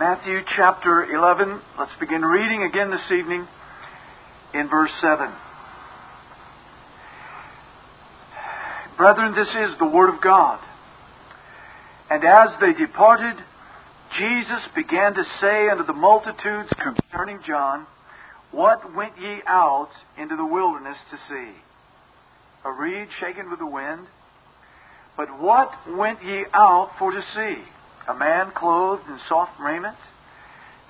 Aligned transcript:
Matthew 0.00 0.40
chapter 0.56 1.04
11. 1.04 1.60
Let's 1.78 1.92
begin 2.00 2.22
reading 2.22 2.62
again 2.62 2.90
this 2.90 3.12
evening 3.12 3.46
in 4.54 4.66
verse 4.70 4.90
7. 5.02 5.28
Brethren, 8.96 9.34
this 9.34 9.48
is 9.48 9.78
the 9.78 9.84
Word 9.84 10.08
of 10.08 10.22
God. 10.22 10.58
And 12.08 12.24
as 12.24 12.48
they 12.62 12.72
departed, 12.72 13.44
Jesus 14.18 14.62
began 14.74 15.12
to 15.12 15.22
say 15.38 15.68
unto 15.68 15.84
the 15.84 15.92
multitudes 15.92 16.70
concerning 16.82 17.40
John, 17.46 17.86
What 18.52 18.96
went 18.96 19.18
ye 19.20 19.42
out 19.46 19.90
into 20.16 20.34
the 20.34 20.46
wilderness 20.46 20.96
to 21.10 21.18
see? 21.28 21.52
A 22.64 22.72
reed 22.72 23.08
shaken 23.20 23.50
with 23.50 23.58
the 23.58 23.66
wind? 23.66 24.06
But 25.18 25.28
what 25.38 25.70
went 25.86 26.24
ye 26.24 26.46
out 26.54 26.92
for 26.98 27.12
to 27.12 27.20
see? 27.36 27.62
A 28.10 28.14
man 28.18 28.50
clothed 28.50 29.06
in 29.06 29.20
soft 29.28 29.52
raiment? 29.60 29.96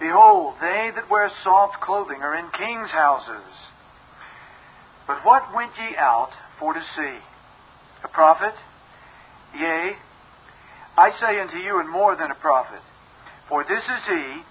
Behold, 0.01 0.55
they 0.59 0.91
that 0.95 1.11
wear 1.11 1.31
soft 1.45 1.79
clothing 1.83 2.23
are 2.23 2.35
in 2.35 2.49
kings' 2.57 2.91
houses. 2.91 3.45
But 5.07 5.23
what 5.23 5.55
went 5.55 5.73
ye 5.77 5.97
out 5.99 6.31
for 6.59 6.73
to 6.73 6.81
see? 6.97 7.19
A 8.05 8.09
prophet? 8.09 8.55
Yea, 9.55 9.97
I 10.97 11.11
say 11.21 11.39
unto 11.41 11.59
you, 11.59 11.79
and 11.79 11.91
more 11.91 12.17
than 12.17 12.31
a 12.31 12.41
prophet. 12.41 12.81
For 13.51 13.65
this 13.65 13.85
is 13.85 14.03
he 14.09 14.43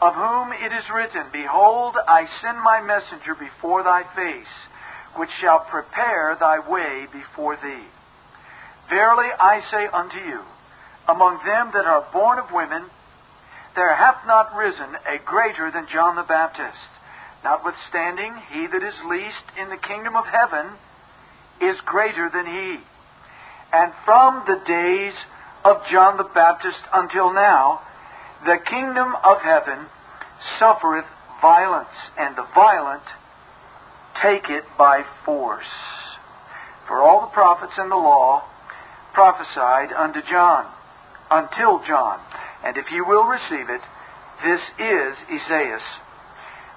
of 0.00 0.14
whom 0.14 0.52
it 0.52 0.72
is 0.72 0.88
written, 0.94 1.26
Behold, 1.30 1.94
I 2.06 2.24
send 2.40 2.58
my 2.62 2.80
messenger 2.80 3.34
before 3.34 3.82
thy 3.82 4.04
face, 4.16 4.54
which 5.16 5.30
shall 5.42 5.60
prepare 5.60 6.38
thy 6.40 6.58
way 6.60 7.06
before 7.12 7.56
thee. 7.56 7.84
Verily 8.88 9.28
I 9.38 9.60
say 9.70 9.86
unto 9.92 10.16
you, 10.16 10.40
among 11.08 11.40
them 11.44 11.70
that 11.72 11.86
are 11.86 12.06
born 12.12 12.38
of 12.38 12.52
women, 12.52 12.84
there 13.74 13.94
hath 13.94 14.26
not 14.26 14.54
risen 14.54 14.94
a 15.06 15.18
greater 15.24 15.70
than 15.70 15.86
John 15.92 16.16
the 16.16 16.22
Baptist. 16.22 16.76
Notwithstanding, 17.44 18.34
he 18.52 18.66
that 18.66 18.82
is 18.82 18.94
least 19.08 19.46
in 19.56 19.70
the 19.70 19.76
kingdom 19.76 20.16
of 20.16 20.26
heaven 20.26 20.72
is 21.60 21.76
greater 21.86 22.28
than 22.32 22.46
he. 22.46 22.78
And 23.72 23.92
from 24.04 24.44
the 24.46 24.60
days 24.66 25.14
of 25.64 25.82
John 25.90 26.16
the 26.16 26.28
Baptist 26.34 26.80
until 26.92 27.32
now, 27.32 27.80
the 28.44 28.58
kingdom 28.68 29.14
of 29.24 29.38
heaven 29.42 29.86
suffereth 30.58 31.06
violence, 31.40 31.94
and 32.18 32.36
the 32.36 32.46
violent 32.54 33.02
take 34.22 34.48
it 34.48 34.64
by 34.76 35.04
force. 35.24 35.70
For 36.86 37.02
all 37.02 37.20
the 37.22 37.34
prophets 37.34 37.74
and 37.76 37.90
the 37.90 37.96
law 37.96 38.44
prophesied 39.12 39.92
unto 39.92 40.20
John, 40.22 40.66
until 41.30 41.80
John. 41.86 42.20
And 42.64 42.76
if 42.76 42.86
you 42.90 43.04
will 43.06 43.24
receive 43.24 43.68
it, 43.70 43.80
this 44.44 44.60
is 44.78 45.16
Elias, 45.28 45.82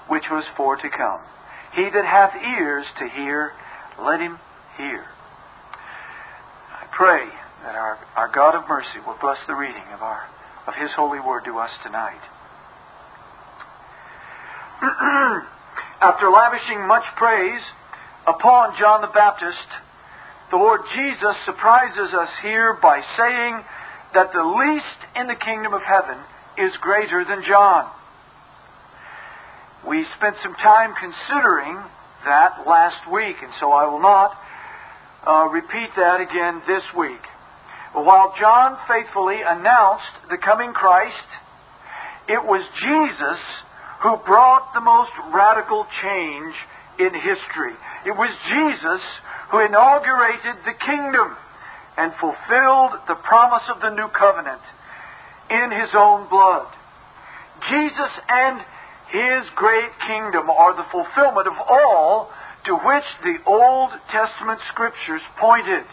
which 0.07 0.25
was 0.31 0.45
for 0.57 0.75
to 0.75 0.89
come. 0.89 1.21
He 1.75 1.89
that 1.89 2.05
hath 2.05 2.33
ears 2.35 2.85
to 2.99 3.07
hear, 3.07 3.53
let 4.01 4.19
him 4.19 4.39
hear. 4.77 5.05
I 6.71 6.85
pray 6.91 7.25
that 7.63 7.75
our, 7.75 7.99
our 8.15 8.31
God 8.33 8.55
of 8.55 8.67
mercy 8.67 8.99
will 9.05 9.17
bless 9.21 9.37
the 9.47 9.55
reading 9.55 9.83
of 9.93 10.01
our 10.01 10.27
of 10.67 10.73
His 10.75 10.91
holy 10.95 11.19
word 11.19 11.43
to 11.45 11.57
us 11.57 11.71
tonight. 11.83 12.21
After 16.01 16.29
lavishing 16.29 16.87
much 16.87 17.03
praise 17.17 17.61
upon 18.27 18.77
John 18.79 19.01
the 19.01 19.13
Baptist, 19.13 19.57
the 20.49 20.57
Lord 20.57 20.81
Jesus 20.95 21.35
surprises 21.45 22.13
us 22.13 22.29
here 22.41 22.77
by 22.81 23.01
saying 23.17 23.63
that 24.13 24.33
the 24.33 24.43
least 24.43 24.99
in 25.15 25.27
the 25.27 25.35
kingdom 25.35 25.73
of 25.73 25.81
heaven 25.81 26.17
is 26.57 26.71
greater 26.81 27.23
than 27.23 27.43
John. 27.47 27.89
We 29.87 30.05
spent 30.17 30.35
some 30.43 30.55
time 30.55 30.93
considering 30.99 31.77
that 32.25 32.67
last 32.67 33.09
week, 33.11 33.37
and 33.41 33.51
so 33.59 33.71
I 33.71 33.85
will 33.89 34.01
not 34.01 34.37
uh, 35.25 35.47
repeat 35.49 35.89
that 35.95 36.21
again 36.21 36.61
this 36.67 36.83
week. 36.97 37.21
While 37.93 38.33
John 38.39 38.77
faithfully 38.87 39.41
announced 39.45 40.29
the 40.29 40.37
coming 40.37 40.73
Christ, 40.73 41.29
it 42.29 42.43
was 42.45 42.63
Jesus 42.79 43.41
who 44.03 44.17
brought 44.25 44.73
the 44.73 44.81
most 44.81 45.11
radical 45.33 45.85
change 46.01 46.55
in 46.99 47.13
history. 47.13 47.73
It 48.05 48.15
was 48.15 48.29
Jesus 48.47 49.01
who 49.49 49.59
inaugurated 49.65 50.63
the 50.65 50.77
kingdom 50.85 51.35
and 52.01 52.11
fulfilled 52.17 52.97
the 53.07 53.13
promise 53.13 53.61
of 53.69 53.79
the 53.79 53.93
new 53.93 54.09
covenant 54.09 54.61
in 55.51 55.69
his 55.69 55.93
own 55.93 56.27
blood. 56.29 56.65
Jesus 57.69 58.13
and 58.27 58.57
his 59.13 59.45
great 59.55 59.91
kingdom 60.07 60.49
are 60.49 60.73
the 60.73 60.87
fulfillment 60.89 61.45
of 61.45 61.53
all 61.69 62.31
to 62.65 62.73
which 62.73 63.03
the 63.21 63.37
Old 63.45 63.91
Testament 64.09 64.59
scriptures 64.73 65.21
pointed. 65.37 65.85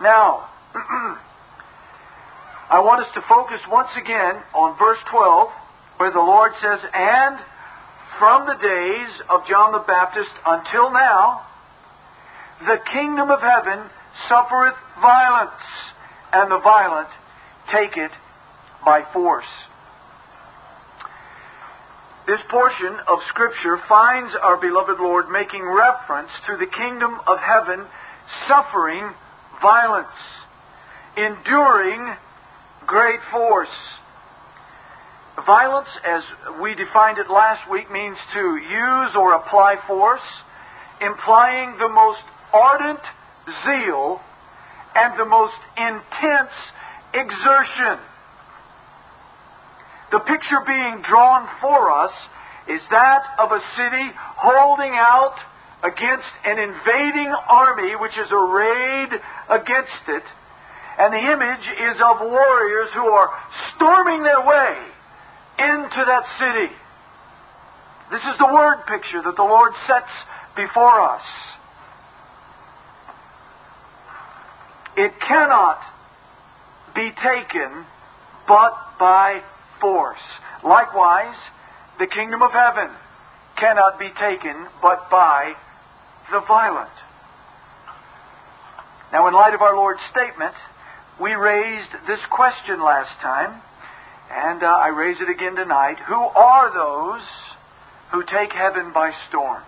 Now, 0.00 0.46
I 2.70 2.78
want 2.86 3.02
us 3.02 3.10
to 3.14 3.22
focus 3.28 3.58
once 3.68 3.90
again 3.98 4.38
on 4.54 4.78
verse 4.78 5.02
12, 5.10 5.48
where 5.96 6.12
the 6.12 6.22
Lord 6.22 6.52
says, 6.62 6.78
And 6.94 7.36
from 8.20 8.46
the 8.46 8.54
days 8.54 9.10
of 9.28 9.42
John 9.48 9.72
the 9.72 9.82
Baptist 9.82 10.30
until 10.46 10.92
now, 10.92 11.42
the 12.60 12.78
kingdom 12.92 13.30
of 13.30 13.40
heaven 13.40 13.90
suffereth 14.28 14.76
violence, 15.00 15.62
and 16.32 16.50
the 16.50 16.60
violent 16.62 17.08
take 17.72 17.96
it 17.96 18.10
by 18.84 19.02
force. 19.12 19.44
This 22.26 22.40
portion 22.48 22.96
of 23.08 23.18
Scripture 23.28 23.78
finds 23.88 24.32
our 24.40 24.56
beloved 24.60 25.00
Lord 25.00 25.30
making 25.30 25.64
reference 25.66 26.30
to 26.46 26.56
the 26.56 26.66
kingdom 26.66 27.18
of 27.26 27.38
heaven 27.38 27.86
suffering 28.46 29.10
violence, 29.60 30.06
enduring 31.16 32.14
great 32.86 33.20
force. 33.32 33.74
Violence, 35.44 35.88
as 36.06 36.22
we 36.60 36.74
defined 36.74 37.18
it 37.18 37.30
last 37.30 37.68
week, 37.70 37.90
means 37.90 38.16
to 38.34 38.56
use 38.56 39.10
or 39.16 39.34
apply 39.34 39.76
force, 39.86 40.20
implying 41.00 41.78
the 41.78 41.88
most 41.88 42.22
ardent 42.52 43.00
zeal 43.64 44.20
and 44.94 45.18
the 45.18 45.24
most 45.24 45.58
intense 45.76 46.54
exertion. 47.14 47.98
The 50.12 50.20
picture 50.20 50.62
being 50.66 51.02
drawn 51.06 51.48
for 51.60 51.90
us 51.90 52.12
is 52.68 52.80
that 52.90 53.22
of 53.38 53.52
a 53.52 53.62
city 53.76 54.10
holding 54.36 54.92
out 54.94 55.36
against 55.82 56.28
an 56.44 56.58
invading 56.58 57.32
army 57.48 57.96
which 57.96 58.12
is 58.18 58.28
arrayed 58.30 59.12
against 59.48 60.04
it, 60.08 60.24
and 60.98 61.14
the 61.14 61.24
image 61.32 61.66
is 61.94 61.96
of 62.02 62.20
warriors 62.20 62.90
who 62.94 63.06
are 63.06 63.30
storming 63.74 64.22
their 64.22 64.44
way 64.44 64.76
into 65.58 66.00
that 66.04 66.24
city. 66.38 66.74
This 68.10 68.22
is 68.22 68.38
the 68.38 68.50
word 68.52 68.84
picture 68.86 69.22
that 69.22 69.36
the 69.36 69.42
Lord 69.42 69.72
sets 69.86 70.10
before 70.56 71.00
us. 71.00 71.22
It 74.96 75.12
cannot 75.26 75.78
be 76.94 77.10
taken 77.22 77.84
but 78.48 78.72
by 78.98 79.42
force. 79.80 80.18
Likewise, 80.64 81.36
the 81.98 82.06
kingdom 82.06 82.42
of 82.42 82.52
heaven 82.52 82.90
cannot 83.56 83.98
be 83.98 84.10
taken 84.18 84.66
but 84.82 85.08
by 85.10 85.52
the 86.30 86.40
violent. 86.46 86.90
Now, 89.12 89.28
in 89.28 89.34
light 89.34 89.54
of 89.54 89.62
our 89.62 89.74
Lord's 89.74 90.00
statement, 90.10 90.54
we 91.20 91.34
raised 91.34 91.90
this 92.06 92.20
question 92.30 92.82
last 92.82 93.10
time, 93.20 93.60
and 94.30 94.62
uh, 94.62 94.66
I 94.66 94.88
raise 94.88 95.20
it 95.20 95.28
again 95.28 95.56
tonight. 95.56 95.96
Who 96.08 96.14
are 96.14 96.72
those 96.72 97.26
who 98.12 98.22
take 98.24 98.52
heaven 98.52 98.92
by 98.92 99.12
storm? 99.28 99.62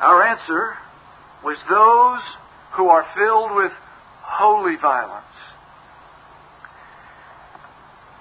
Our 0.00 0.22
answer 0.26 0.76
was 1.44 1.56
those 1.68 2.22
who 2.76 2.88
are 2.88 3.06
filled 3.16 3.56
with 3.56 3.72
holy 4.22 4.76
violence. 4.76 5.24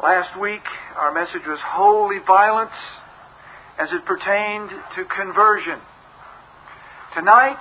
Last 0.01 0.39
week, 0.39 0.63
our 0.97 1.13
message 1.13 1.47
was 1.47 1.59
holy 1.63 2.19
violence 2.25 2.75
as 3.79 3.89
it 3.91 4.05
pertained 4.05 4.69
to 4.95 5.05
conversion. 5.05 5.79
Tonight, 7.15 7.59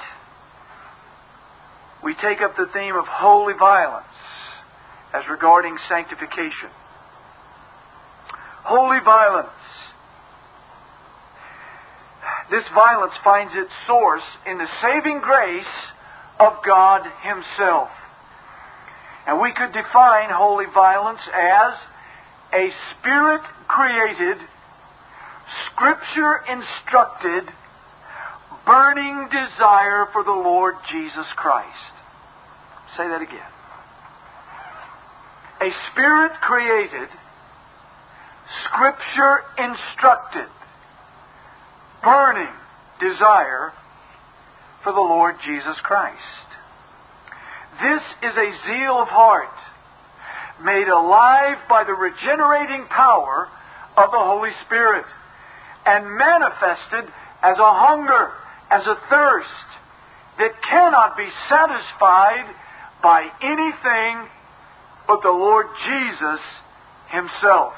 we 2.03 2.15
take 2.15 2.43
up 2.43 2.57
the 2.57 2.67
theme 2.73 2.97
of 2.97 3.07
holy 3.07 3.55
violence 3.55 4.07
as 5.15 5.23
regarding 5.31 5.77
sanctification. 5.89 6.71
Holy 8.65 8.99
violence. 9.05 9.49
This 12.51 12.65
violence 12.75 13.15
finds 13.23 13.53
its 13.55 13.71
source 13.87 14.23
in 14.47 14.59
the 14.59 14.69
saving 14.83 15.21
grace 15.21 15.75
of 16.39 16.53
God 16.65 17.03
Himself. 17.23 17.89
And 19.27 19.41
we 19.41 19.53
could 19.53 19.73
define 19.73 20.29
holy 20.31 20.67
violence 20.73 21.21
as 21.33 21.73
a 22.53 22.69
spirit 22.93 23.41
created, 23.67 24.37
scripture 25.73 26.45
instructed, 26.49 27.49
burning 28.67 29.29
desire 29.31 30.07
for 30.13 30.23
the 30.23 30.31
Lord 30.31 30.75
Jesus 30.91 31.27
Christ. 31.37 31.95
Say 32.97 33.09
that 33.09 33.23
again. 33.23 33.51
A 35.61 35.71
spirit 35.91 36.33
created, 36.43 37.09
scripture 38.69 39.41
instructed, 39.59 40.49
burning 42.05 42.53
desire 43.01 43.73
for 44.85 44.93
the 44.93 45.01
Lord 45.01 45.37
Jesus 45.45 45.77
Christ. 45.83 46.21
This 47.81 48.03
is 48.23 48.37
a 48.37 48.51
zeal 48.69 49.01
of 49.01 49.09
heart 49.09 49.57
made 50.63 50.87
alive 50.87 51.59
by 51.69 51.83
the 51.83 51.95
regenerating 51.95 52.87
power 52.87 53.49
of 53.97 54.11
the 54.13 54.21
Holy 54.21 54.53
Spirit 54.67 55.05
and 55.87 56.17
manifested 56.17 57.11
as 57.43 57.59
a 57.59 57.73
hunger, 57.83 58.31
as 58.71 58.87
a 58.87 58.97
thirst 59.11 59.69
that 60.39 60.53
cannot 60.63 61.17
be 61.17 61.29
satisfied 61.49 62.47
by 63.03 63.29
anything 63.43 64.29
but 65.07 65.23
the 65.23 65.29
Lord 65.29 65.67
Jesus 65.87 66.41
Himself. 67.11 67.75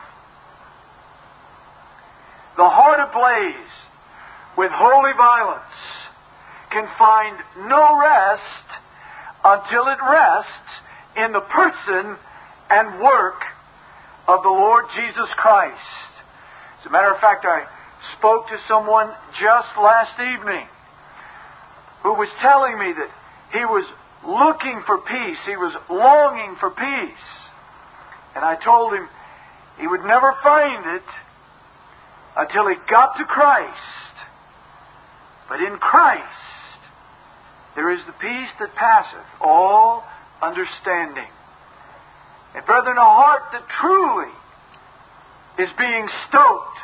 The 2.57 2.69
heart 2.69 3.01
ablaze 3.01 3.86
with 4.57 4.71
holy 4.73 5.13
violence 5.17 5.63
can 6.71 6.89
find 6.99 7.37
no 7.69 7.99
rest 8.01 8.67
until 9.45 9.89
it 9.89 9.99
rests 10.03 10.71
in 11.17 11.33
the 11.33 11.41
person 11.41 12.17
and 12.71 13.01
work 13.01 13.41
of 14.29 14.43
the 14.43 14.49
Lord 14.49 14.85
Jesus 14.97 15.29
Christ. 15.37 15.77
As 16.81 16.87
a 16.87 16.91
matter 16.91 17.13
of 17.13 17.21
fact, 17.21 17.45
I 17.47 17.65
spoke 18.19 18.49
to 18.49 18.59
someone 18.69 19.13
just 19.41 19.69
last 19.79 20.19
evening 20.19 20.67
who 22.03 22.15
was 22.15 22.29
telling 22.41 22.79
me 22.79 22.93
that 22.93 23.11
he 23.53 23.65
was 23.65 23.87
looking 24.27 24.83
for 24.87 24.99
peace, 24.99 25.39
he 25.47 25.57
was 25.57 25.75
longing 25.89 26.57
for 26.59 26.71
peace. 26.71 27.25
And 28.35 28.45
I 28.45 28.57
told 28.63 28.93
him 28.93 29.09
he 29.79 29.87
would 29.87 30.05
never 30.05 30.35
find 30.43 30.97
it 30.97 31.09
until 32.37 32.69
he 32.69 32.75
got 32.91 33.17
to 33.17 33.25
Christ. 33.25 34.16
But 35.49 35.61
in 35.61 35.77
Christ, 35.79 36.23
there 37.75 37.91
is 37.93 38.01
the 38.07 38.13
peace 38.13 38.51
that 38.59 38.75
passeth 38.75 39.27
all 39.41 40.05
understanding. 40.43 41.29
And 42.55 42.65
brethren, 42.65 42.97
a 42.97 43.05
heart 43.05 43.53
that 43.53 43.63
truly 43.81 44.33
is 45.59 45.69
being 45.79 46.09
stoked 46.29 46.79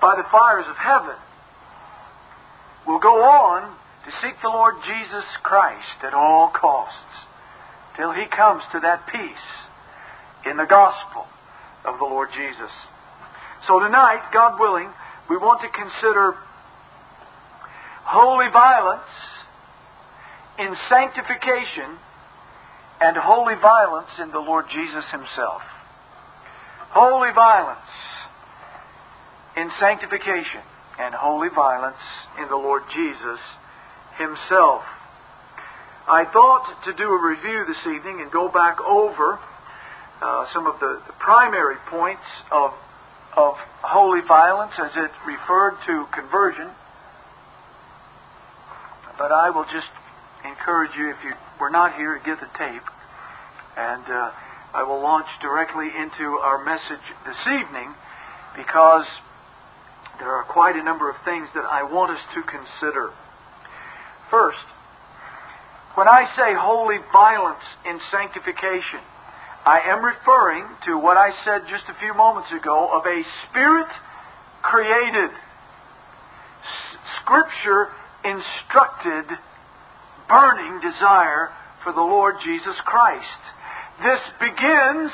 by 0.00 0.14
the 0.16 0.26
fires 0.30 0.66
of 0.68 0.76
heaven 0.76 1.16
will 2.86 3.00
go 3.00 3.22
on 3.22 3.74
to 4.04 4.10
seek 4.20 4.34
the 4.42 4.48
Lord 4.48 4.74
Jesus 4.84 5.24
Christ 5.42 6.02
at 6.02 6.12
all 6.12 6.50
costs 6.50 7.24
till 7.96 8.12
he 8.12 8.26
comes 8.26 8.62
to 8.72 8.80
that 8.80 9.06
peace 9.06 9.46
in 10.44 10.56
the 10.56 10.66
gospel 10.66 11.24
of 11.84 11.98
the 11.98 12.04
Lord 12.04 12.28
Jesus. 12.34 12.70
So 13.66 13.80
tonight, 13.80 14.20
God 14.32 14.60
willing, 14.60 14.90
we 15.30 15.36
want 15.36 15.62
to 15.62 15.68
consider 15.68 16.36
holy 18.04 18.50
violence 18.52 19.08
in 20.58 20.74
sanctification 20.88 21.98
and 23.00 23.16
holy 23.16 23.54
violence 23.60 24.10
in 24.20 24.30
the 24.30 24.38
Lord 24.38 24.66
Jesus 24.72 25.04
Himself. 25.10 25.62
Holy 26.90 27.32
violence 27.34 27.90
in 29.56 29.70
sanctification 29.80 30.62
and 30.98 31.14
holy 31.14 31.48
violence 31.48 32.00
in 32.38 32.48
the 32.48 32.56
Lord 32.56 32.82
Jesus 32.94 33.40
Himself. 34.18 34.82
I 36.06 36.24
thought 36.30 36.84
to 36.84 36.92
do 36.92 37.04
a 37.04 37.28
review 37.28 37.64
this 37.66 37.80
evening 37.88 38.20
and 38.20 38.30
go 38.30 38.48
back 38.48 38.78
over 38.80 39.38
uh, 40.22 40.46
some 40.52 40.66
of 40.66 40.78
the, 40.78 41.00
the 41.06 41.14
primary 41.18 41.76
points 41.90 42.22
of, 42.52 42.72
of 43.36 43.54
holy 43.82 44.20
violence 44.26 44.72
as 44.78 44.90
it 44.96 45.10
referred 45.26 45.76
to 45.86 46.06
conversion. 46.14 46.70
But 49.18 49.30
I 49.30 49.50
will 49.50 49.64
just 49.64 49.90
encourage 50.44 50.90
you, 50.98 51.10
if 51.10 51.16
you 51.24 51.32
were 51.60 51.70
not 51.70 51.94
here, 51.94 52.18
to 52.18 52.24
get 52.24 52.40
the 52.40 52.50
tape. 52.58 52.82
And 53.76 54.04
uh, 54.04 54.30
I 54.74 54.82
will 54.82 55.00
launch 55.00 55.26
directly 55.40 55.86
into 55.86 56.38
our 56.42 56.64
message 56.64 57.04
this 57.26 57.40
evening 57.46 57.94
because 58.56 59.06
there 60.18 60.30
are 60.30 60.44
quite 60.44 60.76
a 60.76 60.82
number 60.82 61.10
of 61.10 61.16
things 61.24 61.48
that 61.54 61.64
I 61.64 61.82
want 61.82 62.10
us 62.10 62.22
to 62.34 62.42
consider. 62.42 63.10
First, 64.30 64.66
when 65.94 66.08
I 66.08 66.26
say 66.36 66.54
holy 66.58 66.98
violence 67.12 67.62
in 67.86 68.00
sanctification, 68.10 68.98
I 69.64 69.80
am 69.86 70.04
referring 70.04 70.66
to 70.86 70.98
what 70.98 71.16
I 71.16 71.30
said 71.44 71.62
just 71.70 71.84
a 71.88 71.98
few 71.98 72.14
moments 72.14 72.50
ago 72.50 72.90
of 72.92 73.06
a 73.06 73.22
spirit 73.48 73.86
created, 74.62 75.30
scripture 77.22 77.88
instructed 78.24 79.36
burning 80.28 80.80
desire 80.80 81.52
for 81.84 81.92
the 81.92 82.00
Lord 82.00 82.36
Jesus 82.44 82.76
Christ. 82.84 83.42
This 84.02 84.20
begins 84.40 85.12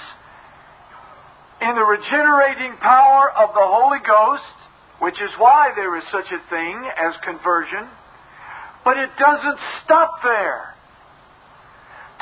in 1.61 1.75
the 1.75 1.85
regenerating 1.85 2.79
power 2.81 3.31
of 3.37 3.53
the 3.53 3.67
Holy 3.67 3.99
Ghost, 4.07 4.57
which 5.01 5.21
is 5.21 5.31
why 5.37 5.73
there 5.75 5.97
is 5.99 6.05
such 6.11 6.31
a 6.33 6.41
thing 6.49 6.77
as 6.97 7.13
conversion, 7.25 7.91
but 8.85 8.97
it 8.97 9.11
doesn't 9.19 9.59
stop 9.85 10.23
there. 10.23 10.75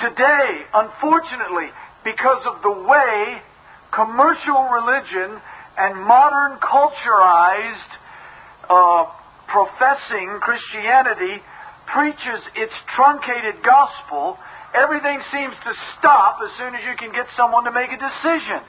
Today, 0.01 0.67
unfortunately, 0.75 1.71
because 2.05 2.43
of 2.47 2.63
the 2.63 2.73
way 2.89 3.43
commercial 3.93 4.69
religion 4.71 5.41
and 5.77 5.95
modern 6.03 6.59
culturized 6.59 7.93
uh, 8.69 9.05
professing 9.49 10.39
Christianity 10.41 11.43
preaches 11.93 12.41
its 12.55 12.73
truncated 12.95 13.65
gospel, 13.65 14.39
everything 14.75 15.21
seems 15.33 15.55
to 15.65 15.73
stop 15.99 16.39
as 16.45 16.53
soon 16.61 16.75
as 16.75 16.83
you 16.85 16.95
can 16.97 17.13
get 17.13 17.27
someone 17.37 17.65
to 17.65 17.73
make 17.73 17.89
a 17.89 17.97
decision. 17.97 18.61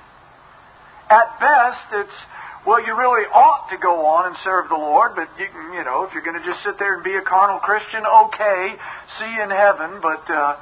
At 1.10 1.28
best, 1.40 1.86
it's, 1.92 2.18
well, 2.66 2.80
you 2.80 2.96
really 2.96 3.28
ought 3.28 3.68
to 3.72 3.78
go 3.78 4.06
on 4.06 4.28
and 4.28 4.36
serve 4.44 4.70
the 4.70 4.80
Lord, 4.80 5.16
but 5.16 5.28
you, 5.38 5.48
can, 5.52 5.74
you 5.74 5.84
know, 5.84 6.08
if 6.08 6.14
you're 6.14 6.24
going 6.24 6.40
to 6.40 6.46
just 6.46 6.64
sit 6.64 6.80
there 6.80 6.96
and 6.96 7.04
be 7.04 7.16
a 7.16 7.26
carnal 7.28 7.60
Christian, 7.60 8.06
okay, 8.06 8.76
see 9.20 9.30
you 9.36 9.44
in 9.44 9.52
heaven, 9.52 10.00
but 10.00 10.24
uh, 10.32 10.56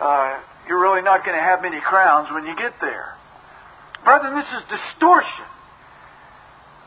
uh, 0.00 0.40
you're 0.66 0.80
really 0.80 1.02
not 1.02 1.24
going 1.24 1.36
to 1.36 1.42
have 1.42 1.62
many 1.62 1.78
crowns 1.80 2.28
when 2.32 2.44
you 2.44 2.56
get 2.56 2.74
there. 2.80 3.14
Brethren, 4.02 4.34
this 4.34 4.50
is 4.50 4.62
distortion 4.68 5.48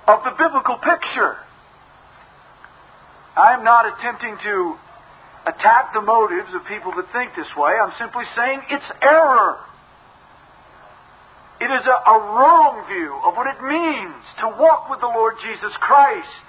of 0.07 0.23
the 0.23 0.31
biblical 0.37 0.77
picture. 0.77 1.37
I'm 3.37 3.63
not 3.63 3.85
attempting 3.85 4.35
to 4.43 4.75
attack 5.45 5.93
the 5.93 6.01
motives 6.01 6.49
of 6.53 6.65
people 6.65 6.91
that 6.97 7.05
think 7.13 7.31
this 7.37 7.49
way. 7.55 7.71
I'm 7.77 7.93
simply 7.99 8.25
saying 8.35 8.61
it's 8.69 8.89
error. 9.01 9.61
It 11.61 11.69
is 11.69 11.85
a, 11.85 11.97
a 12.09 12.17
wrong 12.33 12.85
view 12.89 13.13
of 13.25 13.37
what 13.37 13.47
it 13.47 13.61
means 13.61 14.21
to 14.41 14.47
walk 14.57 14.89
with 14.89 14.99
the 14.99 15.07
Lord 15.07 15.35
Jesus 15.41 15.73
Christ. 15.79 16.43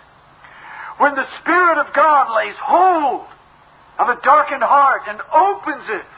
When 0.98 1.14
the 1.14 1.24
Spirit 1.40 1.78
of 1.78 1.94
God 1.94 2.34
lays 2.34 2.56
hold 2.58 3.26
of 3.98 4.08
a 4.08 4.20
darkened 4.24 4.64
heart 4.64 5.02
and 5.08 5.20
opens 5.20 5.86
it, 5.88 6.10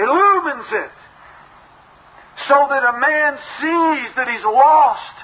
illumines 0.00 0.68
it, 0.72 0.94
so 2.48 2.66
that 2.68 2.82
a 2.82 2.98
man 2.98 3.38
sees 3.60 4.08
that 4.16 4.28
he's 4.28 4.44
lost 4.44 5.16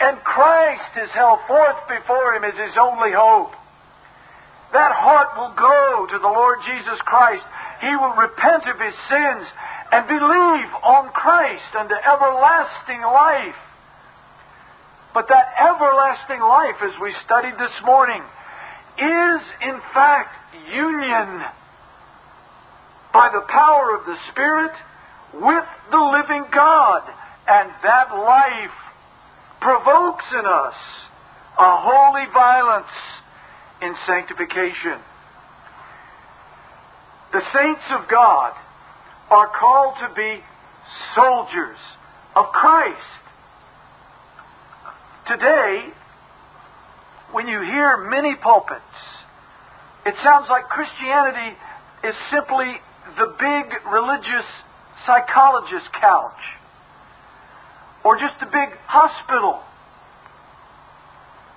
and 0.00 0.18
Christ 0.22 0.96
is 1.02 1.10
held 1.10 1.40
forth 1.46 1.76
before 1.88 2.34
him 2.34 2.44
as 2.44 2.54
his 2.54 2.76
only 2.78 3.12
hope 3.12 3.52
that 4.72 4.92
heart 4.92 5.32
will 5.36 5.54
go 5.56 6.06
to 6.12 6.18
the 6.18 6.28
Lord 6.28 6.58
Jesus 6.66 7.00
Christ. 7.04 7.44
He 7.80 7.94
will 7.96 8.12
repent 8.12 8.68
of 8.68 8.76
his 8.76 8.94
sins 9.08 9.44
and 9.92 10.04
believe 10.06 10.70
on 10.84 11.08
Christ 11.16 11.72
unto 11.78 11.94
everlasting 11.94 13.00
life. 13.00 13.56
But 15.14 15.28
that 15.28 15.56
everlasting 15.56 16.40
life, 16.40 16.76
as 16.84 17.00
we 17.00 17.14
studied 17.24 17.56
this 17.56 17.72
morning, 17.84 18.20
is 18.98 19.40
in 19.64 19.80
fact 19.94 20.36
union 20.68 21.42
by 23.12 23.30
the 23.32 23.44
power 23.48 23.96
of 23.96 24.04
the 24.04 24.18
Spirit 24.30 24.72
with 25.32 25.64
the 25.90 26.04
living 26.12 26.44
God. 26.52 27.08
And 27.48 27.72
that 27.82 28.12
life 28.12 28.76
provokes 29.60 30.24
in 30.32 30.46
us 30.46 30.74
a 31.58 31.76
holy 31.82 32.26
violence 32.32 32.94
in 33.82 33.94
sanctification. 34.06 35.00
The 37.32 37.42
saints 37.52 37.82
of 37.90 38.08
God 38.08 38.52
are 39.30 39.50
called 39.58 39.94
to 40.00 40.14
be 40.14 40.40
soldiers 41.14 41.78
of 42.36 42.46
Christ. 42.52 43.18
Today, 45.26 45.88
when 47.32 47.48
you 47.48 47.60
hear 47.60 48.08
many 48.08 48.34
pulpits, 48.36 48.82
it 50.06 50.14
sounds 50.24 50.46
like 50.48 50.64
Christianity 50.68 51.56
is 52.04 52.14
simply 52.32 52.80
the 53.18 53.34
big 53.38 53.92
religious 53.92 54.46
psychologist 55.04 55.92
couch 56.00 56.40
or 58.04 58.18
just 58.18 58.36
a 58.40 58.46
big 58.46 58.70
hospital. 58.86 59.60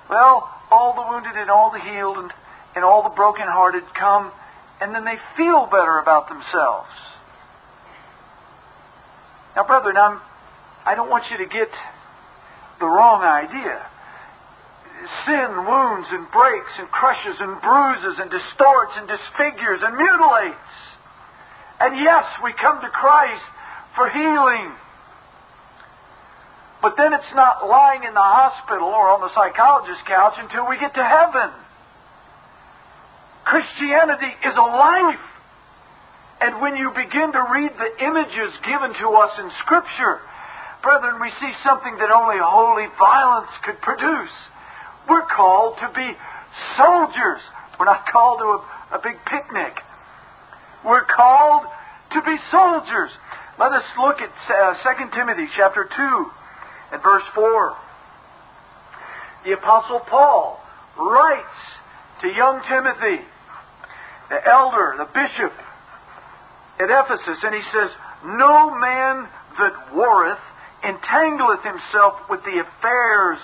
Well, 0.10 0.50
all 0.70 0.94
the 0.96 1.08
wounded 1.08 1.36
and 1.36 1.50
all 1.50 1.72
the 1.72 1.80
healed 1.80 2.18
and, 2.18 2.32
and 2.76 2.84
all 2.84 3.04
the 3.04 3.16
brokenhearted 3.16 3.84
come 3.98 4.32
and 4.82 4.96
then 4.96 5.06
they 5.06 5.18
feel 5.38 5.70
better 5.70 6.00
about 6.00 6.28
themselves. 6.28 6.90
Now, 9.56 9.64
brethren, 9.64 9.96
I'm, 9.96 10.20
I 10.86 10.96
don't 10.96 11.10
want 11.10 11.26
you 11.30 11.38
to 11.38 11.46
get 11.46 11.70
the 12.80 12.88
wrong 12.88 13.22
idea. 13.22 13.78
Sin 15.26 15.50
wounds 15.54 16.08
and 16.10 16.26
breaks 16.34 16.74
and 16.80 16.90
crushes 16.90 17.38
and 17.40 17.62
bruises 17.62 18.18
and 18.18 18.30
distorts 18.30 18.94
and 18.98 19.08
disfigures 19.08 19.82
and 19.86 19.96
mutilates. 19.96 20.74
And 21.80 21.98
yes, 22.02 22.26
we 22.44 22.54
come 22.54 22.82
to 22.82 22.90
Christ 22.90 23.46
for 23.96 24.10
healing. 24.10 24.74
But 26.82 26.98
then 26.98 27.14
it's 27.14 27.34
not 27.38 27.70
lying 27.70 28.04
in 28.04 28.14
the 28.14 28.26
hospital 28.26 28.90
or 28.90 29.14
on 29.14 29.22
the 29.22 29.30
psychologist's 29.38 30.02
couch 30.10 30.34
until 30.42 30.66
we 30.66 30.82
get 30.82 30.94
to 30.98 31.06
heaven. 31.06 31.54
Christianity 33.46 34.34
is 34.42 34.56
a 34.58 34.66
life. 34.66 35.26
And 36.42 36.58
when 36.58 36.76
you 36.76 36.90
begin 36.90 37.30
to 37.38 37.44
read 37.54 37.70
the 37.78 37.92
images 38.02 38.50
given 38.66 38.98
to 38.98 39.08
us 39.14 39.30
in 39.38 39.54
Scripture, 39.62 40.26
brethren, 40.82 41.22
we 41.22 41.30
see 41.38 41.54
something 41.62 42.02
that 42.02 42.10
only 42.10 42.42
holy 42.42 42.90
violence 42.98 43.54
could 43.62 43.78
produce. 43.86 44.34
We're 45.06 45.30
called 45.30 45.78
to 45.86 45.90
be 45.94 46.18
soldiers. 46.82 47.46
We're 47.78 47.86
not 47.86 48.10
called 48.10 48.42
to 48.42 48.48
a, 48.58 48.98
a 48.98 49.00
big 49.06 49.22
picnic. 49.30 49.78
We're 50.82 51.06
called 51.06 51.70
to 52.18 52.20
be 52.26 52.38
soldiers. 52.50 53.14
Let 53.60 53.72
us 53.74 53.86
look 54.02 54.18
at 54.18 54.34
uh, 54.50 54.82
2 54.82 55.14
Timothy 55.14 55.46
chapter 55.54 55.86
2 55.86 56.41
and 56.92 57.02
verse 57.02 57.24
4. 57.34 57.76
The 59.46 59.54
Apostle 59.54 60.02
Paul 60.10 60.60
writes 60.98 61.60
to 62.22 62.28
young 62.28 62.62
Timothy, 62.68 63.24
the 64.30 64.48
elder, 64.48 64.96
the 64.98 65.06
bishop, 65.06 65.54
at 66.80 66.90
Ephesus, 66.90 67.40
and 67.44 67.56
he 67.56 67.62
says, 67.74 67.90
No 68.26 68.76
man 68.78 69.28
that 69.60 69.94
warreth 69.94 70.40
entangleth 70.84 71.64
himself 71.64 72.16
with 72.30 72.42
the 72.44 72.62
affairs 72.62 73.40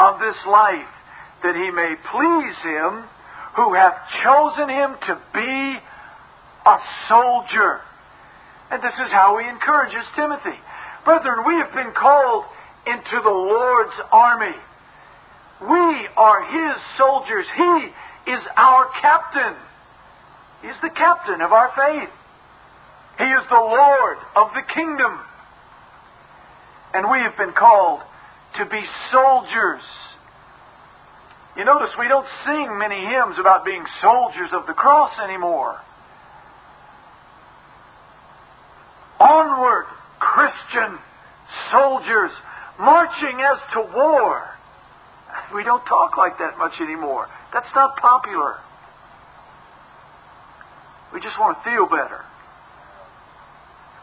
of 0.00 0.18
this 0.18 0.36
life, 0.46 0.92
that 1.42 1.54
he 1.54 1.70
may 1.70 1.94
please 2.10 2.56
him 2.62 3.04
who 3.56 3.74
hath 3.74 3.94
chosen 4.22 4.68
him 4.68 4.96
to 5.06 5.14
be 5.32 5.78
a 6.66 6.76
soldier. 7.08 7.80
And 8.70 8.82
this 8.82 8.94
is 8.94 9.12
how 9.12 9.38
he 9.38 9.48
encourages 9.48 10.04
Timothy. 10.16 10.58
Brethren, 11.04 11.44
we 11.46 11.54
have 11.56 11.72
been 11.72 11.92
called 11.92 12.44
into 12.86 13.20
the 13.22 13.30
Lord's 13.30 13.96
army. 14.12 14.56
We 15.60 16.08
are 16.16 16.44
his 16.44 16.82
soldiers. 16.98 17.46
He 17.56 18.32
is 18.32 18.40
our 18.56 18.88
captain. 19.00 19.54
He's 20.62 20.80
the 20.82 20.90
captain 20.90 21.40
of 21.40 21.52
our 21.52 21.70
faith. 21.76 22.10
He 23.18 23.24
is 23.24 23.44
the 23.48 23.54
Lord 23.54 24.18
of 24.36 24.48
the 24.54 24.62
kingdom. 24.74 25.20
And 26.94 27.10
we 27.10 27.18
have 27.18 27.36
been 27.36 27.52
called 27.52 28.00
to 28.58 28.64
be 28.66 28.80
soldiers. 29.12 29.82
You 31.56 31.64
notice 31.64 31.90
we 31.98 32.08
don't 32.08 32.26
sing 32.46 32.78
many 32.78 33.00
hymns 33.06 33.36
about 33.38 33.64
being 33.64 33.84
soldiers 34.00 34.50
of 34.52 34.66
the 34.66 34.72
cross 34.72 35.12
anymore. 35.22 35.80
Onward, 39.20 39.86
Christian 40.18 40.98
soldiers, 41.70 42.30
marching 42.78 43.40
as 43.40 43.58
to 43.74 43.80
war. 43.94 44.50
We 45.54 45.64
don't 45.64 45.84
talk 45.84 46.16
like 46.16 46.38
that 46.38 46.58
much 46.58 46.80
anymore. 46.80 47.28
That's 47.52 47.68
not 47.74 47.96
popular. 47.96 48.56
We 51.12 51.20
just 51.20 51.38
want 51.38 51.58
to 51.58 51.64
feel 51.64 51.86
better. 51.86 52.24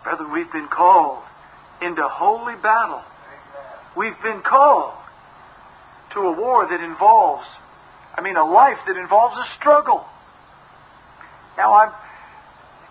Brethren, 0.03 0.31
we've 0.31 0.51
been 0.51 0.67
called 0.67 1.23
into 1.81 2.01
holy 2.07 2.55
battle. 2.61 3.03
We've 3.95 4.19
been 4.23 4.41
called 4.41 4.93
to 6.13 6.19
a 6.19 6.31
war 6.31 6.67
that 6.67 6.81
involves, 6.81 7.45
I 8.15 8.21
mean, 8.21 8.37
a 8.37 8.45
life 8.45 8.77
that 8.87 8.97
involves 8.97 9.35
a 9.35 9.45
struggle. 9.59 10.05
Now, 11.57 11.73
I'm 11.73 11.91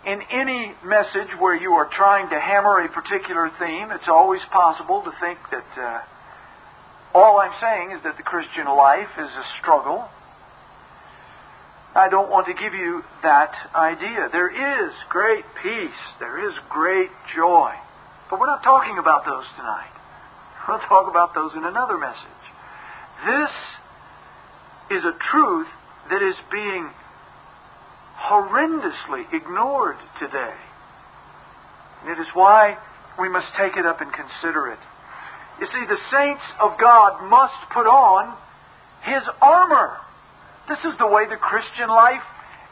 in 0.07 0.23
any 0.33 0.73
message 0.85 1.29
where 1.39 1.55
you 1.55 1.73
are 1.73 1.89
trying 1.93 2.31
to 2.31 2.41
hammer 2.41 2.81
a 2.81 2.89
particular 2.89 3.51
theme, 3.59 3.91
it's 3.91 4.09
always 4.09 4.41
possible 4.51 5.03
to 5.03 5.13
think 5.21 5.39
that 5.51 5.69
uh, 5.77 6.01
all 7.15 7.39
I'm 7.39 7.53
saying 7.61 7.93
is 7.93 8.03
that 8.05 8.17
the 8.17 8.23
Christian 8.23 8.65
life 8.67 9.13
is 9.19 9.29
a 9.29 9.45
struggle. 9.61 10.09
I 11.95 12.09
don't 12.09 12.31
want 12.31 12.47
to 12.47 12.55
give 12.55 12.73
you 12.73 13.03
that 13.23 13.53
idea. 13.75 14.29
There 14.33 14.49
is 14.49 14.93
great 15.09 15.45
peace, 15.63 16.01
there 16.19 16.49
is 16.49 16.55
great 16.71 17.11
joy. 17.35 17.73
But 18.31 18.39
we're 18.39 18.47
not 18.47 18.63
talking 18.63 18.97
about 18.99 19.25
those 19.25 19.45
tonight. 19.57 19.91
We'll 20.69 20.79
talk 20.79 21.11
about 21.11 21.35
those 21.35 21.51
in 21.57 21.65
another 21.65 21.99
message. 21.99 22.45
This 23.27 23.51
is 24.99 25.05
a 25.05 25.17
truth 25.33 25.67
that 26.11 26.23
is 26.23 26.37
being 26.53 26.91
horrendously 28.21 29.25
ignored 29.33 29.97
today. 30.19 30.55
And 32.03 32.11
it 32.11 32.21
is 32.21 32.29
why 32.35 32.77
we 33.19 33.29
must 33.29 33.47
take 33.59 33.77
it 33.77 33.87
up 33.87 34.01
and 34.01 34.13
consider 34.13 34.69
it. 34.69 34.79
You 35.61 35.67
see, 35.67 35.85
the 35.89 35.99
saints 36.11 36.43
of 36.61 36.79
God 36.81 37.29
must 37.29 37.55
put 37.73 37.87
on 37.87 38.37
His 39.03 39.23
armor. 39.43 39.99
This 40.69 40.79
is 40.85 40.97
the 40.99 41.07
way 41.07 41.27
the 41.29 41.37
Christian 41.37 41.89
life 41.89 42.23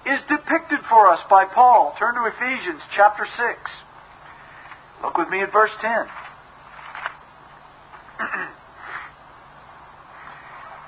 is 0.06 0.20
depicted 0.28 0.80
for 0.88 1.12
us 1.12 1.20
by 1.28 1.44
Paul. 1.44 1.94
Turn 1.98 2.14
to 2.14 2.24
Ephesians 2.24 2.80
chapter 2.96 3.26
6. 3.26 3.58
Look 5.02 5.18
with 5.18 5.28
me 5.28 5.42
at 5.42 5.52
verse 5.52 5.70
10. 5.80 5.90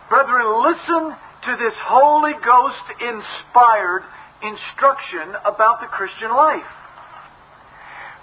Brethren, 0.08 0.46
listen 0.64 1.16
to 1.44 1.56
this 1.56 1.74
Holy 1.84 2.32
Ghost 2.44 2.86
inspired 3.00 4.02
instruction 4.42 5.34
about 5.44 5.80
the 5.80 5.86
Christian 5.86 6.30
life. 6.30 6.66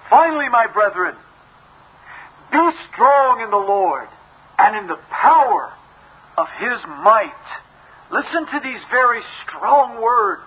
Finally, 0.09 0.49
my 0.49 0.67
brethren, 0.67 1.15
be 2.51 2.69
strong 2.91 3.41
in 3.41 3.51
the 3.51 3.57
Lord 3.57 4.07
and 4.57 4.75
in 4.77 4.87
the 4.87 4.99
power 5.11 5.73
of 6.37 6.47
His 6.59 6.79
might. 7.03 7.45
Listen 8.11 8.45
to 8.47 8.59
these 8.63 8.79
very 8.89 9.21
strong 9.45 10.01
words. 10.01 10.41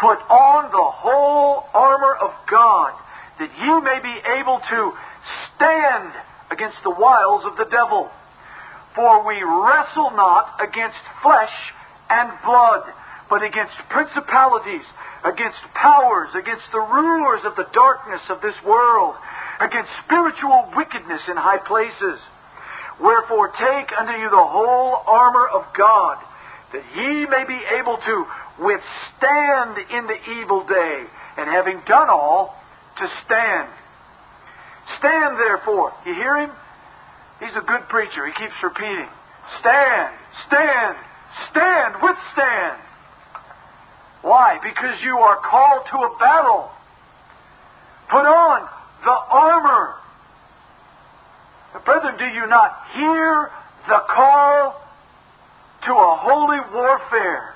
Put 0.00 0.18
on 0.30 0.70
the 0.70 0.90
whole 0.94 1.66
armor 1.74 2.14
of 2.14 2.30
God 2.48 2.92
that 3.40 3.50
ye 3.58 3.80
may 3.80 3.98
be 4.02 4.14
able 4.38 4.60
to 4.70 4.92
stand 5.56 6.12
against 6.50 6.78
the 6.84 6.90
wiles 6.90 7.44
of 7.44 7.56
the 7.56 7.66
devil. 7.70 8.08
For 8.94 9.26
we 9.26 9.42
wrestle 9.42 10.10
not 10.14 10.58
against 10.60 10.98
flesh 11.22 11.54
and 12.10 12.30
blood, 12.44 12.82
but 13.28 13.42
against 13.42 13.74
principalities, 13.90 14.84
against 15.24 15.58
powers, 15.74 16.30
against 16.34 16.64
the 16.72 16.80
rulers 16.80 17.40
of 17.44 17.56
the 17.56 17.66
darkness 17.72 18.22
of 18.30 18.40
this 18.40 18.56
world, 18.64 19.14
against 19.60 19.90
spiritual 20.04 20.70
wickedness 20.76 21.20
in 21.28 21.36
high 21.36 21.58
places. 21.58 22.18
Wherefore 23.00 23.48
take 23.48 23.92
unto 23.98 24.12
you 24.12 24.30
the 24.30 24.48
whole 24.48 25.02
armor 25.06 25.46
of 25.46 25.64
God, 25.76 26.18
that 26.72 26.82
ye 26.96 27.26
may 27.26 27.44
be 27.46 27.60
able 27.78 27.96
to 27.96 28.26
withstand 28.58 29.78
in 29.90 30.06
the 30.06 30.18
evil 30.40 30.66
day, 30.66 31.04
and 31.36 31.48
having 31.48 31.80
done 31.86 32.10
all, 32.10 32.56
to 32.98 33.06
stand. 33.24 33.68
Stand 34.98 35.38
therefore. 35.38 35.92
You 36.06 36.14
hear 36.14 36.38
him? 36.38 36.50
He's 37.40 37.54
a 37.56 37.64
good 37.64 37.88
preacher. 37.88 38.26
He 38.26 38.32
keeps 38.32 38.58
repeating. 38.62 39.08
Stand, 39.60 40.14
stand, 40.46 40.96
stand, 41.50 41.94
withstand. 42.02 42.82
Why? 44.28 44.58
Because 44.62 45.00
you 45.02 45.16
are 45.16 45.40
called 45.40 45.86
to 45.90 45.96
a 45.96 46.18
battle. 46.18 46.70
Put 48.10 48.26
on 48.26 48.68
the 49.04 49.10
armor. 49.10 49.94
Brethren, 51.84 52.16
do 52.18 52.26
you 52.26 52.46
not 52.46 52.76
hear 52.94 53.50
the 53.88 54.00
call 54.14 54.82
to 55.86 55.92
a 55.92 56.16
holy 56.20 56.60
warfare? 56.74 57.54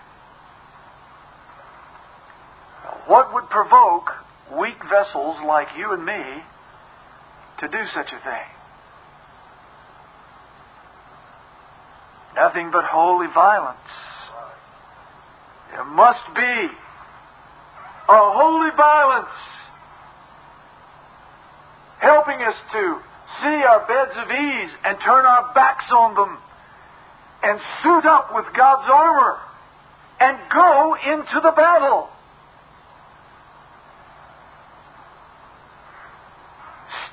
What 3.06 3.34
would 3.34 3.50
provoke 3.50 4.10
weak 4.58 4.80
vessels 4.88 5.36
like 5.46 5.68
you 5.76 5.92
and 5.92 6.04
me 6.04 6.42
to 7.62 7.68
do 7.68 7.78
such 7.94 8.08
a 8.08 8.20
thing. 8.24 8.48
Nothing 12.34 12.70
but 12.72 12.84
holy 12.84 13.28
violence. 13.32 13.78
There 15.72 15.84
must 15.84 16.26
be 16.36 16.68
a 18.08 18.20
holy 18.36 18.70
violence 18.76 19.34
helping 21.98 22.42
us 22.42 22.56
to 22.72 22.98
see 23.40 23.64
our 23.64 23.86
beds 23.86 24.12
of 24.16 24.30
ease 24.30 24.70
and 24.84 24.98
turn 25.00 25.24
our 25.24 25.52
backs 25.54 25.86
on 25.90 26.14
them 26.14 26.38
and 27.42 27.58
suit 27.82 28.04
up 28.04 28.34
with 28.34 28.44
God's 28.54 28.88
armor 28.92 29.38
and 30.20 30.38
go 30.52 30.94
into 30.94 31.40
the 31.42 31.52
battle. 31.56 32.08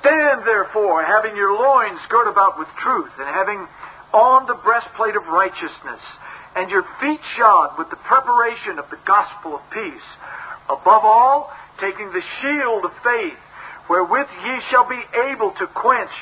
Stand 0.00 0.42
therefore, 0.44 1.04
having 1.04 1.36
your 1.36 1.52
loins 1.52 2.00
girt 2.08 2.28
about 2.28 2.58
with 2.58 2.68
truth, 2.82 3.10
and 3.18 3.28
having 3.28 3.66
on 4.12 4.46
the 4.46 4.54
breastplate 4.54 5.16
of 5.16 5.26
righteousness, 5.26 6.00
and 6.56 6.70
your 6.70 6.84
feet 7.00 7.20
shod 7.36 7.78
with 7.78 7.90
the 7.90 7.96
preparation 7.96 8.78
of 8.78 8.90
the 8.90 8.98
gospel 9.06 9.56
of 9.56 9.62
peace. 9.70 10.08
Above 10.68 11.04
all, 11.04 11.52
taking 11.80 12.10
the 12.12 12.22
shield 12.40 12.84
of 12.84 12.92
faith, 13.02 13.38
wherewith 13.88 14.28
ye 14.44 14.60
shall 14.70 14.88
be 14.88 15.00
able 15.30 15.52
to 15.52 15.66
quench 15.66 16.12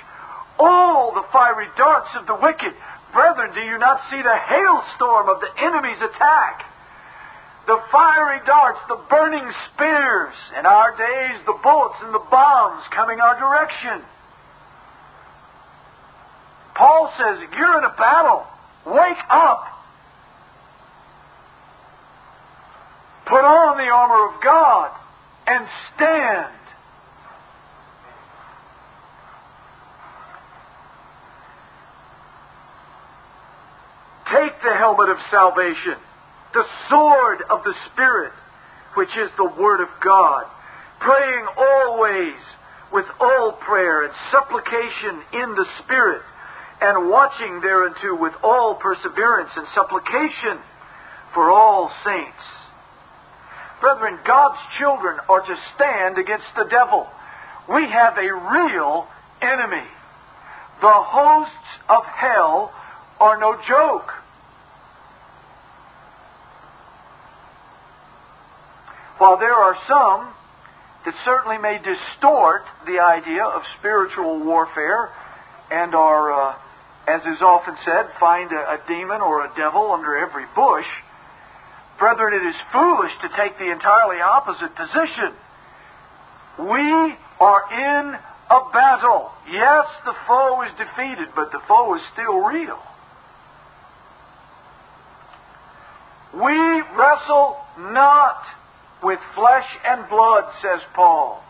all 0.59 1.13
the 1.15 1.27
fiery 1.33 1.69
darts 1.77 2.11
of 2.19 2.27
the 2.27 2.35
wicked. 2.35 2.75
Brethren, 3.13 3.55
do 3.55 3.61
you 3.61 3.79
not 3.79 4.01
see 4.11 4.21
the 4.21 4.39
hailstorm 4.49 5.29
of 5.29 5.41
the 5.41 5.53
enemy's 5.63 6.03
attack? 6.03 6.69
the 7.69 7.79
fiery 7.93 8.41
darts, 8.47 8.81
the 8.89 8.99
burning 9.11 9.45
spears, 9.69 10.35
in 10.59 10.65
our 10.65 10.97
days, 10.97 11.37
the 11.45 11.55
bullets 11.63 12.01
and 12.01 12.15
the 12.15 12.25
bombs 12.31 12.83
coming 12.97 13.21
our 13.21 13.39
direction. 13.39 14.03
Paul 16.75 17.13
says, 17.19 17.45
You're 17.53 17.79
in 17.79 17.85
a 17.85 17.95
battle. 17.95 18.47
Wake 18.87 19.21
up. 19.29 19.78
Put 23.29 23.45
on 23.45 23.77
the 23.77 23.91
armor 23.93 24.35
of 24.35 24.43
God 24.43 24.91
and 25.47 25.67
stand. 25.95 26.55
Take 34.33 34.63
the 34.63 34.75
helmet 34.77 35.09
of 35.09 35.17
salvation 35.31 35.97
the 36.55 36.65
sword 36.89 37.39
of 37.51 37.63
the 37.65 37.75
Spirit, 37.93 38.33
which 38.95 39.11
is 39.11 39.31
the 39.37 39.53
Word 39.61 39.81
of 39.81 39.89
God, 40.03 40.45
praying 41.01 41.47
always 41.57 42.41
with 42.93 43.05
all 43.21 43.53
prayer 43.53 44.05
and 44.05 44.13
supplication 44.33 45.23
in 45.33 45.55
the 45.55 45.67
Spirit, 45.85 46.23
and 46.81 47.11
watching 47.11 47.61
thereunto 47.61 48.17
with 48.19 48.33
all 48.43 48.77
perseverance 48.77 49.51
and 49.57 49.67
supplication 49.75 50.59
for 51.35 51.51
all 51.51 51.93
saints. 52.05 52.43
Brethren, 53.81 54.19
God's 54.27 54.59
children 54.79 55.19
are 55.29 55.41
to 55.41 55.57
stand 55.75 56.19
against 56.19 56.47
the 56.57 56.65
devil. 56.65 57.07
We 57.69 57.89
have 57.89 58.17
a 58.17 58.33
real 58.33 59.07
enemy. 59.41 59.87
The 60.81 60.95
hosts 60.95 61.53
of 61.89 62.05
hell 62.05 62.73
are 63.21 63.39
no 63.39 63.57
joke. 63.69 64.11
While 69.19 69.39
there 69.39 69.55
are 69.55 69.77
some 69.89 70.33
that 71.05 71.15
certainly 71.25 71.59
may 71.59 71.79
distort 71.79 72.63
the 72.87 73.01
idea 73.01 73.45
of 73.45 73.63
spiritual 73.79 74.45
warfare 74.45 75.11
and 75.71 75.95
are, 75.95 76.33
uh, 76.33 76.55
as 77.09 77.23
is 77.23 77.43
often 77.43 77.77
said, 77.85 78.07
find 78.21 78.51
a, 78.53 78.79
a 78.79 78.81
demon 78.87 79.21
or 79.21 79.45
a 79.45 79.53
devil 79.57 79.93
under 79.93 80.17
every 80.17 80.45
bush, 80.55 80.87
brethren, 81.99 82.35
it 82.35 82.47
is 82.47 82.57
foolish 82.73 83.13
to 83.23 83.29
take 83.37 83.59
the 83.59 83.71
entirely 83.71 84.21
opposite 84.21 84.75
position. 84.75 85.35
We 86.59 87.15
are 87.41 87.63
in 87.71 88.15
a 88.51 88.61
battle. 88.73 89.31
Yes, 89.51 89.87
the 90.05 90.15
foe 90.27 90.63
is 90.63 90.73
defeated, 90.79 91.29
but 91.35 91.53
the 91.53 91.61
foe 91.69 91.95
is 91.95 92.03
still 92.13 92.41
real. 92.41 92.79
We 96.35 96.83
wrestle 96.97 97.57
not 97.79 98.43
with 99.03 99.19
flesh 99.35 99.67
and 99.85 100.09
blood, 100.09 100.45
says 100.63 100.81
Paul. 100.95 101.43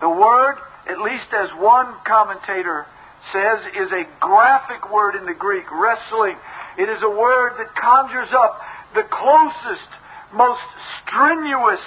The 0.00 0.08
word, 0.08 0.56
at 0.88 1.00
least 1.00 1.32
as 1.32 1.50
one 1.58 1.94
commentator 2.04 2.86
says, 3.32 3.60
is 3.76 3.92
a 3.92 4.04
graphic 4.20 4.92
word 4.92 5.14
in 5.14 5.26
the 5.26 5.34
Greek, 5.34 5.64
wrestling. 5.70 6.36
It 6.78 6.88
is 6.88 7.02
a 7.02 7.10
word 7.10 7.54
that 7.58 7.74
conjures 7.76 8.32
up 8.32 8.60
the 8.94 9.04
closest, 9.10 9.90
most 10.34 10.60
strenuous 11.02 11.80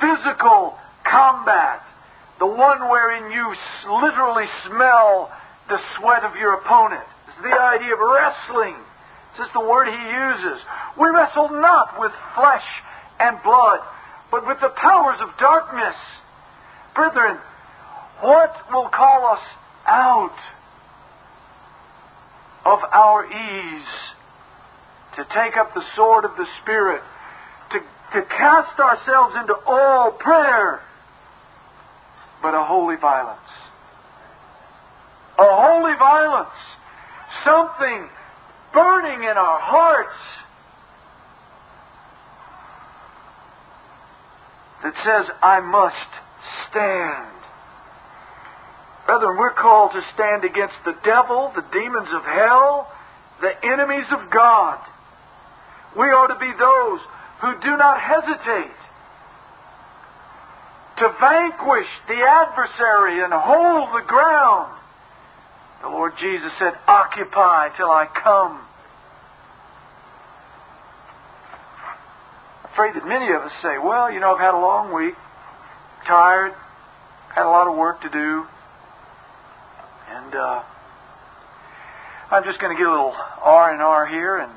physical 0.00 0.74
combat. 1.04 1.82
The 2.38 2.46
one 2.46 2.88
wherein 2.88 3.30
you 3.30 3.54
literally 4.02 4.46
smell 4.66 5.30
the 5.68 5.78
sweat 5.96 6.24
of 6.24 6.34
your 6.36 6.54
opponent. 6.54 7.04
It's 7.28 7.42
the 7.42 7.54
idea 7.54 7.94
of 7.94 8.00
wrestling. 8.00 8.76
This 9.36 9.46
is 9.46 9.52
the 9.54 9.60
word 9.60 9.86
he 9.88 9.94
uses. 9.94 10.60
We 10.98 11.08
wrestle 11.08 11.48
not 11.50 12.00
with 12.00 12.12
flesh 12.34 12.66
and 13.20 13.38
blood, 13.42 13.80
but 14.30 14.46
with 14.46 14.58
the 14.60 14.70
powers 14.70 15.18
of 15.20 15.30
darkness. 15.38 15.96
Brethren, 16.94 17.38
what 18.20 18.54
will 18.72 18.88
call 18.88 19.32
us 19.32 19.44
out 19.86 20.36
of 22.64 22.78
our 22.92 23.26
ease 23.26 23.88
to 25.16 25.24
take 25.34 25.56
up 25.56 25.74
the 25.74 25.82
sword 25.94 26.24
of 26.24 26.36
the 26.36 26.46
Spirit, 26.62 27.02
to, 27.72 27.78
to 27.78 28.26
cast 28.26 28.78
ourselves 28.78 29.34
into 29.40 29.54
all 29.66 30.12
prayer, 30.12 30.80
but 32.42 32.54
a 32.54 32.64
holy 32.64 32.96
violence? 32.96 33.38
A 35.38 35.44
holy 35.44 35.96
violence. 35.98 36.48
Something 37.44 38.08
burning 38.72 39.22
in 39.24 39.36
our 39.36 39.60
hearts 39.60 40.18
that 44.82 44.94
says, 45.04 45.30
I 45.42 45.60
must 45.60 46.10
stand. 46.70 47.28
Brethren, 49.06 49.36
we're 49.36 49.54
called 49.54 49.92
to 49.92 50.02
stand 50.14 50.44
against 50.44 50.74
the 50.84 50.94
devil, 51.04 51.52
the 51.54 51.64
demons 51.72 52.08
of 52.12 52.24
hell, 52.24 52.90
the 53.40 53.52
enemies 53.64 54.06
of 54.10 54.30
God. 54.30 54.78
We 55.96 56.06
are 56.06 56.28
to 56.28 56.38
be 56.38 56.52
those 56.58 57.00
who 57.40 57.52
do 57.60 57.76
not 57.76 58.00
hesitate 58.00 58.76
to 60.98 61.08
vanquish 61.20 61.88
the 62.08 62.20
adversary 62.22 63.22
and 63.24 63.32
hold 63.32 63.88
the 63.94 64.06
ground. 64.06 64.78
The 65.82 65.88
Lord 65.88 66.12
Jesus 66.20 66.52
said, 66.58 66.74
Occupy 66.86 67.76
till 67.76 67.90
I 67.90 68.06
come. 68.22 68.60
afraid 72.72 72.94
that 72.94 73.06
many 73.06 73.28
of 73.32 73.42
us 73.42 73.52
say, 73.60 73.76
well, 73.76 74.10
you 74.10 74.18
know, 74.18 74.34
I've 74.34 74.40
had 74.40 74.54
a 74.54 74.58
long 74.58 74.94
week, 74.94 75.14
tired, 76.06 76.52
had 77.34 77.44
a 77.44 77.52
lot 77.52 77.68
of 77.68 77.76
work 77.76 78.00
to 78.00 78.08
do, 78.08 78.46
and 80.08 80.34
uh, 80.34 80.62
I'm 82.30 82.44
just 82.44 82.58
going 82.60 82.74
to 82.74 82.80
get 82.80 82.88
a 82.88 82.90
little 82.90 83.14
R 83.42 83.72
and 83.72 83.82
R 83.82 84.06
here, 84.06 84.38
and 84.38 84.50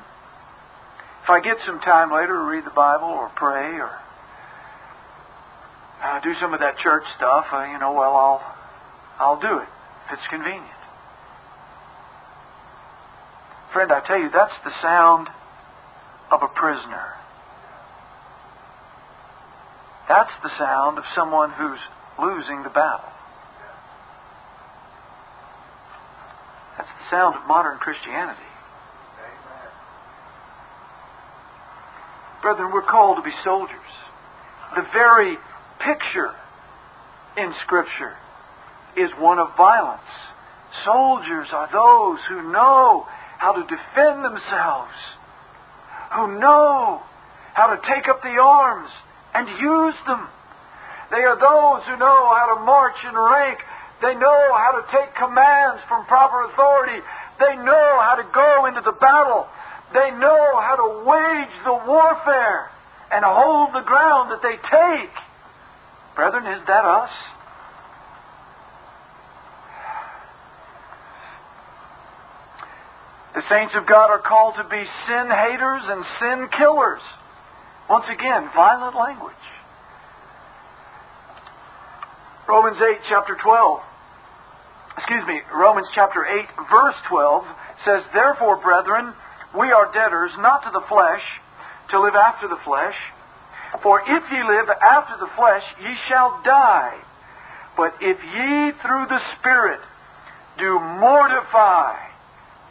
if 1.26 1.30
I 1.30 1.40
get 1.40 1.56
some 1.66 1.80
time 1.80 2.12
later 2.12 2.38
to 2.38 2.46
read 2.46 2.64
the 2.64 2.70
Bible 2.70 3.08
or 3.08 3.28
pray 3.34 3.74
or 3.82 3.90
uh, 6.00 6.20
do 6.22 6.32
some 6.40 6.54
of 6.54 6.60
that 6.60 6.78
church 6.78 7.02
stuff, 7.16 7.46
uh, 7.52 7.64
you 7.64 7.80
know, 7.80 7.90
well, 7.94 8.14
I'll 8.14 8.54
I'll 9.18 9.40
do 9.40 9.58
it 9.58 9.66
if 10.06 10.12
it's 10.12 10.28
convenient. 10.30 10.70
Friend, 13.72 13.90
I 13.90 14.06
tell 14.06 14.20
you, 14.20 14.30
that's 14.32 14.54
the 14.62 14.70
sound 14.80 15.26
of 16.30 16.44
a 16.44 16.48
prisoner. 16.54 17.18
That's 20.08 20.30
the 20.44 20.50
sound 20.60 20.96
of 20.96 21.04
someone 21.16 21.50
who's 21.50 21.80
losing 22.22 22.62
the 22.62 22.70
battle. 22.70 23.10
That's 26.78 26.88
the 26.88 27.10
sound 27.10 27.34
of 27.34 27.48
modern 27.48 27.78
Christianity. 27.78 28.46
Brethren, 32.46 32.70
we're 32.70 32.86
called 32.86 33.16
to 33.16 33.26
be 33.26 33.34
soldiers. 33.42 33.90
The 34.76 34.86
very 34.94 35.34
picture 35.82 36.30
in 37.36 37.52
Scripture 37.66 38.14
is 38.96 39.10
one 39.18 39.40
of 39.40 39.50
violence. 39.56 40.06
Soldiers 40.84 41.48
are 41.50 41.66
those 41.74 42.22
who 42.30 42.52
know 42.52 43.02
how 43.38 43.50
to 43.50 43.62
defend 43.66 44.22
themselves, 44.22 44.94
who 46.14 46.38
know 46.38 47.02
how 47.54 47.74
to 47.74 47.82
take 47.82 48.06
up 48.06 48.22
the 48.22 48.38
arms 48.38 48.90
and 49.34 49.48
use 49.58 49.98
them. 50.06 50.28
They 51.10 51.26
are 51.26 51.34
those 51.34 51.82
who 51.90 51.98
know 51.98 52.30
how 52.30 52.54
to 52.54 52.62
march 52.62 53.02
in 53.02 53.14
rank. 53.18 53.58
They 54.02 54.14
know 54.14 54.54
how 54.54 54.78
to 54.78 54.86
take 54.94 55.10
commands 55.18 55.82
from 55.88 56.06
proper 56.06 56.46
authority. 56.46 57.02
They 57.42 57.56
know 57.56 57.98
how 58.06 58.14
to 58.14 58.26
go 58.30 58.66
into 58.66 58.82
the 58.86 58.94
battle. 58.94 59.50
They 59.94 60.10
know 60.10 60.60
how 60.60 60.76
to 60.76 60.88
wage 61.06 61.54
the 61.64 61.78
warfare 61.86 62.70
and 63.12 63.24
hold 63.24 63.70
the 63.74 63.86
ground 63.86 64.30
that 64.32 64.42
they 64.42 64.56
take. 64.56 65.14
Brethren, 66.14 66.46
is 66.46 66.66
that 66.66 66.84
us? 66.84 67.10
The 73.34 73.42
saints 73.50 73.74
of 73.76 73.86
God 73.86 74.08
are 74.08 74.22
called 74.26 74.54
to 74.56 74.64
be 74.64 74.82
sin 75.06 75.28
haters 75.28 75.82
and 75.84 76.04
sin 76.18 76.48
killers. 76.56 77.02
Once 77.88 78.06
again, 78.08 78.48
violent 78.56 78.96
language. 78.96 79.44
Romans 82.48 82.78
8, 82.80 82.96
chapter 83.08 83.36
12. 83.36 83.80
Excuse 84.96 85.26
me, 85.28 85.40
Romans 85.54 85.86
chapter 85.94 86.24
8, 86.24 86.46
verse 86.70 86.94
12 87.10 87.44
says, 87.84 88.02
Therefore, 88.14 88.56
brethren, 88.62 89.12
we 89.54 89.70
are 89.72 89.92
debtors 89.92 90.32
not 90.38 90.64
to 90.64 90.70
the 90.72 90.84
flesh, 90.88 91.22
to 91.90 92.00
live 92.00 92.14
after 92.14 92.48
the 92.48 92.58
flesh. 92.64 92.96
For 93.82 94.00
if 94.00 94.22
ye 94.30 94.42
live 94.42 94.68
after 94.70 95.16
the 95.18 95.30
flesh, 95.36 95.62
ye 95.80 95.94
shall 96.08 96.40
die. 96.44 96.98
But 97.76 97.94
if 98.00 98.18
ye 98.22 98.72
through 98.82 99.06
the 99.06 99.20
Spirit 99.38 99.80
do 100.58 100.80
mortify 100.80 101.94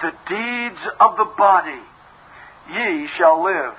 the 0.02 0.12
deeds 0.28 0.82
of 1.00 1.18
the 1.18 1.32
body, 1.38 1.82
ye 2.74 3.08
shall 3.18 3.44
live. 3.44 3.76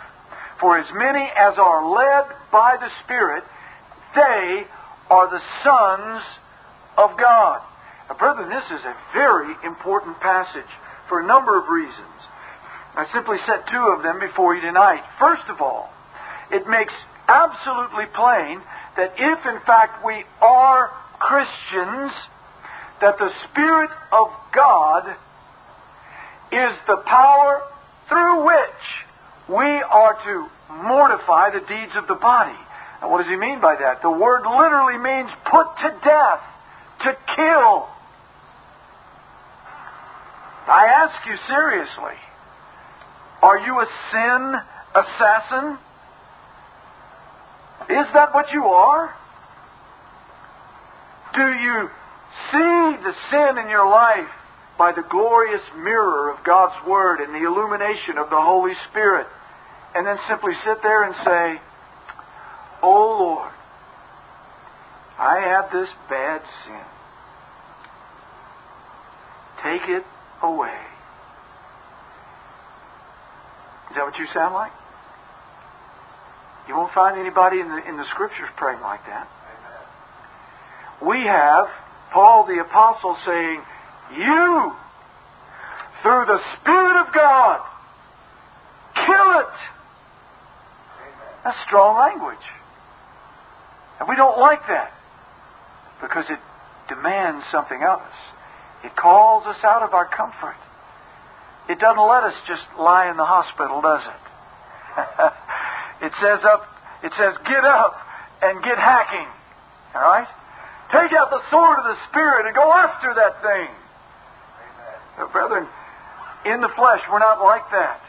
For 0.61 0.79
as 0.79 0.87
many 0.95 1.25
as 1.37 1.59
are 1.59 1.85
led 1.85 2.33
by 2.51 2.77
the 2.81 2.89
Spirit, 3.05 3.45
they 4.15 4.65
are 5.11 5.31
the 5.31 5.43
sons 5.63 6.23
of 6.97 7.19
God. 7.19 7.61
Now, 8.09 8.17
brethren, 8.17 8.49
this 8.49 8.65
is 8.79 8.85
a 8.85 8.97
very 9.13 9.55
important 9.65 10.19
passage 10.21 10.71
for 11.09 11.21
a 11.21 11.27
number 11.27 11.59
of 11.59 11.69
reasons. 11.69 12.17
I 12.97 13.05
simply 13.13 13.37
set 13.47 13.69
two 13.69 13.93
of 13.95 14.03
them 14.03 14.19
before 14.19 14.55
you 14.55 14.63
tonight. 14.63 15.05
First 15.21 15.45
of 15.49 15.61
all, 15.61 15.93
it 16.51 16.67
makes 16.67 16.95
absolutely 17.29 18.07
plain 18.15 18.63
that 18.97 19.13
if 19.19 19.47
in 19.47 19.61
fact 19.67 20.05
we 20.05 20.25
are 20.41 20.91
Christians, 21.19 22.13
that 23.03 23.19
the 23.19 23.31
Spirit 23.51 23.91
of 24.13 24.29
God 24.55 25.05
is 26.53 26.73
the 26.87 26.97
power 27.05 27.63
through 28.09 28.47
which 28.47 28.85
we 29.49 29.69
are 29.69 30.17
to 30.25 30.49
mortify 30.73 31.51
the 31.51 31.61
deeds 31.69 31.93
of 31.97 32.09
the 32.09 32.15
body. 32.15 32.57
Now, 33.03 33.11
what 33.11 33.19
does 33.19 33.29
he 33.29 33.37
mean 33.37 33.61
by 33.61 33.77
that? 33.77 34.01
The 34.01 34.11
word 34.11 34.43
literally 34.49 34.97
means 34.97 35.29
put 35.51 35.67
to 35.83 35.91
death, 36.03 36.41
to 37.05 37.13
kill. 37.37 37.89
I 40.67 40.87
ask 40.87 41.27
you 41.27 41.37
seriously 41.47 42.17
are 43.47 43.61
you 43.61 43.79
a 43.79 43.87
sin 44.11 44.55
assassin? 44.91 45.79
Is 47.89 48.07
that 48.13 48.35
what 48.35 48.47
you 48.53 48.65
are? 48.65 49.15
Do 51.33 51.47
you 51.47 51.89
see 52.51 53.05
the 53.05 53.15
sin 53.31 53.59
in 53.63 53.71
your 53.71 53.89
life 53.89 54.27
by 54.77 54.91
the 54.91 55.05
glorious 55.09 55.63
mirror 55.77 56.31
of 56.33 56.45
God's 56.45 56.75
Word 56.89 57.21
and 57.21 57.33
the 57.33 57.47
illumination 57.47 58.19
of 58.19 58.31
the 58.31 58.41
Holy 58.41 58.75
Spirit, 58.91 59.29
and 59.95 60.05
then 60.05 60.19
simply 60.29 60.53
sit 60.65 60.83
there 60.83 61.05
and 61.05 61.15
say, 61.25 61.63
Oh 62.83 63.17
Lord, 63.21 63.53
I 65.19 65.39
have 65.55 65.71
this 65.71 65.89
bad 66.11 66.43
sin. 66.67 66.85
Take 69.63 69.89
it 69.89 70.05
away. 70.43 70.77
Is 73.86 73.86
that 73.97 74.05
what 74.05 74.17
you 74.19 74.27
sound 74.33 74.55
like? 74.55 74.73
You 76.69 76.77
won't 76.77 76.93
find 76.93 77.19
anybody 77.19 77.61
in 77.61 77.69
the, 77.69 77.89
in 77.89 77.97
the 77.97 78.05
Scriptures 78.11 78.49
praying 78.57 78.81
like 78.81 79.01
that. 79.07 79.29
We 81.05 81.25
have 81.27 81.67
Paul 82.13 82.47
the 82.47 82.61
Apostle 82.61 83.17
saying, 83.25 83.61
You, 84.17 84.73
through 86.03 86.25
the 86.27 86.41
Spirit 86.61 87.07
of 87.07 87.15
God, 87.15 87.61
kill 88.95 89.41
it. 89.41 89.57
That's 91.45 91.59
strong 91.67 91.99
language. 91.99 92.45
And 94.01 94.09
we 94.09 94.17
don't 94.17 94.39
like 94.39 94.67
that 94.69 94.93
because 96.01 96.25
it 96.29 96.39
demands 96.89 97.45
something 97.53 97.83
of 97.83 98.01
us. 98.01 98.17
It 98.85 98.97
calls 98.97 99.47
us 99.47 99.57
out 99.65 99.83
of 99.83 99.95
our 99.95 100.07
comfort. 100.07 100.57
It 101.69 101.79
doesn't 101.79 101.99
let 101.99 102.25
us 102.25 102.35
just 102.47 102.63
lie 102.79 103.11
in 103.11 103.17
the 103.17 103.27
hospital, 103.27 103.83
does 103.83 104.03
it? 104.07 104.23
it 106.07 106.13
says 106.21 106.41
up 106.45 106.63
it 107.03 107.13
says 107.19 107.35
get 107.45 107.65
up 107.65 107.95
and 108.43 108.63
get 108.63 108.79
hacking. 108.79 109.29
All 109.95 110.03
right? 110.03 110.29
Take 110.93 111.13
out 111.13 111.31
the 111.31 111.43
sword 111.51 111.79
of 111.79 111.85
the 111.85 111.99
Spirit 112.11 112.47
and 112.47 112.55
go 112.55 112.73
after 112.73 113.15
that 113.15 113.43
thing. 113.43 113.69
But 115.19 115.33
brethren, 115.33 115.67
in 116.47 116.61
the 116.61 116.71
flesh, 116.77 117.01
we're 117.11 117.19
not 117.19 117.43
like 117.43 117.69
that. 117.73 118.01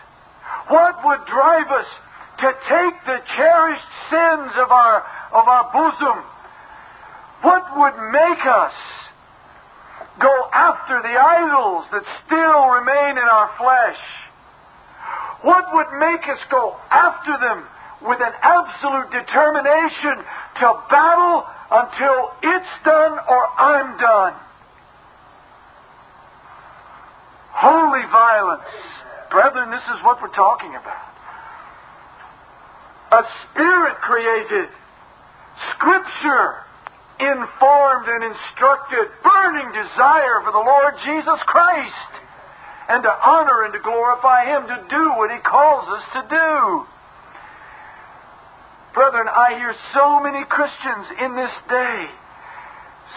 What 0.69 1.03
would 1.05 1.25
drive 1.25 1.69
us 1.71 1.89
to 2.39 2.47
take 2.69 2.95
the 3.05 3.19
cherished 3.35 3.91
sins 4.09 4.51
of 4.61 4.71
our 4.71 5.03
of 5.33 5.47
our 5.47 5.65
bosom? 5.73 6.23
What 7.41 7.65
would 7.77 7.97
make 8.11 8.45
us 8.45 8.73
go 10.19 10.33
after 10.53 11.01
the 11.01 11.15
idols 11.15 11.85
that 11.91 12.03
still 12.25 12.61
remain 12.69 13.17
in 13.17 13.27
our 13.27 13.49
flesh? 13.57 14.01
What 15.41 15.65
would 15.73 15.91
make 15.99 16.23
us 16.27 16.41
go 16.49 16.75
after 16.89 17.37
them 17.37 17.65
with 18.01 18.19
an 18.21 18.33
absolute 18.41 19.09
determination 19.11 20.25
to 20.59 20.67
battle 20.89 21.45
until 21.71 22.31
it's 22.41 22.73
done 22.83 23.19
or 23.27 23.41
I'm 23.57 23.97
done? 23.97 24.33
Holy 27.53 28.05
violence. 28.11 28.69
Brethren, 29.31 29.71
this 29.71 29.83
is 29.97 30.03
what 30.03 30.21
we're 30.21 30.33
talking 30.33 30.75
about. 30.75 31.07
A 33.11 33.23
spirit 33.49 33.95
created, 33.97 34.69
Scripture 35.73 36.66
informed 37.19 38.07
and 38.07 38.23
instructed, 38.29 39.09
burning 39.23 39.69
desire 39.73 40.41
for 40.45 40.53
the 40.53 40.61
Lord 40.61 40.93
Jesus 41.05 41.39
Christ, 41.45 42.11
and 42.89 43.03
to 43.03 43.11
honor 43.11 43.65
and 43.65 43.73
to 43.73 43.81
glorify 43.81 44.45
Him, 44.45 44.67
to 44.67 44.79
do 44.89 45.03
what 45.17 45.33
He 45.33 45.39
calls 45.41 45.89
us 45.89 46.05
to 46.13 46.21
do. 46.29 46.85
Brethren, 48.93 49.27
I 49.29 49.53
hear 49.57 49.75
so 49.93 50.21
many 50.21 50.41
Christians 50.45 51.05
in 51.21 51.35
this 51.35 51.53
day 51.69 52.09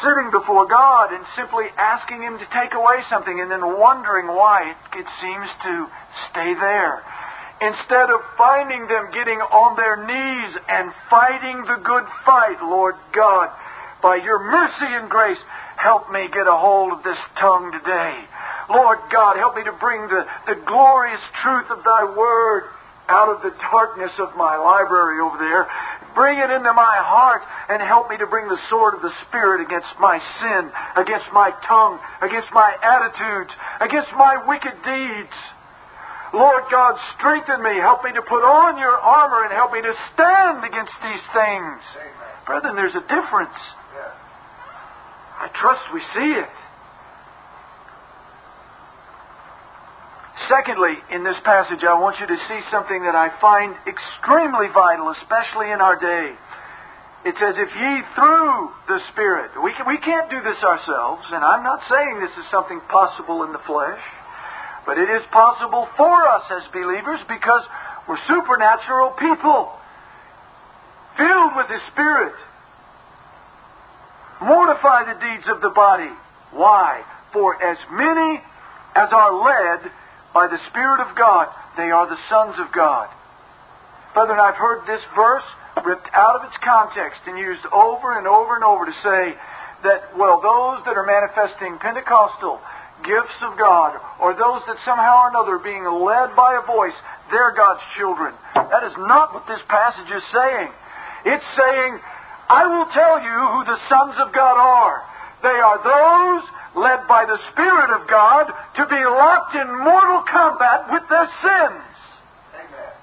sitting 0.05 0.31
before 0.31 0.69
God 0.69 1.13
and 1.13 1.25
simply 1.37 1.67
asking 1.77 2.23
Him 2.23 2.39
to 2.39 2.47
take 2.53 2.73
away 2.75 3.01
something 3.09 3.41
and 3.41 3.51
then 3.51 3.65
wondering 3.79 4.29
why 4.29 4.73
it, 4.73 5.09
seems 5.21 5.49
to 5.65 5.75
stay 6.31 6.53
there. 6.57 7.01
Instead 7.61 8.09
of 8.09 8.21
finding 8.37 8.89
them 8.89 9.13
getting 9.13 9.41
on 9.41 9.77
their 9.77 10.01
knees 10.01 10.53
and 10.69 10.93
fighting 11.09 11.65
the 11.69 11.81
good 11.85 12.05
fight, 12.25 12.57
Lord 12.61 12.97
God, 13.13 13.49
by 14.03 14.17
your 14.17 14.39
mercy 14.39 14.89
and 14.89 15.09
grace, 15.09 15.39
help 15.77 16.11
me 16.11 16.29
get 16.33 16.47
a 16.47 16.57
hold 16.57 16.93
of 16.93 17.03
this 17.05 17.19
tongue 17.39 17.73
today. 17.73 18.25
Lord 18.69 18.99
God, 19.11 19.37
help 19.37 19.57
me 19.57 19.65
to 19.65 19.73
bring 19.81 20.07
the, 20.09 20.25
the 20.47 20.61
glorious 20.67 21.21
truth 21.43 21.67
of 21.71 21.83
thy 21.85 22.05
word 22.17 22.71
out 23.11 23.27
of 23.27 23.43
the 23.43 23.51
darkness 23.59 24.15
of 24.23 24.37
my 24.39 24.55
library 24.55 25.19
over 25.19 25.35
there. 25.37 25.67
Bring 26.15 26.39
it 26.39 26.51
into 26.51 26.73
my 26.73 27.03
heart 27.03 27.43
and 27.69 27.83
help 27.83 28.11
me 28.11 28.17
to 28.19 28.27
bring 28.27 28.47
the 28.47 28.59
sword 28.71 28.95
of 28.95 29.03
the 29.03 29.11
Spirit 29.27 29.67
against 29.67 29.91
my 29.99 30.23
sin, 30.39 30.71
against 30.95 31.27
my 31.35 31.51
tongue, 31.67 31.99
against 32.23 32.49
my 32.55 32.71
attitudes, 32.79 33.51
against 33.83 34.11
my 34.15 34.39
wicked 34.47 34.79
deeds. 34.87 35.37
Lord 36.31 36.71
God, 36.71 36.95
strengthen 37.19 37.63
me. 37.63 37.83
Help 37.83 38.07
me 38.07 38.15
to 38.15 38.23
put 38.23 38.47
on 38.47 38.79
your 38.79 38.95
armor 38.95 39.43
and 39.43 39.53
help 39.53 39.75
me 39.75 39.83
to 39.83 39.95
stand 40.15 40.63
against 40.63 40.95
these 41.03 41.25
things. 41.35 41.83
Amen. 41.99 42.47
Brethren, 42.47 42.75
there's 42.79 42.95
a 42.95 43.07
difference. 43.11 43.59
I 45.41 45.49
trust 45.57 45.83
we 45.93 46.01
see 46.15 46.33
it. 46.37 46.53
Secondly, 50.49 50.99
in 51.15 51.23
this 51.23 51.37
passage, 51.45 51.85
I 51.85 51.95
want 51.95 52.19
you 52.19 52.27
to 52.27 52.39
see 52.49 52.61
something 52.71 53.03
that 53.07 53.15
I 53.15 53.31
find 53.41 53.73
extremely 53.87 54.67
vital, 54.75 55.15
especially 55.15 55.71
in 55.71 55.81
our 55.81 55.95
day. 55.95 56.35
It 57.25 57.37
says, 57.37 57.55
if 57.55 57.69
ye 57.69 57.93
through 58.17 58.73
the 58.89 58.99
Spirit. 59.13 59.53
We, 59.63 59.73
can, 59.77 59.87
we 59.87 59.99
can't 60.01 60.29
do 60.29 60.41
this 60.43 60.57
ourselves, 60.65 61.23
and 61.31 61.45
I'm 61.45 61.63
not 61.63 61.85
saying 61.89 62.21
this 62.21 62.33
is 62.41 62.51
something 62.51 62.81
possible 62.89 63.45
in 63.45 63.53
the 63.53 63.63
flesh, 63.63 64.01
but 64.85 64.99
it 64.99 65.09
is 65.09 65.23
possible 65.31 65.87
for 65.97 66.27
us 66.27 66.45
as 66.51 66.65
believers 66.73 67.21
because 67.29 67.63
we're 68.09 68.21
supernatural 68.27 69.15
people, 69.21 69.71
filled 71.17 71.53
with 71.57 71.69
the 71.69 71.81
Spirit. 71.93 72.35
Mortify 74.41 75.13
the 75.13 75.21
deeds 75.21 75.47
of 75.49 75.61
the 75.61 75.71
body. 75.71 76.11
Why? 76.53 77.03
For 77.33 77.63
as 77.63 77.79
many 77.93 78.41
as 78.97 79.09
are 79.13 79.33
led 79.37 79.91
by 80.35 80.49
the 80.49 80.59
Spirit 80.71 81.01
of 81.01 81.17
God, 81.17 81.49
they 81.77 81.91
are 81.91 82.09
the 82.09 82.19
sons 82.29 82.57
of 82.59 82.73
God. 82.73 83.09
Brethren, 84.15 84.41
I've 84.41 84.57
heard 84.57 84.87
this 84.87 85.03
verse 85.15 85.45
ripped 85.85 86.09
out 86.13 86.37
of 86.37 86.45
its 86.45 86.57
context 86.65 87.21
and 87.27 87.39
used 87.39 87.65
over 87.73 88.19
and 88.19 88.27
over 88.27 88.57
and 88.57 88.65
over 88.65 88.87
to 88.87 88.97
say 89.05 89.39
that, 89.85 90.17
well, 90.19 90.43
those 90.43 90.85
that 90.85 90.99
are 90.99 91.07
manifesting 91.07 91.79
Pentecostal 91.79 92.61
gifts 93.05 93.39
of 93.41 93.57
God, 93.57 93.97
or 94.21 94.37
those 94.37 94.61
that 94.69 94.77
somehow 94.85 95.25
or 95.25 95.29
another 95.33 95.57
are 95.57 95.65
being 95.65 95.85
led 95.85 96.37
by 96.37 96.61
a 96.61 96.67
voice, 96.67 96.97
they're 97.33 97.55
God's 97.57 97.81
children. 97.97 98.35
That 98.55 98.85
is 98.85 98.93
not 98.99 99.33
what 99.33 99.47
this 99.49 99.63
passage 99.69 100.11
is 100.11 100.25
saying. 100.35 100.69
It's 101.25 101.49
saying, 101.57 101.93
I 102.51 102.67
will 102.67 102.91
tell 102.91 103.23
you 103.23 103.39
who 103.55 103.61
the 103.63 103.79
sons 103.87 104.19
of 104.19 104.35
God 104.35 104.59
are. 104.59 105.07
They 105.47 105.55
are 105.55 105.79
those 105.79 106.43
led 106.83 107.07
by 107.07 107.23
the 107.23 107.39
Spirit 107.55 107.95
of 107.95 108.11
God 108.11 108.51
to 108.75 108.85
be 108.91 108.99
locked 109.07 109.55
in 109.55 109.71
mortal 109.87 110.27
combat 110.27 110.91
with 110.91 111.07
their 111.07 111.31
sins. 111.47 111.87
Amen. 112.59 112.95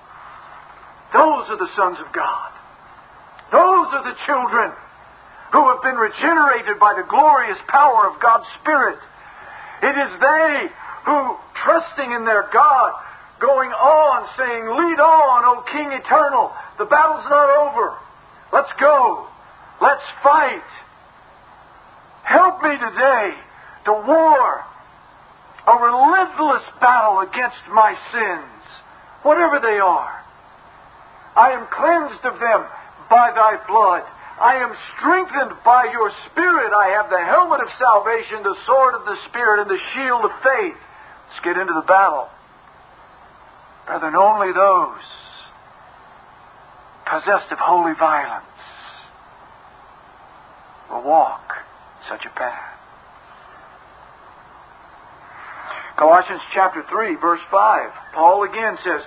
Those 1.16 1.48
are 1.56 1.60
the 1.64 1.72
sons 1.80 1.96
of 2.04 2.12
God. 2.12 2.52
Those 3.56 3.88
are 3.96 4.04
the 4.04 4.20
children 4.28 4.76
who 5.56 5.64
have 5.72 5.80
been 5.80 5.96
regenerated 5.96 6.76
by 6.76 7.00
the 7.00 7.08
glorious 7.08 7.60
power 7.72 8.12
of 8.12 8.20
God's 8.20 8.52
Spirit. 8.60 9.00
It 9.80 9.96
is 9.96 10.12
they 10.20 10.68
who, 11.08 11.40
trusting 11.64 12.12
in 12.12 12.28
their 12.28 12.52
God, 12.52 12.92
going 13.40 13.72
on, 13.72 14.28
saying, 14.36 14.64
Lead 14.76 15.00
on, 15.00 15.40
O 15.48 15.64
King 15.72 15.96
eternal. 15.96 16.52
The 16.78 16.86
battle's 16.86 17.24
not 17.32 17.48
over. 17.48 17.96
Let's 18.52 18.76
go. 18.80 19.28
Let's 19.82 20.04
fight. 20.24 20.70
Help 22.24 22.62
me 22.64 22.72
today 22.78 23.34
to 23.86 23.94
war 23.94 24.66
a 25.68 25.76
relentless 25.76 26.64
battle 26.80 27.20
against 27.20 27.60
my 27.72 27.94
sins, 28.12 28.64
whatever 29.24 29.60
they 29.60 29.80
are. 29.84 30.24
I 31.36 31.52
am 31.52 31.68
cleansed 31.68 32.24
of 32.24 32.40
them 32.40 32.64
by 33.10 33.32
thy 33.36 33.60
blood. 33.68 34.04
I 34.40 34.64
am 34.64 34.72
strengthened 34.96 35.60
by 35.66 35.92
your 35.92 36.12
Spirit. 36.32 36.72
I 36.72 36.96
have 36.96 37.10
the 37.10 37.20
helmet 37.20 37.62
of 37.62 37.68
salvation, 37.78 38.44
the 38.44 38.56
sword 38.66 38.96
of 38.96 39.06
the 39.06 39.18
Spirit, 39.30 39.62
and 39.62 39.70
the 39.70 39.82
shield 39.94 40.24
of 40.24 40.32
faith. 40.42 40.80
Let's 40.80 41.44
get 41.44 41.58
into 41.58 41.74
the 41.74 41.86
battle. 41.86 42.30
Brethren, 43.86 44.16
only 44.16 44.54
those 44.54 45.04
possessed 47.06 47.52
of 47.52 47.60
holy 47.60 47.94
violence 48.00 48.46
will 50.90 51.04
walk 51.04 51.54
such 52.10 52.26
a 52.26 52.30
path. 52.38 52.74
Colossians 55.98 56.42
chapter 56.54 56.84
3, 56.88 57.16
verse 57.16 57.42
5, 57.50 57.90
Paul 58.14 58.44
again 58.44 58.78
says, 58.84 59.02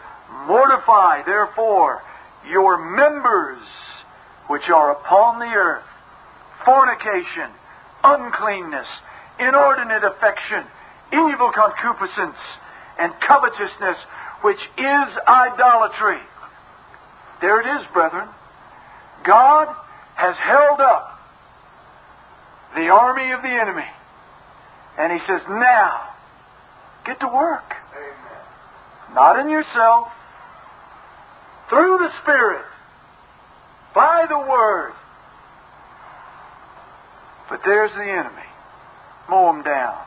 Mortify, 0.47 1.23
therefore, 1.25 2.03
your 2.49 2.79
members 2.97 3.63
which 4.49 4.69
are 4.69 4.93
upon 4.93 5.39
the 5.39 5.47
earth 5.47 5.85
fornication, 6.65 7.51
uncleanness, 8.05 8.87
inordinate 9.39 10.05
affection, 10.05 10.65
evil 11.13 11.51
concupiscence, 11.55 12.39
and 12.99 13.13
covetousness, 13.27 13.97
which 14.43 14.61
is 14.77 15.09
idolatry. 15.27 16.21
There 17.41 17.61
it 17.61 17.81
is, 17.81 17.87
brethren. 17.93 18.29
God 19.25 19.69
has 20.17 20.37
held 20.37 20.81
up 20.81 21.10
the 22.75 22.89
army 22.89 23.33
of 23.33 23.43
the 23.43 23.49
enemy. 23.49 23.89
And 24.99 25.13
he 25.13 25.19
says, 25.27 25.41
now, 25.49 26.09
get 27.07 27.21
to 27.21 27.27
work. 27.27 27.65
Amen. 27.97 29.15
Not 29.15 29.39
in 29.41 29.49
yourself, 29.51 30.09
through 31.69 31.99
the 31.99 32.11
Spirit, 32.23 32.65
by 33.95 34.27
the 34.29 34.39
Word. 34.39 34.93
But 37.49 37.61
there's 37.65 37.91
the 37.93 38.05
enemy. 38.05 38.49
Mow 39.29 39.53
them 39.53 39.63
down. 39.63 39.99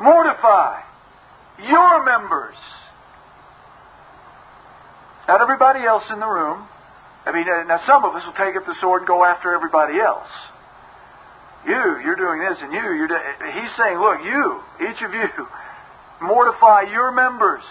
Mortify 0.00 0.82
your 1.68 2.04
members. 2.04 2.56
Not 5.28 5.40
everybody 5.40 5.84
else 5.84 6.04
in 6.10 6.18
the 6.18 6.26
room. 6.26 6.66
I 7.26 7.32
mean, 7.32 7.44
now 7.46 7.80
some 7.86 8.04
of 8.04 8.14
us 8.14 8.22
will 8.24 8.32
take 8.32 8.56
up 8.56 8.66
the 8.66 8.74
sword 8.80 9.02
and 9.02 9.08
go 9.08 9.24
after 9.24 9.54
everybody 9.54 10.00
else. 10.00 10.28
You, 11.66 12.00
you're 12.04 12.16
doing 12.16 12.40
this, 12.40 12.58
and 12.62 12.72
you, 12.72 12.80
you're. 12.80 13.08
Do- 13.08 13.14
he's 13.52 13.70
saying, 13.76 13.98
look, 13.98 14.20
you, 14.24 14.60
each 14.80 15.02
of 15.02 15.12
you, 15.12 15.28
mortify 16.22 16.82
your 16.90 17.12
members 17.12 17.62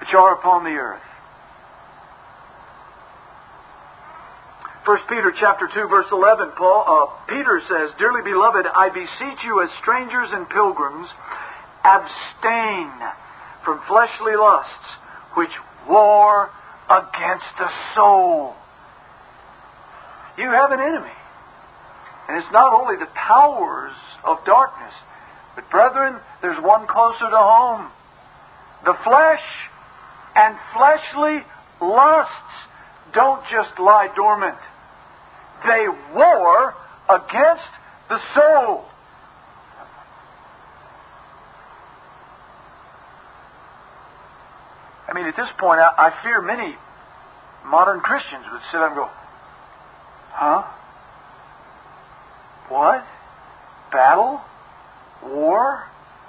which 0.00 0.14
are 0.14 0.34
upon 0.34 0.64
the 0.64 0.70
earth. 0.70 1.02
First 4.86 5.04
Peter 5.08 5.32
chapter 5.38 5.68
two 5.74 5.86
verse 5.88 6.06
eleven, 6.10 6.50
Paul 6.56 6.84
uh, 6.88 7.26
Peter 7.28 7.60
says, 7.68 7.90
"Dearly 7.98 8.22
beloved, 8.22 8.66
I 8.66 8.88
beseech 8.88 9.44
you 9.44 9.62
as 9.62 9.68
strangers 9.82 10.28
and 10.32 10.48
pilgrims, 10.48 11.06
abstain 11.84 12.90
from 13.64 13.80
fleshly 13.86 14.36
lusts 14.36 14.88
which 15.34 15.50
war 15.88 16.50
against 16.88 17.50
the 17.58 17.68
soul." 17.94 18.54
You 20.40 20.48
have 20.48 20.72
an 20.72 20.80
enemy. 20.80 21.12
And 22.28 22.38
it's 22.38 22.50
not 22.50 22.72
only 22.72 22.96
the 22.96 23.10
powers 23.12 23.92
of 24.24 24.38
darkness, 24.46 24.94
but 25.54 25.68
brethren, 25.68 26.16
there's 26.40 26.56
one 26.64 26.86
closer 26.86 27.28
to 27.28 27.36
home. 27.36 27.90
The 28.86 28.94
flesh 29.04 29.44
and 30.34 30.56
fleshly 30.72 31.44
lusts 31.82 32.54
don't 33.12 33.42
just 33.52 33.78
lie 33.78 34.08
dormant. 34.16 34.56
They 35.66 35.86
war 36.14 36.74
against 37.10 37.68
the 38.08 38.18
soul. 38.34 38.84
I 45.06 45.12
mean, 45.12 45.26
at 45.26 45.36
this 45.36 45.50
point, 45.58 45.80
I, 45.80 46.08
I 46.08 46.22
fear 46.22 46.40
many 46.40 46.76
modern 47.66 48.00
Christians 48.00 48.46
would 48.50 48.62
sit 48.72 48.80
and 48.80 48.94
go, 48.94 49.10
Huh? 50.40 50.64
What? 52.70 53.04
Battle? 53.92 54.40
War? 55.22 55.84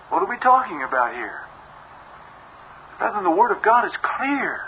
What 0.09 0.19
are 0.19 0.27
we 0.27 0.35
talking 0.43 0.83
about 0.83 1.15
here? 1.15 1.39
Brethren, 2.99 3.23
the 3.23 3.31
Word 3.31 3.55
of 3.55 3.63
God 3.63 3.85
is 3.85 3.95
clear. 4.03 4.59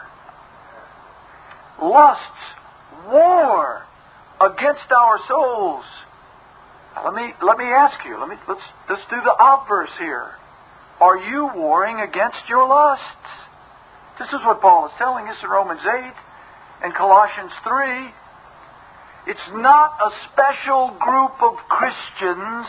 Lusts, 1.81 2.39
war 3.11 3.83
against 4.39 4.87
our 4.95 5.19
souls. 5.27 5.83
Let 7.03 7.13
me 7.13 7.33
let 7.43 7.57
me 7.57 7.65
ask 7.65 7.99
you. 8.05 8.17
Let 8.17 8.29
me 8.29 8.35
let's 8.47 8.63
let's 8.89 9.03
do 9.09 9.19
the 9.25 9.35
obverse 9.35 9.91
here. 9.99 10.39
Are 11.01 11.17
you 11.17 11.49
warring 11.53 11.99
against 11.99 12.47
your 12.47 12.65
lusts? 12.65 13.27
This 14.19 14.29
is 14.29 14.39
what 14.45 14.61
Paul 14.61 14.85
is 14.87 14.93
telling 14.97 15.27
us 15.27 15.35
in 15.43 15.49
Romans 15.49 15.81
8 15.83 16.13
and 16.85 16.95
Colossians 16.95 17.51
3 17.67 18.22
it's 19.25 19.49
not 19.53 19.97
a 20.01 20.11
special 20.31 20.95
group 20.99 21.31
of 21.41 21.55
Christians 21.69 22.67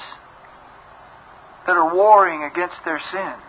that 1.67 1.77
are 1.77 1.95
warring 1.95 2.45
against 2.45 2.77
their 2.85 3.01
sins. 3.11 3.43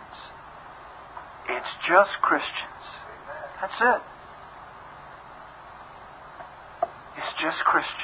It's 1.49 1.67
just 1.87 2.09
Christians. 2.21 2.85
That's 3.61 3.73
it. 3.79 4.01
It's 7.17 7.41
just 7.41 7.57
Christians. 7.65 8.01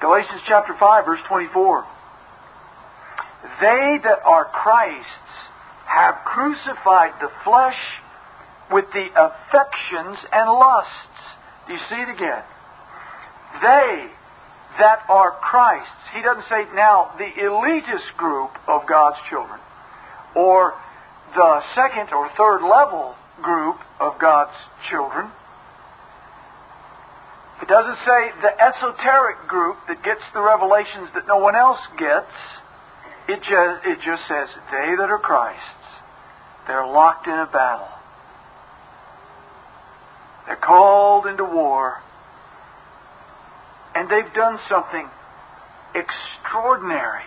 Galatians 0.00 0.42
chapter 0.46 0.74
5, 0.78 1.04
verse 1.04 1.20
24. 1.28 1.84
They 3.60 3.98
that 4.04 4.20
are 4.24 4.46
Christ's 4.46 5.34
have 5.86 6.16
crucified 6.24 7.12
the 7.20 7.30
flesh 7.44 7.78
with 8.72 8.86
the 8.92 9.06
affections 9.14 10.18
and 10.32 10.50
lusts. 10.50 11.20
Do 11.66 11.74
you 11.74 11.80
see 11.88 12.00
it 12.00 12.08
again? 12.08 12.42
They 13.62 14.08
that 14.78 15.04
are 15.08 15.30
Christ's. 15.42 16.04
He 16.14 16.22
doesn't 16.22 16.48
say 16.48 16.64
now 16.74 17.12
the 17.18 17.30
elitist 17.40 18.16
group 18.16 18.50
of 18.66 18.88
God's 18.88 19.18
children 19.30 19.60
or 20.34 20.74
the 21.34 21.62
second 21.74 22.12
or 22.12 22.30
third 22.36 22.62
level 22.66 23.14
group 23.42 23.76
of 24.00 24.18
God's 24.18 24.56
children. 24.90 25.30
It 27.62 27.68
doesn't 27.68 27.98
say 28.04 28.20
the 28.42 28.52
esoteric 28.60 29.46
group 29.48 29.76
that 29.88 30.02
gets 30.02 30.20
the 30.34 30.42
revelations 30.42 31.08
that 31.14 31.26
no 31.26 31.38
one 31.38 31.54
else 31.54 31.80
gets. 31.98 32.30
It 33.26 33.40
just, 33.40 33.86
it 33.86 33.98
just 34.04 34.22
says, 34.28 34.48
they 34.70 34.96
that 34.98 35.08
are 35.10 35.18
Christ's, 35.18 35.62
they're 36.66 36.86
locked 36.86 37.26
in 37.26 37.32
a 37.32 37.46
battle. 37.46 37.88
They're 40.46 40.56
called 40.56 41.26
into 41.26 41.44
war. 41.44 42.02
And 43.94 44.10
they've 44.10 44.32
done 44.34 44.58
something 44.68 45.08
extraordinary. 45.94 47.24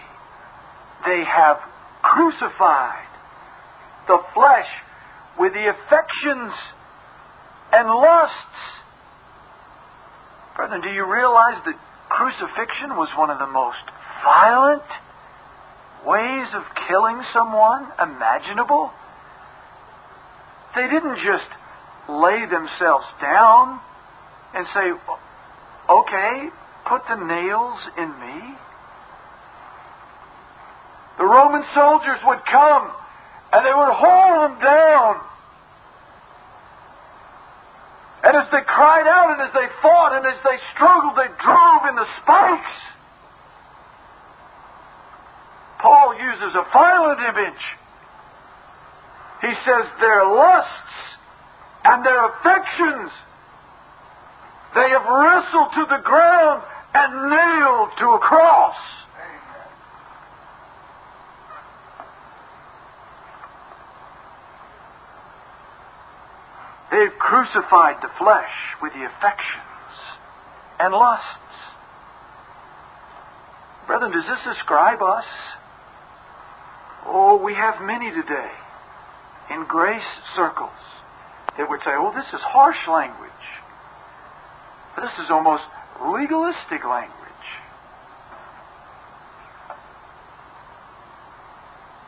They 1.05 1.23
have 1.23 1.57
crucified 2.01 3.07
the 4.07 4.19
flesh 4.33 4.67
with 5.39 5.53
the 5.53 5.69
affections 5.69 6.53
and 7.73 7.87
lusts. 7.89 8.35
Brethren, 10.55 10.81
do 10.81 10.89
you 10.89 11.05
realize 11.11 11.61
that 11.65 11.75
crucifixion 12.09 12.95
was 12.95 13.09
one 13.17 13.29
of 13.29 13.39
the 13.39 13.47
most 13.47 13.83
violent 14.23 14.83
ways 16.05 16.47
of 16.53 16.63
killing 16.87 17.21
someone 17.33 17.87
imaginable? 18.01 18.91
They 20.75 20.87
didn't 20.87 21.17
just 21.25 21.49
lay 22.09 22.45
themselves 22.45 23.05
down 23.21 23.79
and 24.53 24.67
say, 24.73 24.91
okay, 25.89 26.49
put 26.87 27.01
the 27.09 27.15
nails 27.15 27.79
in 27.97 28.09
me. 28.09 28.55
The 31.17 31.25
Roman 31.25 31.63
soldiers 31.73 32.19
would 32.25 32.45
come 32.45 32.91
and 33.53 33.65
they 33.65 33.73
would 33.73 33.93
hold 33.93 34.51
them 34.51 34.59
down. 34.59 35.15
And 38.23 38.35
as 38.37 38.47
they 38.51 38.61
cried 38.65 39.07
out 39.07 39.31
and 39.31 39.41
as 39.41 39.53
they 39.53 39.67
fought 39.81 40.13
and 40.13 40.25
as 40.25 40.39
they 40.43 40.57
struggled, 40.73 41.15
they 41.15 41.31
drove 41.41 41.81
in 41.89 41.95
the 41.95 42.07
spikes. 42.21 42.75
Paul 45.79 46.15
uses 46.17 46.55
a 46.55 46.65
violent 46.73 47.19
image. 47.19 47.63
He 49.41 49.53
says 49.65 49.85
their 49.99 50.25
lusts 50.25 50.97
and 51.83 52.05
their 52.05 52.25
affections, 52.25 53.11
they 54.73 54.89
have 54.89 55.05
wrestled 55.05 55.71
to 55.73 55.85
the 55.89 56.01
ground 56.03 56.63
and 56.93 57.29
nailed 57.29 57.89
to 57.99 58.05
a 58.09 58.19
cross. 58.19 58.75
They've 66.91 67.19
crucified 67.19 67.97
the 68.01 68.09
flesh 68.17 68.51
with 68.81 68.93
the 68.93 69.05
affections 69.05 69.93
and 70.79 70.93
lusts. 70.93 71.25
Brethren, 73.85 74.11
does 74.11 74.25
this 74.25 74.55
describe 74.55 75.01
us? 75.01 75.25
Oh, 77.05 77.39
we 77.43 77.53
have 77.53 77.81
many 77.81 78.09
today 78.11 78.51
in 79.51 79.65
grace 79.65 80.01
circles 80.35 80.69
that 81.57 81.69
would 81.69 81.79
say, 81.81 81.91
oh, 81.91 82.11
this 82.15 82.27
is 82.33 82.41
harsh 82.41 82.87
language. 82.87 83.31
This 84.97 85.11
is 85.23 85.29
almost 85.29 85.63
legalistic 86.01 86.83
language. 86.85 87.13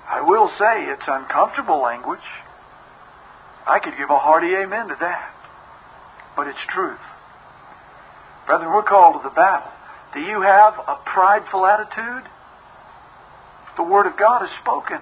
I 0.10 0.22
will 0.22 0.50
say 0.58 0.86
it's 0.86 1.08
uncomfortable 1.08 1.82
language. 1.82 2.26
I 3.68 3.80
could 3.80 3.94
give 3.98 4.10
a 4.10 4.18
hearty 4.18 4.56
amen 4.56 4.88
to 4.88 4.98
that. 5.00 5.34
But 6.36 6.48
it's 6.48 6.60
truth. 6.74 7.00
Brethren, 8.48 8.72
we're 8.72 8.84
called 8.84 9.22
to 9.22 9.30
the 9.30 9.36
battle. 9.36 9.72
Do 10.14 10.20
you 10.20 10.42
have 10.42 10.74
a 10.88 10.98
prideful 11.06 11.66
attitude? 11.68 12.26
The 13.80 13.84
Word 13.86 14.08
of 14.08 14.18
God 14.18 14.44
is 14.44 14.50
spoken. 14.62 15.00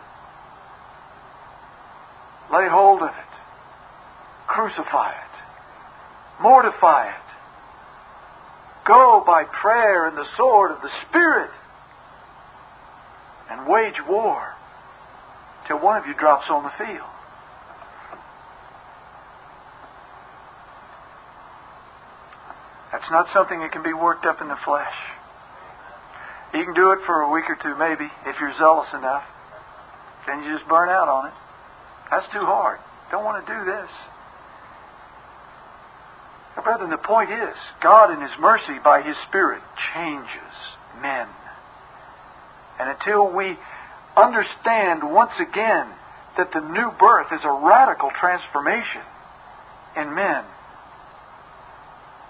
Lay 2.53 2.69
hold 2.69 3.01
of 3.01 3.09
it. 3.09 3.33
Crucify 4.45 5.13
it. 5.13 6.43
Mortify 6.43 7.09
it. 7.09 7.27
Go 8.85 9.23
by 9.25 9.45
prayer 9.45 10.07
and 10.07 10.15
the 10.15 10.27
sword 10.37 10.69
of 10.69 10.81
the 10.83 10.91
Spirit 11.09 11.49
and 13.49 13.67
wage 13.67 13.99
war 14.07 14.53
till 15.67 15.79
one 15.79 15.97
of 15.97 16.05
you 16.05 16.13
drops 16.13 16.45
on 16.51 16.61
the 16.61 16.71
field. 16.77 17.09
That's 22.91 23.09
not 23.09 23.25
something 23.33 23.59
that 23.61 23.71
can 23.71 23.81
be 23.81 23.93
worked 23.93 24.27
up 24.27 24.39
in 24.39 24.47
the 24.47 24.57
flesh. 24.63 24.93
You 26.53 26.63
can 26.63 26.73
do 26.73 26.91
it 26.91 26.99
for 27.05 27.21
a 27.21 27.31
week 27.31 27.45
or 27.49 27.57
two, 27.61 27.75
maybe, 27.77 28.09
if 28.25 28.35
you're 28.39 28.55
zealous 28.57 28.87
enough. 28.93 29.23
Then 30.25 30.43
you 30.43 30.57
just 30.57 30.67
burn 30.67 30.89
out 30.89 31.07
on 31.07 31.27
it. 31.27 31.33
That's 32.11 32.27
too 32.31 32.45
hard. 32.45 32.79
Don't 33.11 33.23
want 33.23 33.45
to 33.45 33.53
do 33.53 33.65
this. 33.65 33.89
Now, 36.55 36.63
brethren, 36.63 36.89
the 36.89 36.97
point 36.97 37.31
is, 37.31 37.55
God 37.81 38.11
in 38.11 38.21
His 38.21 38.31
mercy, 38.39 38.79
by 38.83 39.01
His 39.01 39.15
Spirit, 39.27 39.61
changes 39.93 40.53
men. 41.01 41.27
And 42.79 42.89
until 42.89 43.31
we 43.31 43.57
understand 44.15 45.03
once 45.03 45.31
again 45.39 45.87
that 46.37 46.51
the 46.53 46.61
new 46.61 46.91
birth 46.99 47.27
is 47.31 47.41
a 47.43 47.51
radical 47.51 48.09
transformation 48.19 49.03
in 49.95 50.13
men, 50.15 50.43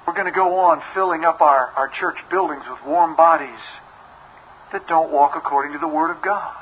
we're 0.06 0.14
going 0.14 0.26
to 0.26 0.32
go 0.32 0.60
on 0.60 0.82
filling 0.94 1.26
up 1.26 1.42
our, 1.42 1.72
our 1.76 1.90
church 2.00 2.18
buildings 2.30 2.64
with 2.70 2.80
warm 2.86 3.16
bodies 3.16 3.60
that 4.72 4.88
don't 4.88 5.12
walk 5.12 5.34
according 5.36 5.74
to 5.74 5.80
the 5.80 5.88
Word 5.88 6.12
of 6.12 6.22
God. 6.22 6.56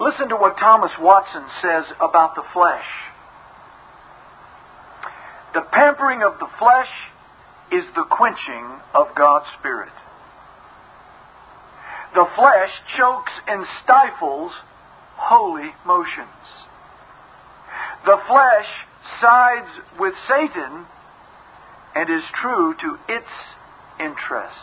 Listen 0.00 0.28
to 0.30 0.36
what 0.36 0.58
Thomas 0.58 0.90
Watson 0.98 1.44
says 1.62 1.84
about 2.00 2.34
the 2.34 2.42
flesh. 2.52 2.84
The 5.54 5.60
pampering 5.60 6.22
of 6.22 6.38
the 6.40 6.48
flesh 6.58 6.88
is 7.70 7.84
the 7.94 8.04
quenching 8.10 8.80
of 8.94 9.14
God's 9.14 9.46
Spirit. 9.60 9.92
The 12.14 12.26
flesh 12.36 12.70
chokes 12.98 13.32
and 13.46 13.64
stifles 13.84 14.52
holy 15.16 15.70
motions. 15.86 16.28
The 18.04 18.18
flesh 18.26 18.66
sides 19.20 19.70
with 20.00 20.14
Satan 20.28 20.84
and 21.94 22.10
is 22.10 22.24
true 22.40 22.74
to 22.74 22.98
its 23.08 23.28
interests. 24.02 24.58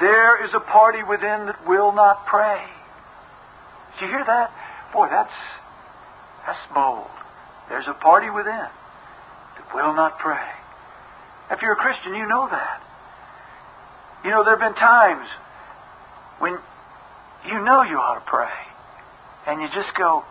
There 0.00 0.44
is 0.44 0.50
a 0.54 0.60
party 0.60 1.02
within 1.02 1.46
that 1.46 1.66
will 1.68 1.92
not 1.92 2.26
pray. 2.26 2.64
Do 3.98 4.06
you 4.06 4.10
hear 4.10 4.24
that? 4.24 4.50
Boy, 4.92 5.08
that's 5.10 5.32
that's 6.46 6.60
bold. 6.74 7.06
There's 7.68 7.86
a 7.86 7.94
party 7.94 8.30
within 8.30 8.66
that 8.66 9.74
will 9.74 9.94
not 9.94 10.18
pray. 10.18 10.48
If 11.50 11.62
you're 11.62 11.72
a 11.72 11.76
Christian, 11.76 12.14
you 12.14 12.26
know 12.26 12.48
that. 12.50 12.82
You 14.24 14.30
know, 14.30 14.44
there 14.44 14.56
have 14.56 14.60
been 14.60 14.78
times 14.78 15.26
when 16.38 16.58
you 17.46 17.58
know 17.64 17.82
you 17.82 17.96
ought 17.96 18.18
to 18.18 18.26
pray, 18.26 18.52
and 19.46 19.60
you 19.60 19.68
just 19.68 19.96
go, 19.96 20.24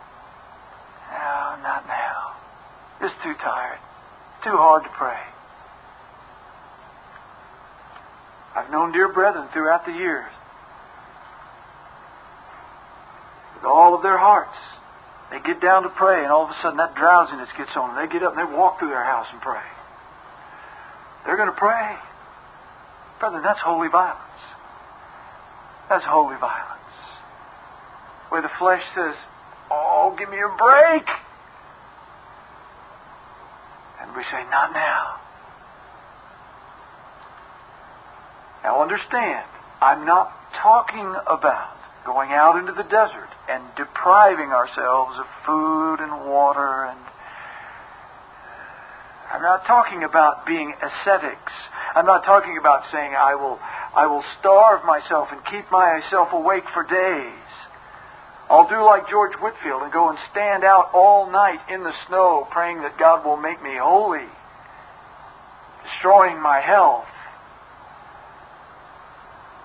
no, 1.10 1.62
not 1.62 1.86
now. 1.86 2.36
Just 3.00 3.14
too 3.22 3.34
tired. 3.42 3.78
Too 4.44 4.56
hard 4.56 4.84
to 4.84 4.90
pray. 4.90 5.20
I've 8.54 8.70
known 8.70 8.92
dear 8.92 9.12
brethren 9.12 9.48
throughout 9.52 9.86
the 9.86 9.92
years, 9.92 10.30
with 13.56 13.64
all 13.64 13.94
of 13.94 14.02
their 14.02 14.18
hearts, 14.18 14.56
they 15.30 15.38
get 15.40 15.60
down 15.60 15.84
to 15.84 15.90
pray, 15.90 16.24
and 16.24 16.32
all 16.32 16.44
of 16.44 16.50
a 16.50 16.58
sudden 16.62 16.78
that 16.78 16.96
drowsiness 16.96 17.48
gets 17.56 17.70
on 17.76 17.94
them. 17.94 18.04
They 18.04 18.12
get 18.12 18.22
up 18.24 18.36
and 18.36 18.40
they 18.40 18.56
walk 18.56 18.80
through 18.80 18.88
their 18.90 19.04
house 19.04 19.26
and 19.30 19.40
pray. 19.40 19.62
They're 21.24 21.36
going 21.36 21.52
to 21.52 21.56
pray. 21.56 21.94
Brethren, 23.20 23.42
that's 23.44 23.60
holy 23.60 23.88
violence. 23.88 24.18
That's 25.88 26.04
holy 26.04 26.36
violence. 26.40 26.80
Where 28.30 28.42
the 28.42 28.50
flesh 28.58 28.82
says, 28.94 29.14
Oh, 29.70 30.16
give 30.18 30.30
me 30.30 30.38
a 30.38 30.56
break. 30.56 31.06
And 34.00 34.16
we 34.16 34.22
say, 34.32 34.42
Not 34.50 34.72
now. 34.72 35.19
Now 38.62 38.82
understand, 38.82 39.46
I'm 39.80 40.04
not 40.04 40.32
talking 40.62 41.14
about 41.26 41.76
going 42.04 42.30
out 42.32 42.58
into 42.58 42.72
the 42.72 42.82
desert 42.84 43.28
and 43.48 43.62
depriving 43.76 44.50
ourselves 44.50 45.18
of 45.18 45.26
food 45.46 46.00
and 46.00 46.28
water 46.28 46.84
and 46.84 46.98
I'm 49.30 49.42
not 49.42 49.64
talking 49.64 50.02
about 50.02 50.44
being 50.44 50.74
ascetics. 50.74 51.52
I'm 51.94 52.04
not 52.04 52.24
talking 52.24 52.58
about 52.58 52.82
saying 52.90 53.14
I 53.14 53.36
will 53.36 53.60
I 53.94 54.06
will 54.06 54.24
starve 54.40 54.84
myself 54.84 55.28
and 55.30 55.40
keep 55.46 55.70
myself 55.70 56.32
awake 56.32 56.64
for 56.74 56.82
days. 56.82 57.50
I'll 58.50 58.68
do 58.68 58.82
like 58.84 59.08
George 59.08 59.34
Whitefield 59.38 59.82
and 59.82 59.92
go 59.92 60.10
and 60.10 60.18
stand 60.32 60.64
out 60.64 60.90
all 60.92 61.30
night 61.30 61.60
in 61.70 61.84
the 61.84 61.92
snow 62.08 62.48
praying 62.50 62.82
that 62.82 62.98
God 62.98 63.24
will 63.24 63.36
make 63.36 63.62
me 63.62 63.78
holy, 63.78 64.26
destroying 65.84 66.42
my 66.42 66.60
health. 66.60 67.06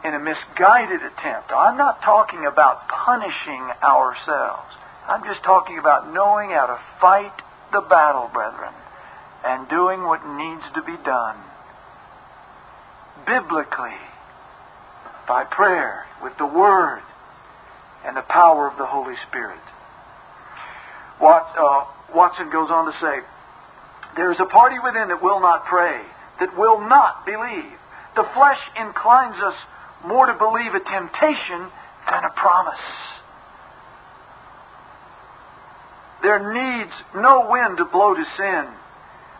In 0.06 0.14
a 0.14 0.20
misguided 0.20 1.02
attempt. 1.02 1.50
I'm 1.50 1.78
not 1.78 2.02
talking 2.04 2.46
about 2.46 2.88
punishing 2.88 3.66
ourselves. 3.82 4.70
I'm 5.08 5.24
just 5.26 5.44
talking 5.44 5.80
about 5.80 6.14
knowing 6.14 6.52
how 6.52 6.68
to 6.68 6.80
fight 7.02 7.34
the 7.74 7.82
battle, 7.82 8.30
brethren, 8.32 8.74
and 9.44 9.68
doing 9.68 10.04
what 10.04 10.22
needs 10.26 10.62
to 10.76 10.82
be 10.84 10.96
done 11.04 11.38
biblically 13.26 13.98
by 15.28 15.44
prayer 15.44 16.06
with 16.22 16.34
the 16.38 16.46
Word 16.46 17.02
and 18.06 18.16
the 18.16 18.26
power 18.30 18.70
of 18.70 18.78
the 18.78 18.86
Holy 18.86 19.16
Spirit. 19.28 19.62
Wat, 21.20 21.50
uh, 21.58 22.14
Watson 22.14 22.52
goes 22.52 22.70
on 22.70 22.86
to 22.86 22.94
say, 23.02 23.26
There 24.16 24.32
is 24.32 24.38
a 24.40 24.46
party 24.46 24.78
within 24.84 25.08
that 25.10 25.24
will 25.24 25.42
not 25.42 25.66
pray, 25.66 26.02
that 26.40 26.56
will 26.58 26.82
not 26.82 27.26
believe. 27.26 27.74
The 28.16 28.28
flesh 28.34 28.62
inclines 28.78 29.42
us 29.42 29.56
more 30.08 30.28
to 30.28 30.34
believe 30.34 30.74
a 30.74 30.80
temptation 30.80 31.70
than 32.10 32.24
a 32.24 32.34
promise. 32.36 32.86
There 36.22 36.42
needs 36.54 36.92
no 37.16 37.48
wind 37.50 37.78
to 37.78 37.86
blow 37.86 38.16
to 38.16 38.26
sin 38.38 38.66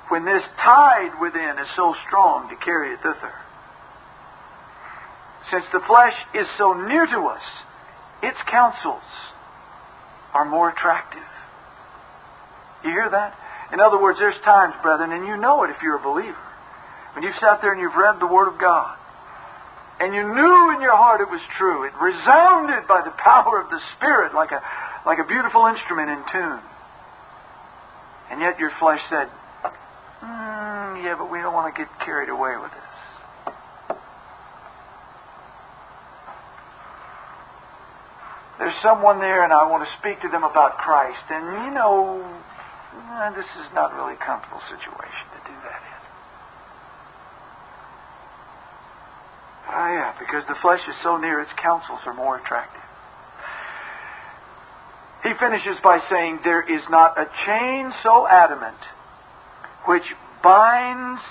when 0.10 0.26
this 0.26 0.44
tide 0.64 1.20
within 1.20 1.58
is 1.58 1.68
so 1.76 1.96
strong 2.08 2.50
to 2.50 2.56
carry 2.58 2.94
it 2.94 3.00
thither. 3.02 3.34
Since 5.52 5.66
the 5.74 5.82
flesh 5.88 6.14
is 6.34 6.48
so 6.58 6.74
near 6.74 7.06
to 7.06 7.20
us, 7.28 7.42
its 8.22 8.38
counsels 8.50 9.06
are 10.34 10.46
more 10.46 10.70
attractive. 10.70 11.22
You 12.84 12.92
hear 12.92 13.10
that? 13.10 13.34
In 13.74 13.80
other 13.80 14.02
words, 14.02 14.20
there's 14.20 14.40
times, 14.44 14.74
brethren, 14.82 15.12
and 15.12 15.26
you 15.26 15.38
know 15.38 15.64
it 15.64 15.72
if 15.72 15.82
you're 15.82 15.98
a 15.98 16.04
believer, 16.04 16.38
when 17.14 17.24
you've 17.24 17.40
sat 17.42 17.62
there 17.62 17.72
and 17.72 17.82
you've 17.82 17.96
read 17.96 18.20
the 18.20 18.28
Word 18.28 18.48
of 18.48 18.60
God, 18.60 18.98
and 20.00 20.14
you 20.14 20.24
knew 20.24 20.76
in 20.76 20.82
your 20.82 20.96
heart 20.96 21.22
it 21.22 21.30
was 21.30 21.42
true. 21.58 21.88
It 21.88 21.94
resounded 22.02 22.88
by 22.88 23.02
the 23.02 23.16
power 23.16 23.62
of 23.62 23.70
the 23.70 23.80
Spirit 23.96 24.34
like 24.34 24.52
a, 24.52 24.62
like 25.06 25.20
a 25.20 25.28
beautiful 25.28 25.66
instrument 25.68 26.10
in 26.10 26.22
tune. 26.32 26.60
And 28.32 28.42
yet 28.42 28.60
your 28.60 28.72
flesh 28.80 29.00
said, 29.10 29.30
mm, 30.20 31.04
yeah, 31.04 31.16
but 31.18 31.32
we 31.32 31.40
don't 31.40 31.54
want 31.54 31.74
to 31.74 31.78
get 31.80 31.88
carried 32.04 32.30
away 32.30 32.58
with 32.60 32.72
this. 32.72 32.86
There's 38.58 38.76
someone 38.82 39.20
there, 39.20 39.44
and 39.44 39.52
I 39.52 39.68
want 39.70 39.84
to 39.84 39.92
speak 40.00 40.22
to 40.22 40.30
them 40.30 40.44
about 40.44 40.78
Christ. 40.80 41.24
And 41.30 41.68
you 41.68 41.72
know, 41.76 42.24
this 43.36 43.46
is 43.60 43.68
not 43.76 43.94
really 43.94 44.16
a 44.16 44.24
comfortable 44.26 44.62
situation 44.72 45.26
to 45.36 45.40
do 45.44 45.56
that 45.68 45.80
in. 45.84 45.95
Ah, 49.68 49.90
yeah, 49.92 50.14
because 50.20 50.44
the 50.48 50.56
flesh 50.62 50.82
is 50.88 50.96
so 51.04 51.18
near, 51.18 51.42
its 51.42 51.52
counsels 51.62 52.00
are 52.06 52.14
more 52.14 52.38
attractive. 52.38 52.82
He 55.24 55.34
finishes 55.40 55.78
by 55.84 56.00
saying, 56.10 56.40
There 56.44 56.62
is 56.62 56.84
not 56.90 57.18
a 57.18 57.26
chain 57.46 57.92
so 58.04 58.28
adamant 58.28 58.78
which 59.86 60.06
binds 60.44 61.22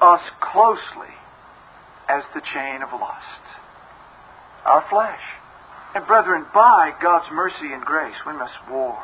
us 0.00 0.20
closely 0.40 1.14
as 2.08 2.22
the 2.34 2.42
chain 2.54 2.82
of 2.82 2.92
lust. 2.92 3.44
Our 4.64 4.84
flesh. 4.88 5.20
And 5.94 6.06
brethren, 6.06 6.46
by 6.54 6.92
God's 7.02 7.30
mercy 7.32 7.72
and 7.72 7.82
grace, 7.82 8.16
we 8.26 8.32
must 8.32 8.54
war 8.70 8.98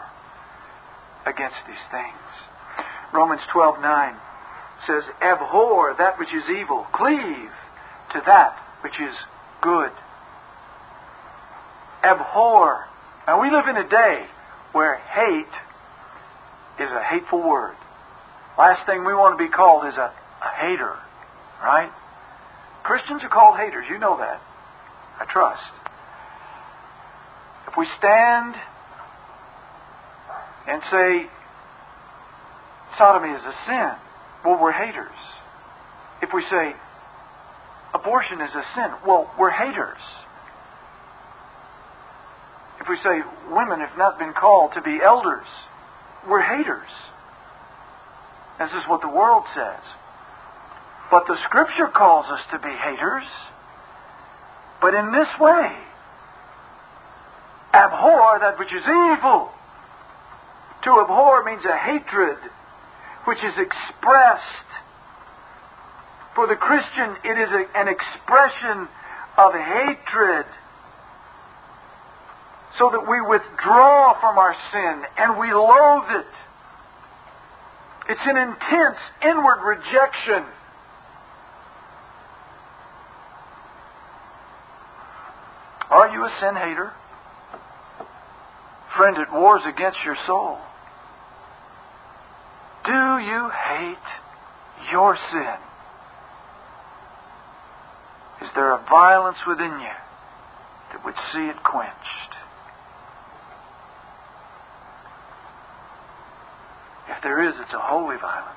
against 1.27 1.57
these 1.67 1.83
things. 1.91 2.87
Romans 3.13 3.43
12:9 3.53 4.17
says, 4.87 5.05
"Abhor 5.21 5.95
that 5.99 6.19
which 6.19 6.33
is 6.33 6.49
evil, 6.49 6.87
cleave 6.93 7.53
to 8.13 8.23
that 8.27 8.57
which 8.83 8.99
is 9.01 9.15
good." 9.61 9.93
Abhor 12.03 12.91
now, 13.31 13.41
we 13.41 13.49
live 13.49 13.69
in 13.69 13.77
a 13.77 13.89
day 13.89 14.27
where 14.73 14.97
hate 14.97 15.55
is 16.85 16.91
a 16.91 17.01
hateful 17.01 17.49
word. 17.49 17.77
Last 18.59 18.85
thing 18.87 19.05
we 19.05 19.15
want 19.15 19.39
to 19.39 19.45
be 19.45 19.49
called 19.49 19.87
is 19.87 19.95
a, 19.95 20.11
a 20.11 20.51
hater, 20.59 20.97
right? 21.63 21.93
Christians 22.83 23.23
are 23.23 23.29
called 23.29 23.57
haters. 23.57 23.87
You 23.89 23.99
know 23.99 24.17
that. 24.17 24.41
I 25.21 25.27
trust. 25.31 25.63
If 27.69 27.77
we 27.77 27.87
stand 27.99 28.57
and 30.67 30.83
say 30.91 31.31
sodomy 32.99 33.31
is 33.31 33.43
a 33.43 33.55
sin, 33.67 33.93
well, 34.45 34.61
we're 34.61 34.73
haters. 34.73 35.17
If 36.23 36.33
we 36.33 36.43
say 36.51 36.75
abortion 37.95 38.41
is 38.41 38.51
a 38.51 38.65
sin, 38.75 38.91
well, 39.07 39.31
we're 39.39 39.51
haters. 39.51 40.01
If 42.81 42.89
we 42.89 42.97
say 42.97 43.23
women 43.51 43.81
have 43.81 43.97
not 43.99 44.19
been 44.19 44.33
called 44.33 44.73
to 44.75 44.83
be 44.83 45.01
elders, 45.03 45.47
we're 46.29 46.43
haters. 46.43 46.89
This 48.59 48.71
is 48.71 48.89
what 48.89 49.01
the 49.01 49.09
world 49.09 49.45
says. 49.55 49.81
But 51.11 51.27
the 51.27 51.37
Scripture 51.45 51.89
calls 51.89 52.27
us 52.27 52.41
to 52.53 52.59
be 52.59 52.71
haters. 52.71 53.25
But 54.81 54.95
in 54.95 55.13
this 55.13 55.29
way 55.39 55.77
abhor 57.73 58.39
that 58.41 58.59
which 58.59 58.73
is 58.73 58.83
evil. 58.83 59.51
To 60.85 61.01
abhor 61.01 61.45
means 61.45 61.65
a 61.65 61.77
hatred 61.77 62.39
which 63.25 63.39
is 63.39 63.55
expressed. 63.59 64.71
For 66.35 66.47
the 66.47 66.57
Christian, 66.57 67.17
it 67.25 67.37
is 67.39 67.51
a, 67.51 67.79
an 67.79 67.89
expression 67.89 68.89
of 69.37 69.53
hatred 69.53 70.47
so 72.79 72.91
that 72.93 73.05
we 73.09 73.21
withdraw 73.21 74.19
from 74.21 74.39
our 74.39 74.55
sin 74.73 75.03
and 75.19 75.39
we 75.39 75.53
loathe 75.53 76.11
it. 76.21 76.33
It's 78.09 78.21
an 78.25 78.37
intense 78.37 78.99
inward 79.23 79.61
rejection. 79.63 80.45
Are 85.91 86.09
you 86.09 86.25
a 86.25 86.31
sin 86.41 86.55
hater? 86.57 86.93
Friend, 88.97 89.17
it 89.19 89.33
wars 89.33 89.63
against 89.67 89.99
your 90.05 90.17
soul. 90.27 90.59
Do 92.85 92.93
you 92.93 93.51
hate 93.51 94.09
your 94.91 95.19
sin? 95.31 95.57
Is 98.43 98.49
there 98.55 98.73
a 98.73 98.83
violence 98.89 99.37
within 99.47 99.73
you 99.81 99.97
that 100.93 101.05
would 101.05 101.15
see 101.33 101.47
it 101.47 101.63
quenched? 101.63 102.31
If 107.11 107.23
there 107.23 107.47
is, 107.47 107.55
it's 107.61 107.75
a 107.75 107.79
holy 107.79 108.17
violence. 108.17 108.57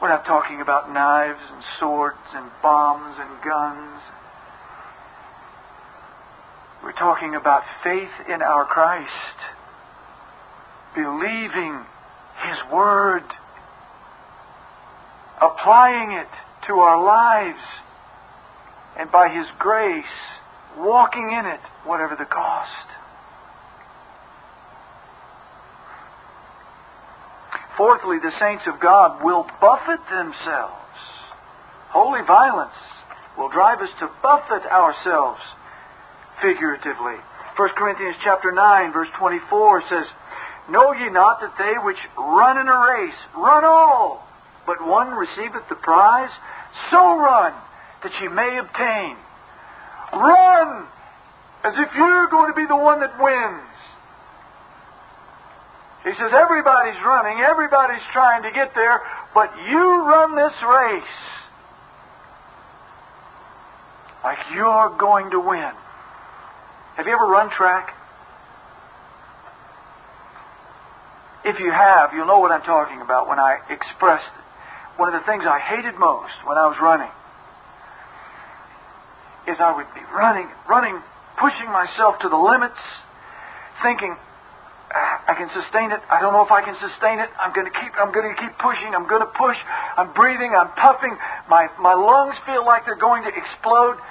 We're 0.00 0.08
not 0.08 0.24
talking 0.24 0.60
about 0.60 0.92
knives 0.92 1.40
and 1.52 1.62
swords 1.78 2.16
and 2.34 2.48
bombs 2.62 3.16
and 3.18 3.42
guns. 3.42 4.00
We're 6.82 6.92
talking 6.92 7.34
about 7.34 7.62
faith 7.82 8.08
in 8.28 8.40
our 8.40 8.64
Christ, 8.64 9.10
believing 10.94 11.84
His 12.48 12.72
Word, 12.72 13.24
applying 15.40 16.12
it 16.12 16.28
to 16.66 16.74
our 16.74 17.02
lives, 17.02 17.62
and 18.98 19.10
by 19.10 19.28
His 19.28 19.46
grace, 19.58 20.04
walking 20.78 21.30
in 21.30 21.46
it, 21.46 21.60
whatever 21.84 22.16
the 22.16 22.24
cost. 22.24 22.86
Fourthly, 27.76 28.18
the 28.18 28.32
saints 28.38 28.64
of 28.66 28.78
God 28.78 29.24
will 29.24 29.46
buffet 29.60 30.04
themselves. 30.10 30.76
Holy 31.88 32.20
violence 32.26 32.76
will 33.38 33.48
drive 33.48 33.80
us 33.80 33.88
to 34.00 34.10
buffet 34.22 34.68
ourselves 34.68 35.40
figuratively. 36.42 37.16
1 37.56 37.68
Corinthians 37.76 38.16
chapter 38.22 38.52
9 38.52 38.92
verse 38.92 39.08
24 39.18 39.82
says, 39.88 40.06
Know 40.70 40.92
ye 40.92 41.10
not 41.10 41.40
that 41.40 41.54
they 41.58 41.74
which 41.84 41.98
run 42.16 42.58
in 42.58 42.68
a 42.68 42.78
race 42.94 43.20
run 43.36 43.64
all, 43.64 44.26
but 44.66 44.84
one 44.86 45.10
receiveth 45.10 45.68
the 45.68 45.74
prize? 45.74 46.30
So 46.90 47.18
run 47.18 47.52
that 48.02 48.12
ye 48.20 48.28
may 48.28 48.58
obtain. 48.58 49.16
Run 50.12 50.86
as 51.64 51.74
if 51.76 51.88
you're 51.94 52.28
going 52.28 52.52
to 52.52 52.56
be 52.56 52.66
the 52.66 52.76
one 52.76 53.00
that 53.00 53.18
wins. 53.20 53.66
He 56.04 56.10
says, 56.16 56.32
everybody's 56.32 56.96
running, 57.04 57.42
everybody's 57.44 58.06
trying 58.12 58.42
to 58.44 58.50
get 58.52 58.72
there, 58.74 59.02
but 59.34 59.50
you 59.68 60.06
run 60.06 60.34
this 60.34 60.54
race 60.62 61.16
like 64.24 64.38
you're 64.54 64.96
going 64.98 65.30
to 65.30 65.40
win. 65.40 65.72
Have 66.96 67.06
you 67.06 67.12
ever 67.12 67.26
run 67.26 67.50
track? 67.50 67.94
If 71.44 71.58
you 71.58 71.72
have, 71.72 72.12
you'll 72.12 72.26
know 72.26 72.38
what 72.38 72.52
I'm 72.52 72.62
talking 72.62 73.00
about 73.00 73.28
when 73.28 73.38
I 73.38 73.58
expressed 73.70 74.28
it. 74.28 74.44
One 75.00 75.12
of 75.12 75.20
the 75.20 75.26
things 75.26 75.44
I 75.48 75.58
hated 75.58 75.96
most 75.96 76.36
when 76.44 76.58
I 76.58 76.66
was 76.68 76.76
running 76.82 77.08
is 79.48 79.56
I 79.58 79.72
would 79.72 79.88
be 79.94 80.04
running, 80.12 80.48
running, 80.68 81.00
pushing 81.40 81.72
myself 81.72 82.20
to 82.20 82.28
the 82.28 82.36
limits, 82.36 82.76
thinking, 83.82 84.14
I 84.90 85.38
can 85.38 85.48
sustain 85.54 85.92
it. 85.92 86.02
I 86.10 86.20
don't 86.20 86.34
know 86.34 86.42
if 86.42 86.50
I 86.50 86.66
can 86.66 86.74
sustain 86.82 87.22
it. 87.22 87.30
I'm 87.38 87.54
going 87.54 87.70
to 87.70 87.72
keep. 87.78 87.94
I'm 87.94 88.10
going 88.10 88.26
to 88.26 88.34
keep 88.34 88.58
pushing. 88.58 88.90
I'm 88.90 89.06
going 89.06 89.22
to 89.22 89.32
push. 89.38 89.56
I'm 89.96 90.12
breathing. 90.18 90.50
I'm 90.50 90.74
puffing. 90.74 91.14
My 91.48 91.70
my 91.78 91.94
lungs 91.94 92.34
feel 92.42 92.66
like 92.66 92.84
they're 92.84 92.98
going 92.98 93.22
to 93.22 93.30
explode, 93.30 94.02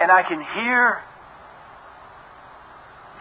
and 0.00 0.08
I 0.08 0.24
can 0.24 0.40
hear 0.40 1.04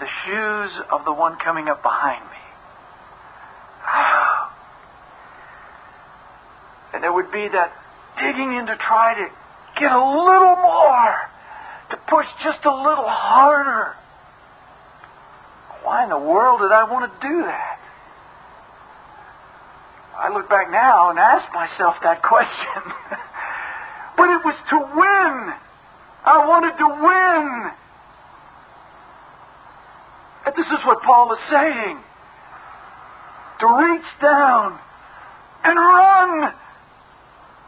the 0.02 0.10
shoes 0.26 0.72
of 0.91 1.06
the 1.06 1.14
one 1.14 1.38
coming 1.38 1.70
up 1.70 1.82
behind 1.82 2.26
me. 2.26 2.41
And 6.93 7.02
there 7.02 7.14
would 7.14 7.32
be 7.32 7.47
that 7.47 7.72
digging 8.20 8.52
in 8.52 8.66
to 8.66 8.76
try 8.76 9.16
to 9.16 9.26
get 9.80 9.91
a 9.93 10.04
little 10.04 10.58
more, 10.60 11.16
to 11.91 11.95
push 12.10 12.26
just 12.43 12.66
a 12.66 12.76
little 12.76 13.08
harder. 13.08 13.95
Why 15.84 16.04
in 16.04 16.10
the 16.10 16.20
world 16.20 16.60
did 16.60 16.74
I 16.74 16.84
want 16.91 17.08
to 17.08 17.28
do 17.28 17.43
that? 17.43 17.80
I 20.20 20.34
look 20.34 20.49
back 20.49 20.70
now 20.70 21.12
and 21.12 21.18
ask 21.18 21.47
myself 21.54 21.95
that 22.04 22.22
question. 22.22 22.84
but 24.18 24.28
it 24.30 24.43
was 24.43 24.58
to 24.70 24.78
win. 24.78 25.54
I 26.26 26.45
wanted 26.45 26.76
to 26.78 26.88
win. 27.02 27.80
And 30.46 30.56
this 30.56 30.66
is 30.66 30.86
what 30.86 31.02
Paul 31.04 31.34
is 31.34 31.39
saying. 31.50 31.98
To 33.60 33.68
reach 33.68 34.10
down 34.22 34.80
and 35.64 35.78
run 35.78 36.54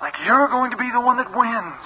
like 0.02 0.14
you're 0.26 0.48
going 0.50 0.72
to 0.72 0.78
be 0.78 0.90
the 0.92 1.00
one 1.00 1.18
that 1.18 1.30
wins. 1.32 1.86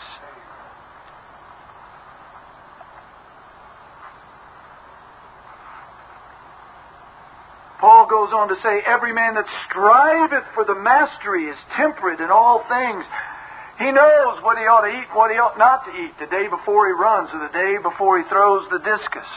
Paul 7.79 8.07
goes 8.09 8.33
on 8.33 8.49
to 8.49 8.55
say, 8.63 8.81
Every 8.87 9.13
man 9.13 9.35
that 9.35 9.45
striveth 9.69 10.45
for 10.55 10.65
the 10.65 10.73
mastery 10.73 11.45
is 11.45 11.57
temperate 11.75 12.19
in 12.19 12.31
all 12.31 12.65
things. 12.67 13.05
He 13.77 13.91
knows 13.91 14.41
what 14.41 14.57
he 14.57 14.65
ought 14.65 14.81
to 14.81 14.89
eat, 14.89 15.05
what 15.13 15.29
he 15.29 15.37
ought 15.37 15.57
not 15.59 15.85
to 15.85 15.91
eat 15.93 16.17
the 16.17 16.25
day 16.25 16.49
before 16.49 16.87
he 16.87 16.93
runs 16.97 17.29
or 17.29 17.39
the 17.45 17.53
day 17.53 17.77
before 17.77 18.17
he 18.17 18.25
throws 18.29 18.65
the 18.71 18.79
discus. 18.79 19.29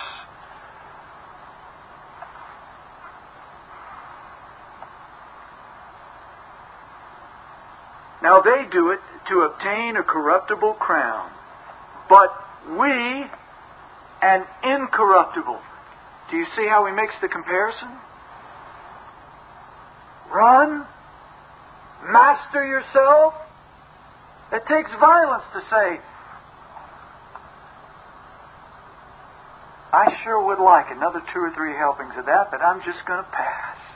They 8.43 8.66
do 8.70 8.91
it 8.91 9.01
to 9.28 9.41
obtain 9.43 9.97
a 9.97 10.03
corruptible 10.03 10.74
crown, 10.74 11.30
but 12.09 12.30
we 12.78 13.26
an 14.22 14.45
incorruptible. 14.62 15.61
Do 16.30 16.36
you 16.36 16.47
see 16.57 16.66
how 16.68 16.86
he 16.86 16.93
makes 16.93 17.14
the 17.20 17.28
comparison? 17.28 17.88
Run, 20.32 20.86
master 22.07 22.64
yourself. 22.64 23.34
It 24.53 24.62
takes 24.66 24.91
violence 25.01 25.45
to 25.55 25.61
say, 25.70 26.01
I 29.93 30.16
sure 30.22 30.47
would 30.47 30.62
like 30.62 30.86
another 30.91 31.20
two 31.32 31.41
or 31.41 31.53
three 31.55 31.74
helpings 31.74 32.14
of 32.16 32.26
that, 32.26 32.51
but 32.51 32.62
I'm 32.62 32.80
just 32.82 33.05
going 33.07 33.22
to 33.24 33.30
pass. 33.30 33.76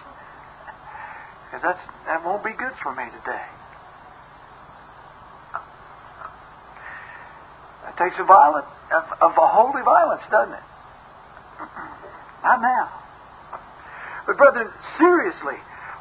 Because 1.54 1.76
that 2.06 2.24
won't 2.24 2.42
be 2.42 2.50
good 2.50 2.72
for 2.82 2.92
me 2.92 3.04
today. 3.22 3.46
It 7.94 8.02
takes 8.02 8.16
a 8.18 8.24
violent, 8.24 8.66
of, 8.90 9.04
of 9.22 9.32
a 9.38 9.46
holy 9.46 9.82
violence, 9.82 10.22
doesn't 10.30 10.54
it? 10.54 10.66
Not 12.42 12.60
now. 12.60 12.90
But 14.26 14.36
brethren, 14.36 14.68
seriously, 14.98 15.56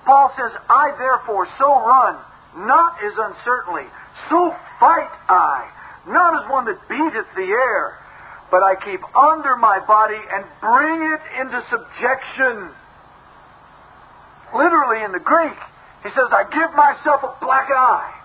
Paul 0.05 0.33
says, 0.35 0.51
I 0.69 0.95
therefore 0.97 1.47
so 1.59 1.69
run, 1.85 2.17
not 2.55 2.97
as 3.03 3.13
uncertainly, 3.17 3.87
so 4.29 4.55
fight 4.79 5.11
I, 5.29 5.69
not 6.07 6.43
as 6.43 6.49
one 6.49 6.65
that 6.65 6.79
beateth 6.89 7.27
the 7.35 7.47
air, 7.47 7.97
but 8.51 8.63
I 8.63 8.75
keep 8.75 9.01
under 9.15 9.55
my 9.55 9.79
body 9.85 10.19
and 10.19 10.45
bring 10.61 11.01
it 11.13 11.21
into 11.41 11.63
subjection. 11.69 12.69
Literally 14.55 15.03
in 15.03 15.11
the 15.11 15.19
Greek, 15.19 15.57
he 16.03 16.09
says, 16.09 16.29
I 16.31 16.43
give 16.51 16.75
myself 16.75 17.23
a 17.23 17.33
black 17.43 17.69
eye. 17.71 18.22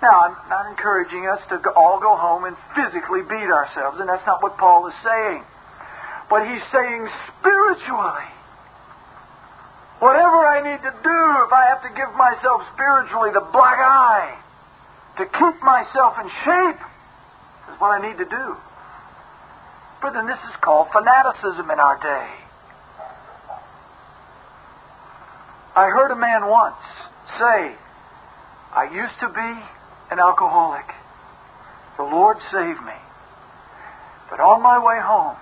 Now, 0.00 0.30
I'm 0.30 0.36
not 0.48 0.70
encouraging 0.70 1.26
us 1.26 1.42
to 1.50 1.58
all 1.74 1.98
go 1.98 2.14
home 2.14 2.44
and 2.44 2.56
physically 2.74 3.22
beat 3.22 3.50
ourselves, 3.50 3.98
and 3.98 4.08
that's 4.08 4.24
not 4.26 4.42
what 4.42 4.56
Paul 4.56 4.86
is 4.86 4.94
saying. 5.02 5.42
But 6.30 6.46
he's 6.46 6.62
saying 6.70 7.08
spiritually. 7.34 8.30
Whatever 9.98 10.46
I 10.46 10.62
need 10.62 10.82
to 10.86 10.94
do, 11.02 11.20
if 11.42 11.52
I 11.52 11.66
have 11.74 11.82
to 11.82 11.90
give 11.90 12.14
myself 12.14 12.62
spiritually 12.74 13.30
the 13.34 13.42
black 13.50 13.78
eye 13.82 14.38
to 15.18 15.24
keep 15.26 15.56
myself 15.66 16.14
in 16.22 16.30
shape, 16.46 16.80
is 17.74 17.80
what 17.80 17.90
I 17.90 18.06
need 18.06 18.18
to 18.18 18.28
do. 18.28 18.46
But 20.00 20.12
then 20.14 20.28
this 20.28 20.38
is 20.46 20.54
called 20.62 20.94
fanaticism 20.94 21.68
in 21.68 21.80
our 21.80 21.98
day. 21.98 22.28
I 25.74 25.90
heard 25.90 26.12
a 26.12 26.16
man 26.16 26.46
once 26.46 26.78
say, 27.38 27.74
I 28.70 28.90
used 28.94 29.18
to 29.20 29.28
be 29.28 29.50
an 30.10 30.18
alcoholic. 30.18 30.86
The 31.96 32.04
Lord 32.04 32.38
saved 32.52 32.80
me. 32.80 32.98
But 34.30 34.40
on 34.40 34.62
my 34.62 34.78
way 34.78 35.00
home, 35.00 35.36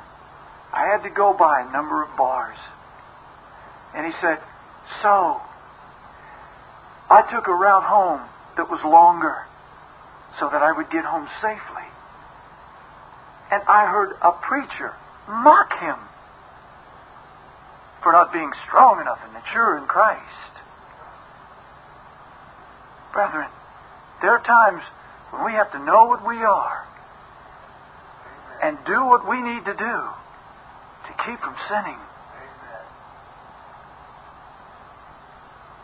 I 0.72 0.86
had 0.86 1.02
to 1.02 1.10
go 1.10 1.32
by 1.32 1.60
a 1.60 1.72
number 1.72 2.02
of 2.02 2.16
bars. 2.16 2.58
And 3.94 4.06
he 4.06 4.12
said, 4.20 4.38
So, 5.02 5.40
I 7.10 7.22
took 7.30 7.46
a 7.46 7.54
route 7.54 7.84
home 7.84 8.20
that 8.56 8.70
was 8.70 8.80
longer 8.84 9.46
so 10.38 10.48
that 10.50 10.62
I 10.62 10.72
would 10.72 10.90
get 10.90 11.04
home 11.04 11.28
safely. 11.40 11.86
And 13.50 13.62
I 13.68 13.86
heard 13.86 14.16
a 14.22 14.32
preacher 14.32 14.92
mock 15.28 15.78
him 15.78 15.96
for 18.02 18.12
not 18.12 18.32
being 18.32 18.50
strong 18.66 19.00
enough 19.00 19.18
and 19.24 19.32
mature 19.32 19.78
in 19.78 19.86
Christ. 19.86 20.22
Brethren, 23.12 23.48
there 24.20 24.30
are 24.30 24.42
times 24.42 24.82
when 25.30 25.44
we 25.44 25.52
have 25.52 25.70
to 25.72 25.78
know 25.78 26.06
what 26.06 26.26
we 26.26 26.36
are 26.36 26.86
and 28.62 28.78
do 28.86 29.04
what 29.04 29.28
we 29.28 29.42
need 29.42 29.64
to 29.64 29.74
do 29.74 29.98
to 31.06 31.12
keep 31.24 31.38
from 31.40 31.54
sinning. 31.68 31.98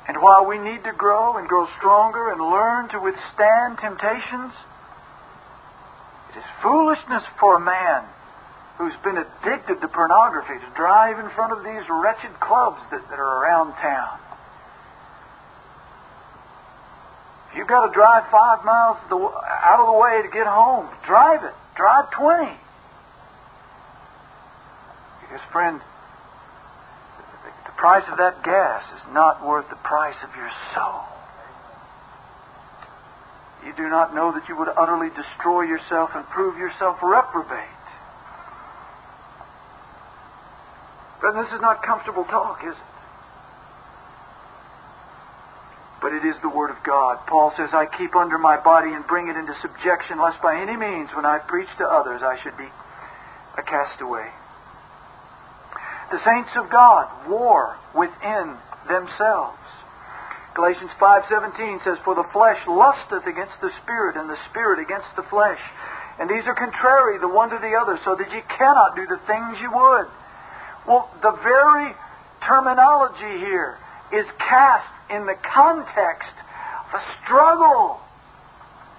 And 0.08 0.20
while 0.20 0.46
we 0.46 0.58
need 0.58 0.82
to 0.84 0.92
grow 0.92 1.36
and 1.36 1.48
grow 1.48 1.66
stronger 1.78 2.32
and 2.32 2.40
learn 2.40 2.88
to 2.90 2.98
withstand 2.98 3.78
temptations, 3.78 4.52
it 6.32 6.38
is 6.38 6.44
foolishness 6.62 7.22
for 7.38 7.56
a 7.56 7.60
man 7.60 8.04
who's 8.78 8.96
been 9.04 9.18
addicted 9.18 9.80
to 9.80 9.88
pornography 9.88 10.58
to 10.58 10.70
drive 10.74 11.18
in 11.18 11.30
front 11.30 11.52
of 11.52 11.62
these 11.62 11.84
wretched 11.88 12.34
clubs 12.40 12.80
that, 12.90 13.04
that 13.10 13.18
are 13.18 13.44
around 13.44 13.72
town. 13.78 14.18
You've 17.56 17.68
got 17.68 17.86
to 17.86 17.92
drive 17.92 18.24
five 18.30 18.64
miles 18.64 18.96
out 19.12 19.80
of 19.80 19.86
the 19.86 19.98
way 19.98 20.22
to 20.22 20.28
get 20.28 20.46
home. 20.46 20.88
Drive 21.06 21.44
it. 21.44 21.52
Drive 21.76 22.10
20. 22.12 22.52
Because, 25.20 25.40
friend, 25.52 25.80
the 27.66 27.72
price 27.76 28.04
of 28.10 28.18
that 28.18 28.42
gas 28.42 28.84
is 28.96 29.12
not 29.12 29.46
worth 29.46 29.68
the 29.68 29.76
price 29.76 30.16
of 30.24 30.34
your 30.36 30.50
soul. 30.74 31.04
You 33.66 33.72
do 33.76 33.88
not 33.88 34.14
know 34.14 34.32
that 34.32 34.48
you 34.48 34.56
would 34.56 34.68
utterly 34.76 35.08
destroy 35.10 35.62
yourself 35.62 36.10
and 36.14 36.26
prove 36.28 36.58
yourself 36.58 36.98
reprobate. 37.02 37.68
But 41.20 41.32
this 41.40 41.52
is 41.54 41.60
not 41.60 41.82
comfortable 41.84 42.24
talk, 42.24 42.64
is 42.66 42.74
it? 42.74 42.91
But 46.02 46.12
it 46.12 46.26
is 46.26 46.34
the 46.42 46.48
Word 46.50 46.70
of 46.70 46.82
God. 46.82 47.24
Paul 47.26 47.54
says, 47.56 47.70
I 47.72 47.86
keep 47.86 48.16
under 48.16 48.36
my 48.36 48.58
body 48.58 48.92
and 48.92 49.06
bring 49.06 49.28
it 49.28 49.36
into 49.36 49.54
subjection, 49.62 50.20
lest 50.20 50.42
by 50.42 50.60
any 50.60 50.76
means, 50.76 51.08
when 51.14 51.24
I 51.24 51.38
preach 51.38 51.70
to 51.78 51.86
others, 51.86 52.20
I 52.22 52.42
should 52.42 52.58
be 52.58 52.68
a 53.56 53.62
castaway. 53.62 54.28
The 56.10 56.20
saints 56.24 56.50
of 56.56 56.68
God 56.68 57.08
war 57.28 57.76
within 57.94 58.58
themselves. 58.88 59.62
Galatians 60.54 60.90
5:17 60.98 61.80
says, 61.80 61.98
"For 62.00 62.14
the 62.14 62.24
flesh 62.24 62.60
lusteth 62.66 63.26
against 63.26 63.58
the 63.60 63.70
spirit, 63.80 64.16
and 64.16 64.28
the 64.28 64.36
spirit 64.50 64.80
against 64.80 65.14
the 65.16 65.22
flesh, 65.22 65.60
and 66.18 66.28
these 66.28 66.46
are 66.46 66.54
contrary 66.54 67.16
the 67.16 67.28
one 67.28 67.48
to 67.48 67.58
the 67.58 67.76
other, 67.76 67.96
so 68.04 68.14
that 68.16 68.30
ye 68.30 68.42
cannot 68.42 68.96
do 68.96 69.06
the 69.06 69.16
things 69.18 69.60
you 69.60 69.70
would." 69.70 70.10
Well, 70.84 71.08
the 71.22 71.30
very 71.30 71.96
terminology 72.42 73.38
here 73.38 73.78
is 74.12 74.26
cast 74.38 74.92
in 75.10 75.26
the 75.26 75.36
context 75.40 76.36
of 76.88 77.00
a 77.00 77.04
struggle. 77.24 78.00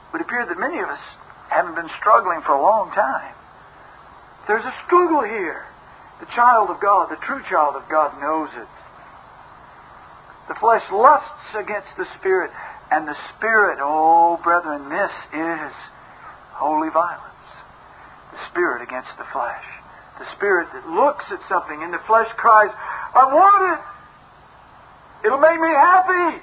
It 0.09 0.13
Would 0.13 0.21
appear 0.21 0.45
that 0.45 0.59
many 0.59 0.79
of 0.79 0.89
us 0.89 1.01
haven't 1.49 1.75
been 1.75 1.89
struggling 1.99 2.41
for 2.41 2.53
a 2.53 2.61
long 2.61 2.91
time. 2.91 3.33
There's 4.47 4.65
a 4.65 4.75
struggle 4.85 5.23
here. 5.23 5.65
The 6.19 6.25
child 6.35 6.69
of 6.69 6.81
God, 6.81 7.09
the 7.09 7.21
true 7.25 7.41
child 7.49 7.75
of 7.75 7.87
God, 7.89 8.19
knows 8.19 8.49
it. 8.55 8.67
The 10.47 10.55
flesh 10.59 10.83
lusts 10.91 11.55
against 11.55 11.89
the 11.97 12.05
Spirit, 12.19 12.51
and 12.91 13.07
the 13.07 13.15
Spirit, 13.35 13.79
oh, 13.81 14.39
brethren, 14.43 14.89
this 14.89 15.11
is 15.33 15.71
holy 16.53 16.89
violence. 16.89 17.33
The 18.31 18.39
Spirit 18.51 18.81
against 18.83 19.09
the 19.17 19.25
flesh. 19.31 19.63
The 20.19 20.29
Spirit 20.35 20.69
that 20.73 20.87
looks 20.89 21.25
at 21.31 21.39
something 21.49 21.81
and 21.81 21.93
the 21.93 22.03
flesh 22.05 22.27
cries, 22.37 22.69
I 22.69 23.25
want 23.31 23.79
it. 23.79 23.92
It'll 25.23 25.39
make 25.39 25.59
me 25.59 25.69
happy. 25.69 26.41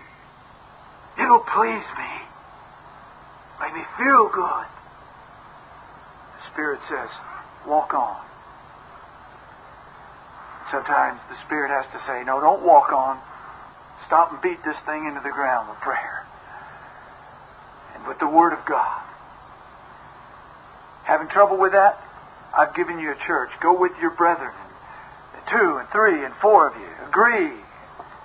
It'll 1.20 1.44
please 1.44 1.84
me. 1.84 2.12
Make 3.60 3.74
me 3.74 3.84
feel 3.98 4.28
good. 4.32 4.66
The 6.36 6.52
Spirit 6.52 6.80
says, 6.88 7.10
walk 7.66 7.92
on. 7.92 8.24
Sometimes 10.70 11.20
the 11.28 11.36
Spirit 11.44 11.70
has 11.70 11.84
to 11.92 12.00
say, 12.06 12.24
no, 12.24 12.40
don't 12.40 12.64
walk 12.64 12.92
on. 12.92 13.20
Stop 14.06 14.32
and 14.32 14.40
beat 14.40 14.64
this 14.64 14.76
thing 14.86 15.04
into 15.06 15.20
the 15.20 15.30
ground 15.30 15.68
with 15.68 15.78
prayer. 15.80 16.24
And 17.94 18.06
with 18.08 18.18
the 18.18 18.28
Word 18.28 18.54
of 18.54 18.64
God. 18.64 19.02
Having 21.04 21.28
trouble 21.28 21.58
with 21.58 21.72
that? 21.72 22.00
I've 22.56 22.74
given 22.74 22.98
you 22.98 23.12
a 23.12 23.26
church. 23.26 23.50
Go 23.60 23.78
with 23.78 23.92
your 24.00 24.10
brethren. 24.10 24.52
Two 25.50 25.78
and 25.78 25.88
three 25.90 26.24
and 26.24 26.32
four 26.40 26.68
of 26.68 26.76
you. 26.76 26.88
Agree 27.08 27.50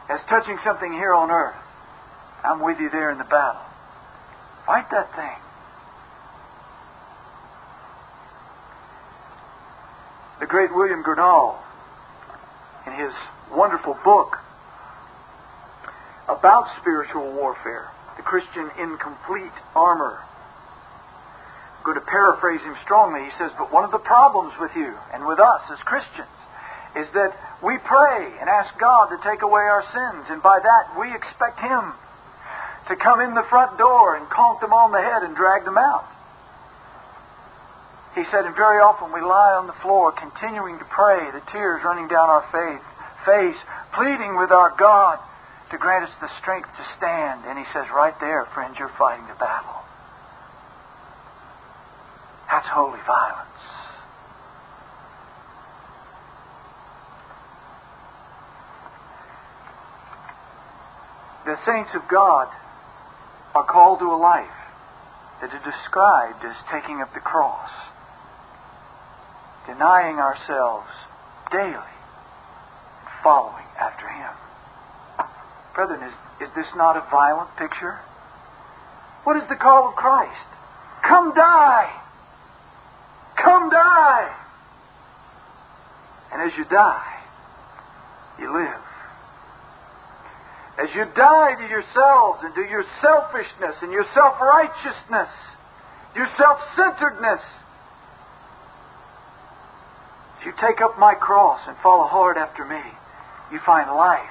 as 0.09 0.19
touching 0.29 0.57
something 0.63 0.91
here 0.93 1.13
on 1.13 1.31
earth. 1.31 1.55
I'm 2.43 2.61
with 2.61 2.79
you 2.79 2.89
there 2.89 3.11
in 3.11 3.17
the 3.17 3.23
battle. 3.23 3.61
Fight 4.65 4.85
that 4.91 5.15
thing. 5.15 5.37
The 10.39 10.45
great 10.45 10.73
William 10.75 11.03
Gurnall, 11.03 11.57
in 12.85 12.93
his 12.93 13.13
wonderful 13.51 13.97
book 14.03 14.37
about 16.27 16.67
spiritual 16.81 17.33
warfare, 17.33 17.89
The 18.17 18.23
Christian 18.23 18.69
in 18.77 18.97
Complete 18.97 19.53
Armor, 19.75 20.19
I'm 21.77 21.83
going 21.83 21.99
to 21.99 22.05
paraphrase 22.05 22.61
him 22.61 22.75
strongly. 22.83 23.25
He 23.25 23.31
says, 23.39 23.51
But 23.57 23.71
one 23.71 23.85
of 23.85 23.91
the 23.91 23.99
problems 23.99 24.53
with 24.59 24.71
you 24.75 24.93
and 25.13 25.25
with 25.25 25.39
us 25.39 25.61
as 25.71 25.79
Christians 25.85 26.34
is 26.95 27.07
that 27.13 27.35
we 27.63 27.77
pray 27.83 28.33
and 28.39 28.49
ask 28.49 28.71
God 28.79 29.11
to 29.11 29.19
take 29.23 29.41
away 29.41 29.61
our 29.61 29.83
sins, 29.91 30.25
and 30.29 30.41
by 30.41 30.59
that 30.59 30.99
we 30.99 31.13
expect 31.13 31.59
Him 31.59 31.93
to 32.87 32.95
come 32.95 33.19
in 33.19 33.33
the 33.33 33.45
front 33.49 33.77
door 33.77 34.15
and 34.15 34.29
conk 34.29 34.61
them 34.61 34.73
on 34.73 34.91
the 34.91 35.01
head 35.01 35.23
and 35.23 35.35
drag 35.35 35.65
them 35.65 35.77
out. 35.77 36.05
He 38.15 38.23
said, 38.31 38.45
and 38.45 38.55
very 38.55 38.79
often 38.79 39.11
we 39.11 39.19
lie 39.19 39.59
on 39.59 39.67
the 39.67 39.75
floor 39.83 40.15
continuing 40.15 40.79
to 40.79 40.87
pray, 40.87 41.31
the 41.35 41.43
tears 41.51 41.83
running 41.83 42.07
down 42.07 42.31
our 42.31 42.47
faith, 42.47 42.79
face, 43.27 43.59
pleading 43.91 44.39
with 44.39 44.55
our 44.55 44.71
God 44.79 45.19
to 45.71 45.77
grant 45.77 46.07
us 46.07 46.15
the 46.21 46.31
strength 46.39 46.69
to 46.77 46.85
stand. 46.95 47.43
And 47.43 47.59
he 47.59 47.65
says, 47.73 47.91
right 47.91 48.15
there, 48.21 48.47
friends, 48.53 48.79
you're 48.79 48.93
fighting 48.95 49.27
the 49.27 49.35
battle. 49.35 49.83
That's 52.47 52.67
holy 52.71 53.03
violence. 53.03 53.59
The 61.45 61.57
saints 61.63 61.91
of 61.93 62.01
God 62.09 62.47
are 63.53 63.65
called 63.65 63.99
to 63.99 64.11
a 64.11 64.17
life 64.17 64.49
that 65.41 65.53
is 65.53 65.61
described 65.63 66.43
as 66.43 66.55
taking 66.71 67.01
up 67.01 67.13
the 67.13 67.19
cross, 67.19 67.69
denying 69.67 70.17
ourselves 70.17 70.89
daily, 71.51 71.69
and 71.69 73.09
following 73.21 73.65
after 73.79 74.09
Him. 74.09 74.33
Brethren, 75.75 76.01
is, 76.01 76.47
is 76.47 76.55
this 76.55 76.67
not 76.75 76.97
a 76.97 77.05
violent 77.11 77.55
picture? 77.57 77.99
What 79.23 79.37
is 79.37 79.47
the 79.47 79.55
call 79.55 79.89
of 79.89 79.95
Christ? 79.95 80.49
Come 81.07 81.35
die! 81.35 81.91
Come 83.37 83.69
die! 83.69 84.35
And 86.33 86.41
as 86.41 86.57
you 86.57 86.65
die, 86.65 87.19
you 88.39 88.51
live 88.51 88.84
as 90.77 90.89
you 90.93 91.05
die 91.15 91.55
to 91.55 91.67
yourselves 91.67 92.39
and 92.43 92.53
to 92.55 92.61
your 92.67 92.83
selfishness 93.01 93.75
and 93.81 93.91
your 93.91 94.05
self 94.13 94.39
righteousness, 94.41 95.31
your 96.15 96.27
self 96.37 96.59
centeredness, 96.75 97.39
as 100.39 100.45
you 100.45 100.51
take 100.59 100.81
up 100.81 100.99
my 100.99 101.13
cross 101.15 101.61
and 101.67 101.77
follow 101.81 102.03
hard 102.03 102.37
after 102.37 102.65
me, 102.65 102.81
you 103.51 103.59
find 103.65 103.89
life. 103.89 104.29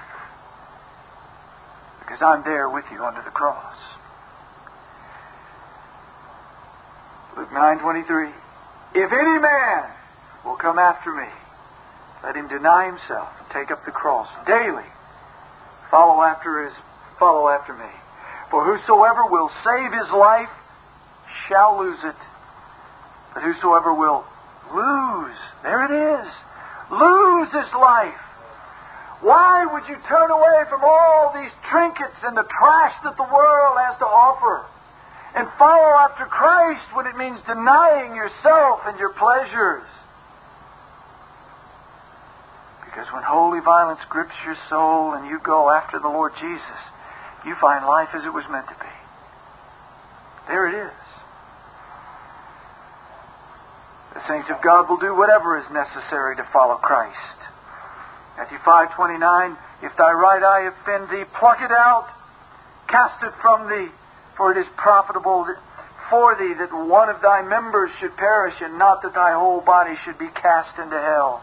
Because 2.00 2.20
I'm 2.20 2.44
there 2.44 2.68
with 2.68 2.84
you 2.92 3.02
under 3.02 3.22
the 3.22 3.30
cross. 3.30 3.76
Luke 7.38 7.50
9:23 7.50 8.32
If 8.94 9.10
any 9.10 9.38
man 9.40 9.90
will 10.44 10.56
come 10.56 10.78
after 10.78 11.10
me, 11.10 11.28
let 12.22 12.36
him 12.36 12.48
deny 12.48 12.84
himself 12.84 13.30
and 13.40 13.48
take 13.50 13.70
up 13.70 13.86
the 13.86 13.90
cross 13.90 14.28
daily 14.46 14.84
Follow 15.90 16.22
after 16.22 16.64
his 16.64 16.74
follow 17.18 17.48
after 17.48 17.72
me. 17.72 17.90
For 18.50 18.64
whosoever 18.64 19.26
will 19.26 19.50
save 19.64 19.92
his 19.92 20.10
life 20.10 20.50
shall 21.48 21.78
lose 21.78 21.98
it. 22.04 22.16
But 23.34 23.42
whosoever 23.42 23.94
will 23.94 24.24
lose, 24.72 25.36
there 25.62 25.84
it 25.84 25.94
is, 25.94 26.28
lose 26.90 27.48
his 27.52 27.72
life. 27.74 28.20
Why 29.22 29.66
would 29.72 29.88
you 29.88 29.96
turn 30.08 30.30
away 30.30 30.68
from 30.68 30.84
all 30.84 31.32
these 31.34 31.50
trinkets 31.70 32.20
and 32.22 32.36
the 32.36 32.44
trash 32.44 32.94
that 33.04 33.16
the 33.16 33.24
world 33.24 33.78
has 33.80 33.98
to 33.98 34.06
offer 34.06 34.66
and 35.34 35.48
follow 35.58 35.96
after 36.04 36.26
Christ 36.26 36.84
when 36.92 37.06
it 37.06 37.16
means 37.16 37.40
denying 37.46 38.14
yourself 38.14 38.80
and 38.84 38.98
your 38.98 39.14
pleasures? 39.14 39.88
Because 42.94 43.10
when 43.10 43.24
holy 43.26 43.58
violence 43.58 43.98
grips 44.08 44.38
your 44.46 44.54
soul 44.70 45.14
and 45.14 45.26
you 45.26 45.40
go 45.42 45.68
after 45.68 45.98
the 45.98 46.06
Lord 46.06 46.30
Jesus, 46.38 46.80
you 47.44 47.56
find 47.60 47.84
life 47.84 48.14
as 48.14 48.22
it 48.24 48.32
was 48.32 48.44
meant 48.48 48.68
to 48.68 48.78
be. 48.78 48.94
There 50.46 50.68
it 50.70 50.86
is. 50.86 51.02
The 54.14 54.22
saints 54.28 54.46
of 54.48 54.62
God 54.62 54.88
will 54.88 55.02
do 55.02 55.10
whatever 55.10 55.58
is 55.58 55.66
necessary 55.74 56.36
to 56.36 56.46
follow 56.52 56.76
Christ. 56.76 57.18
Matthew 58.38 58.58
5:29 58.58 59.58
If 59.82 59.96
thy 59.96 60.12
right 60.12 60.42
eye 60.44 60.70
offend 60.70 61.10
thee, 61.10 61.24
pluck 61.34 61.60
it 61.60 61.72
out, 61.72 62.06
cast 62.86 63.24
it 63.24 63.34
from 63.42 63.68
thee, 63.68 63.90
for 64.36 64.52
it 64.52 64.56
is 64.56 64.70
profitable 64.76 65.48
for 66.10 66.36
thee 66.36 66.54
that 66.54 66.72
one 66.72 67.08
of 67.08 67.20
thy 67.20 67.42
members 67.42 67.90
should 67.98 68.16
perish, 68.16 68.54
and 68.60 68.78
not 68.78 69.02
that 69.02 69.14
thy 69.14 69.32
whole 69.32 69.60
body 69.60 69.96
should 70.04 70.16
be 70.16 70.28
cast 70.28 70.78
into 70.78 71.00
hell. 71.00 71.42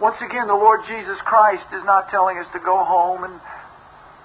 Once 0.00 0.16
again, 0.24 0.46
the 0.48 0.56
Lord 0.56 0.80
Jesus 0.88 1.20
Christ 1.28 1.68
is 1.76 1.84
not 1.84 2.08
telling 2.08 2.38
us 2.38 2.46
to 2.54 2.58
go 2.58 2.82
home 2.84 3.22
and 3.24 3.36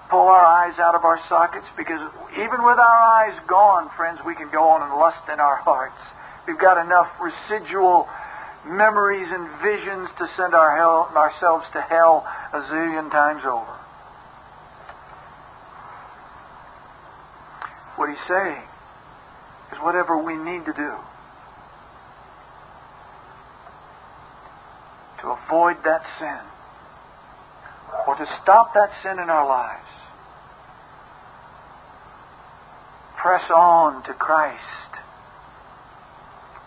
pull 0.08 0.24
our 0.24 0.40
eyes 0.40 0.78
out 0.78 0.94
of 0.94 1.04
our 1.04 1.20
sockets 1.28 1.66
because 1.76 2.00
even 2.32 2.64
with 2.64 2.80
our 2.80 3.00
eyes 3.20 3.36
gone, 3.46 3.90
friends, 3.94 4.18
we 4.24 4.34
can 4.34 4.48
go 4.50 4.64
on 4.72 4.80
and 4.80 4.96
lust 4.96 5.20
in 5.30 5.38
our 5.38 5.56
hearts. 5.56 6.00
We've 6.48 6.58
got 6.58 6.80
enough 6.80 7.12
residual 7.20 8.08
memories 8.64 9.28
and 9.30 9.44
visions 9.60 10.08
to 10.16 10.26
send 10.40 10.54
our 10.54 10.76
hell, 10.80 11.12
ourselves 11.14 11.66
to 11.74 11.82
hell 11.82 12.24
a 12.54 12.60
zillion 12.72 13.10
times 13.10 13.42
over. 13.44 13.76
What 17.96 18.08
he's 18.08 18.26
saying 18.26 18.64
is 19.72 19.78
whatever 19.82 20.16
we 20.16 20.36
need 20.36 20.64
to 20.64 20.72
do 20.72 20.96
to 25.26 25.32
avoid 25.32 25.76
that 25.82 26.02
sin 26.20 26.38
or 28.06 28.14
to 28.14 28.26
stop 28.42 28.72
that 28.74 28.90
sin 29.02 29.18
in 29.18 29.28
our 29.28 29.46
lives. 29.46 29.88
Press 33.16 33.42
on 33.50 34.04
to 34.04 34.14
Christ. 34.14 34.62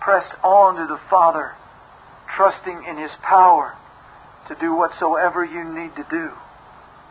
Press 0.02 0.26
on 0.44 0.76
to 0.76 0.88
the 0.88 1.00
Father, 1.10 1.56
trusting 2.36 2.84
in 2.84 2.98
His 2.98 3.12
power 3.22 3.76
to 4.50 4.56
do 4.60 4.76
whatsoever 4.76 5.46
you 5.46 5.64
need 5.64 5.96
to 5.96 6.06
do 6.12 6.32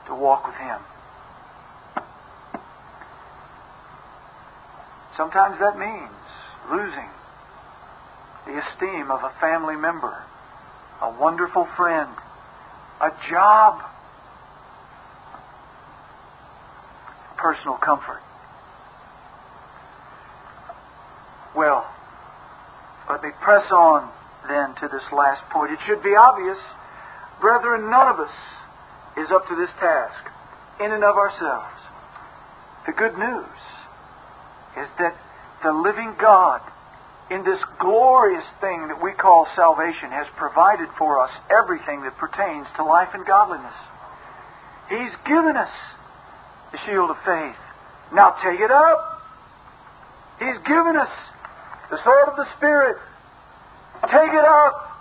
to 0.09 0.15
walk 0.15 0.47
with 0.47 0.57
Him. 0.57 0.81
Sometimes 5.17 5.59
that 5.61 5.79
means 5.79 6.13
losing 6.71 7.09
the 8.45 8.61
esteem 8.61 9.11
of 9.11 9.25
a 9.25 9.33
family 9.41 9.77
member 9.77 10.28
a 11.01 11.11
wonderful 11.21 11.67
friend, 11.77 12.11
a 13.01 13.11
job, 13.31 13.83
personal 17.37 17.77
comfort. 17.77 18.21
Well, 21.57 21.87
let 23.09 23.23
me 23.23 23.31
press 23.41 23.71
on 23.71 24.11
then 24.49 24.75
to 24.77 24.89
this 24.89 25.03
last 25.13 25.43
point. 25.51 25.73
It 25.73 25.79
should 25.87 26.03
be 26.03 26.15
obvious, 26.15 26.59
brethren, 27.41 27.91
none 27.91 28.09
of 28.09 28.21
us 28.21 28.35
is 29.17 29.31
up 29.31 29.49
to 29.49 29.57
this 29.57 29.71
task 29.81 30.25
in 30.81 30.93
and 30.93 31.05
of 31.05 31.17
ourselves. 31.17 31.79
The 32.87 32.93
good 32.93 33.19
news 33.19 33.59
is 34.79 34.89
that 34.99 35.17
the 35.63 35.73
living 35.73 36.15
God, 36.21 36.61
in 37.31 37.45
this 37.45 37.61
glorious 37.79 38.45
thing 38.61 38.89
that 38.89 39.03
we 39.03 39.13
call 39.13 39.47
salvation, 39.55 40.11
has 40.11 40.27
provided 40.37 40.89
for 40.97 41.23
us 41.23 41.31
everything 41.51 42.03
that 42.03 42.17
pertains 42.17 42.67
to 42.77 42.85
life 42.85 43.11
and 43.13 43.27
godliness. 43.27 43.75
He's 44.89 45.13
given 45.27 45.57
us 45.57 45.71
the 46.73 46.79
shield 46.87 47.11
of 47.11 47.17
faith. 47.25 47.57
Now 48.15 48.35
take 48.43 48.61
it 48.61 48.71
up. 48.71 49.21
He's 50.39 50.57
given 50.65 50.97
us 50.97 51.13
the 51.91 51.99
sword 52.03 52.29
of 52.29 52.37
the 52.37 52.47
Spirit. 52.57 52.97
Take 54.09 54.33
it 54.33 54.47
up. 54.49 54.97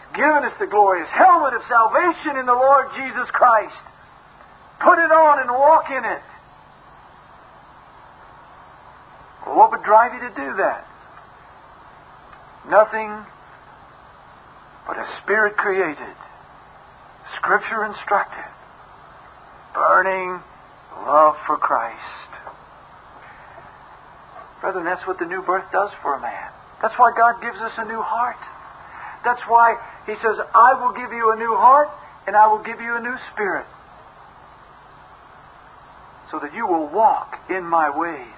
He's 0.00 0.16
given 0.16 0.42
us 0.42 0.54
the 0.58 0.66
glorious 0.66 1.08
helmet 1.14 1.54
of 1.54 1.62
salvation 1.68 2.38
in 2.38 2.46
the 2.46 2.58
Lord 2.58 2.86
Jesus 2.96 3.30
Christ. 3.30 3.78
Put 4.82 4.98
it 4.98 5.12
on 5.14 5.38
and 5.38 5.50
walk 5.50 5.86
in 5.90 6.04
it. 6.04 6.22
Well, 9.46 9.56
what 9.56 9.70
would 9.70 9.84
drive 9.84 10.14
you 10.14 10.28
to 10.28 10.34
do 10.34 10.56
that? 10.58 10.84
Nothing 12.68 13.24
but 14.86 14.98
a 14.98 15.06
spirit 15.22 15.56
created, 15.56 16.16
scripture 17.36 17.84
instructed, 17.84 18.50
burning 19.72 20.42
love 21.06 21.36
for 21.46 21.56
Christ. 21.56 22.00
Brethren, 24.60 24.84
that's 24.84 25.06
what 25.06 25.18
the 25.18 25.26
new 25.26 25.42
birth 25.42 25.70
does 25.70 25.90
for 26.02 26.14
a 26.14 26.20
man. 26.20 26.50
That's 26.82 26.94
why 26.98 27.12
God 27.16 27.40
gives 27.40 27.58
us 27.58 27.72
a 27.78 27.84
new 27.84 28.02
heart. 28.02 28.40
That's 29.24 29.42
why 29.46 29.76
He 30.06 30.14
says, 30.22 30.38
I 30.54 30.74
will 30.74 30.92
give 30.92 31.12
you 31.12 31.32
a 31.32 31.36
new 31.36 31.54
heart 31.54 31.88
and 32.26 32.34
I 32.34 32.48
will 32.48 32.62
give 32.62 32.80
you 32.80 32.96
a 32.96 33.00
new 33.00 33.16
spirit 33.32 33.66
so 36.30 36.40
that 36.40 36.52
you 36.54 36.66
will 36.66 36.88
walk 36.88 37.38
in 37.48 37.64
my 37.64 37.96
ways. 37.96 38.34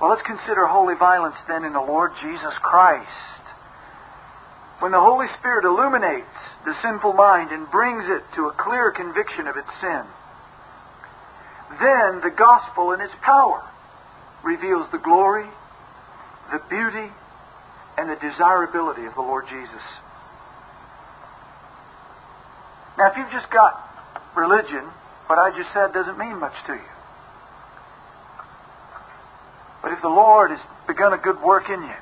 Well, 0.00 0.10
let's 0.10 0.22
consider 0.22 0.66
holy 0.66 0.94
violence 0.94 1.36
then 1.48 1.64
in 1.64 1.72
the 1.72 1.80
Lord 1.80 2.12
Jesus 2.22 2.54
Christ. 2.62 3.10
When 4.78 4.92
the 4.92 5.00
Holy 5.00 5.26
Spirit 5.38 5.64
illuminates 5.64 6.38
the 6.64 6.74
sinful 6.82 7.14
mind 7.14 7.50
and 7.50 7.68
brings 7.70 8.04
it 8.06 8.22
to 8.36 8.46
a 8.46 8.54
clear 8.54 8.92
conviction 8.92 9.48
of 9.48 9.56
its 9.56 9.68
sin, 9.80 10.02
then 11.82 12.22
the 12.22 12.30
gospel 12.30 12.92
in 12.92 13.00
its 13.00 13.14
power 13.22 13.62
reveals 14.44 14.86
the 14.92 15.02
glory, 15.02 15.46
the 16.52 16.62
beauty, 16.70 17.10
and 17.98 18.08
the 18.08 18.16
desirability 18.22 19.04
of 19.04 19.14
the 19.14 19.20
Lord 19.20 19.46
Jesus. 19.50 19.82
Now, 22.96 23.10
if 23.10 23.16
you've 23.16 23.32
just 23.32 23.50
got 23.50 23.74
religion, 24.36 24.86
what 25.26 25.38
I 25.38 25.50
just 25.50 25.74
said 25.74 25.92
doesn't 25.92 26.18
mean 26.18 26.38
much 26.38 26.54
to 26.66 26.74
you. 26.74 26.97
But 29.88 29.96
if 29.96 30.02
the 30.02 30.08
Lord 30.08 30.50
has 30.50 30.60
begun 30.86 31.14
a 31.14 31.16
good 31.16 31.40
work 31.40 31.70
in 31.70 31.80
you, 31.80 31.96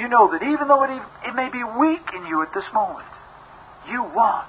you 0.00 0.08
know 0.08 0.32
that 0.32 0.42
even 0.42 0.68
though 0.68 0.84
it, 0.84 1.02
it 1.28 1.34
may 1.34 1.50
be 1.50 1.62
weak 1.62 2.00
in 2.16 2.24
you 2.24 2.40
at 2.40 2.54
this 2.54 2.64
moment, 2.72 3.06
you 3.86 4.02
want 4.02 4.48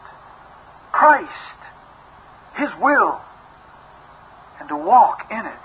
Christ, 0.94 1.28
His 2.56 2.70
will, 2.80 3.20
and 4.62 4.70
to 4.70 4.78
walk 4.78 5.28
in 5.30 5.46
it. 5.46 5.64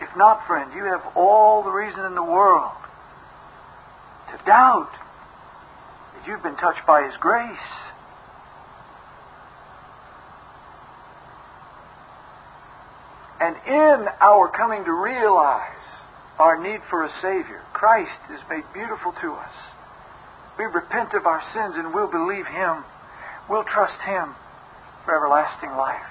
If 0.00 0.16
not, 0.16 0.44
friend, 0.48 0.72
you 0.74 0.82
have 0.86 1.06
all 1.14 1.62
the 1.62 1.70
reason 1.70 2.04
in 2.04 2.16
the 2.16 2.24
world 2.24 2.72
to 4.32 4.44
doubt 4.44 4.90
that 6.16 6.26
you've 6.26 6.42
been 6.42 6.56
touched 6.56 6.84
by 6.84 7.04
His 7.06 7.16
grace. 7.20 7.56
And 13.42 13.56
in 13.66 14.06
our 14.20 14.46
coming 14.54 14.84
to 14.84 14.92
realize 14.92 15.82
our 16.38 16.62
need 16.62 16.78
for 16.88 17.02
a 17.02 17.10
Savior, 17.20 17.60
Christ 17.72 18.30
is 18.32 18.38
made 18.48 18.62
beautiful 18.72 19.10
to 19.20 19.32
us. 19.32 19.50
We 20.56 20.66
repent 20.66 21.12
of 21.14 21.26
our 21.26 21.42
sins 21.52 21.74
and 21.74 21.92
we'll 21.92 22.06
believe 22.06 22.46
Him. 22.46 22.84
We'll 23.50 23.64
trust 23.64 23.98
Him 24.06 24.36
for 25.04 25.16
everlasting 25.16 25.70
life. 25.70 26.06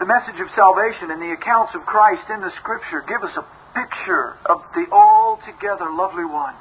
The 0.00 0.06
message 0.06 0.40
of 0.42 0.50
salvation 0.50 1.12
and 1.12 1.22
the 1.22 1.38
accounts 1.38 1.76
of 1.76 1.86
Christ 1.86 2.26
in 2.28 2.40
the 2.40 2.50
Scripture 2.58 3.04
give 3.06 3.22
us 3.22 3.36
a 3.38 3.46
picture 3.78 4.34
of 4.46 4.66
the 4.74 4.90
altogether 4.90 5.94
lovely 5.94 6.24
one 6.24 6.54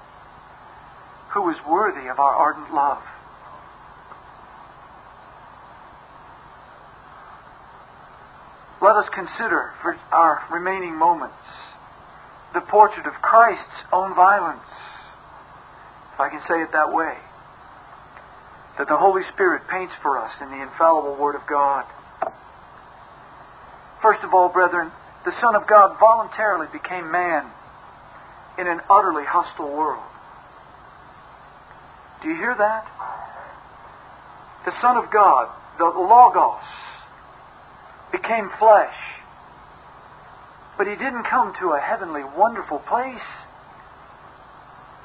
who 1.34 1.50
is 1.50 1.58
worthy 1.68 2.08
of 2.08 2.20
our 2.20 2.36
ardent 2.36 2.72
love. 2.72 3.02
Let 8.82 8.96
us 8.96 9.10
consider 9.14 9.74
for 9.82 9.98
our 10.12 10.44
remaining 10.52 10.96
moments 10.96 11.36
the 12.54 12.62
portrait 12.62 13.06
of 13.06 13.14
Christ's 13.22 13.86
own 13.92 14.16
violence, 14.16 14.68
if 16.14 16.20
I 16.20 16.30
can 16.30 16.42
say 16.48 16.62
it 16.62 16.72
that 16.72 16.94
way, 16.94 17.18
that 18.78 18.88
the 18.88 18.98
Holy 18.98 19.24
Spirit 19.34 19.64
paints 19.70 19.94
for 20.02 20.18
us 20.18 20.32
in 20.42 20.50
the 20.50 20.62
infallible 20.62 21.16
Word 21.16 21.36
of 21.36 21.42
God. 21.50 21.86
First 24.02 24.24
of 24.24 24.34
all, 24.34 24.50
brethren, 24.50 24.92
the 25.26 25.34
Son 25.42 25.56
of 25.56 25.68
God 25.68 25.98
voluntarily 26.00 26.68
became 26.72 27.12
man 27.12 27.50
in 28.58 28.68
an 28.68 28.82
utterly 28.90 29.26
hostile 29.26 29.70
world. 29.70 30.04
Do 32.22 32.30
you 32.30 32.36
hear 32.36 32.56
that? 32.58 32.86
The 34.66 34.74
Son 34.82 34.98
of 34.98 35.12
God, 35.12 35.50
the 35.78 35.86
Logos, 35.86 36.62
became 38.22 38.50
flesh. 38.60 38.96
But 40.78 40.88
he 40.88 40.96
didn't 40.96 41.24
come 41.24 41.54
to 41.60 41.74
a 41.74 41.80
heavenly, 41.80 42.24
wonderful 42.38 42.80
place. 42.80 43.28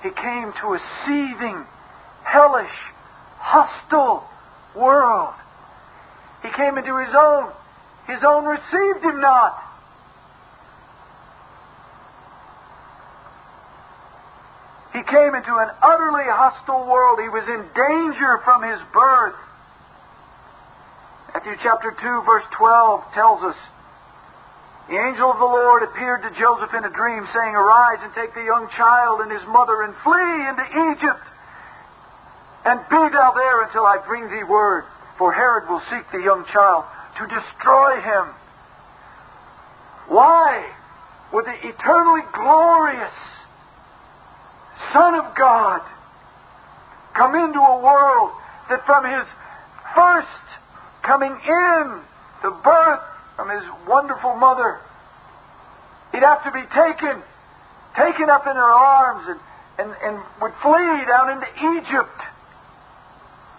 He 0.03 0.11
came 0.11 0.53
to 0.61 0.75
a 0.75 0.81
seething, 1.05 1.65
hellish, 2.25 2.77
hostile 3.39 4.25
world. 4.75 5.35
He 6.43 6.51
came 6.51 6.77
into 6.77 6.99
his 6.99 7.15
own. 7.15 7.53
His 8.07 8.23
own 8.27 8.45
received 8.45 9.05
him 9.05 9.21
not. 9.21 9.63
He 14.93 15.03
came 15.03 15.35
into 15.35 15.57
an 15.57 15.71
utterly 15.81 16.29
hostile 16.29 16.87
world. 16.87 17.19
He 17.23 17.29
was 17.29 17.45
in 17.49 17.65
danger 17.73 18.41
from 18.45 18.63
his 18.63 18.81
birth. 18.93 19.37
Matthew 21.43 21.59
chapter 21.65 21.91
2, 21.91 22.23
verse 22.23 22.47
12 22.57 23.03
tells 23.15 23.43
us 23.43 23.57
The 24.87 24.95
angel 24.95 25.27
of 25.27 25.43
the 25.43 25.45
Lord 25.45 25.83
appeared 25.83 26.23
to 26.23 26.31
Joseph 26.39 26.71
in 26.71 26.85
a 26.85 26.91
dream, 26.95 27.27
saying, 27.35 27.55
Arise 27.59 27.99
and 27.99 28.15
take 28.15 28.33
the 28.33 28.47
young 28.47 28.71
child 28.79 29.23
and 29.23 29.33
his 29.33 29.43
mother 29.51 29.83
and 29.83 29.91
flee 30.07 30.39
into 30.47 30.63
Egypt, 30.95 31.27
and 32.63 32.79
be 32.87 33.03
thou 33.11 33.35
there 33.35 33.67
until 33.67 33.83
I 33.83 33.99
bring 34.07 34.31
thee 34.31 34.47
word, 34.47 34.85
for 35.19 35.33
Herod 35.33 35.69
will 35.69 35.83
seek 35.91 36.07
the 36.13 36.23
young 36.23 36.47
child 36.53 36.85
to 37.19 37.27
destroy 37.27 37.99
him. 37.99 38.31
Why 40.15 40.71
would 41.33 41.45
the 41.45 41.59
eternally 41.59 42.23
glorious 42.39 43.19
Son 44.93 45.17
of 45.17 45.35
God 45.35 45.83
come 47.15 47.35
into 47.35 47.59
a 47.59 47.83
world 47.83 48.31
that 48.71 48.87
from 48.87 49.03
his 49.11 49.27
first 49.97 50.62
coming 51.03 51.33
in, 51.33 52.01
the 52.43 52.51
birth 52.51 53.01
from 53.37 53.51
his 53.51 53.63
wonderful 53.87 54.35
mother. 54.37 54.81
He'd 56.13 56.23
have 56.23 56.45
to 56.45 56.53
be 56.53 56.63
taken, 56.75 57.23
taken 57.97 58.31
up 58.31 58.47
in 58.47 58.55
her 58.55 58.73
arms 58.73 59.27
and, 59.29 59.41
and, 59.79 59.91
and 60.03 60.23
would 60.41 60.53
flee 60.63 61.05
down 61.07 61.31
into 61.31 61.49
Egypt. 61.79 62.19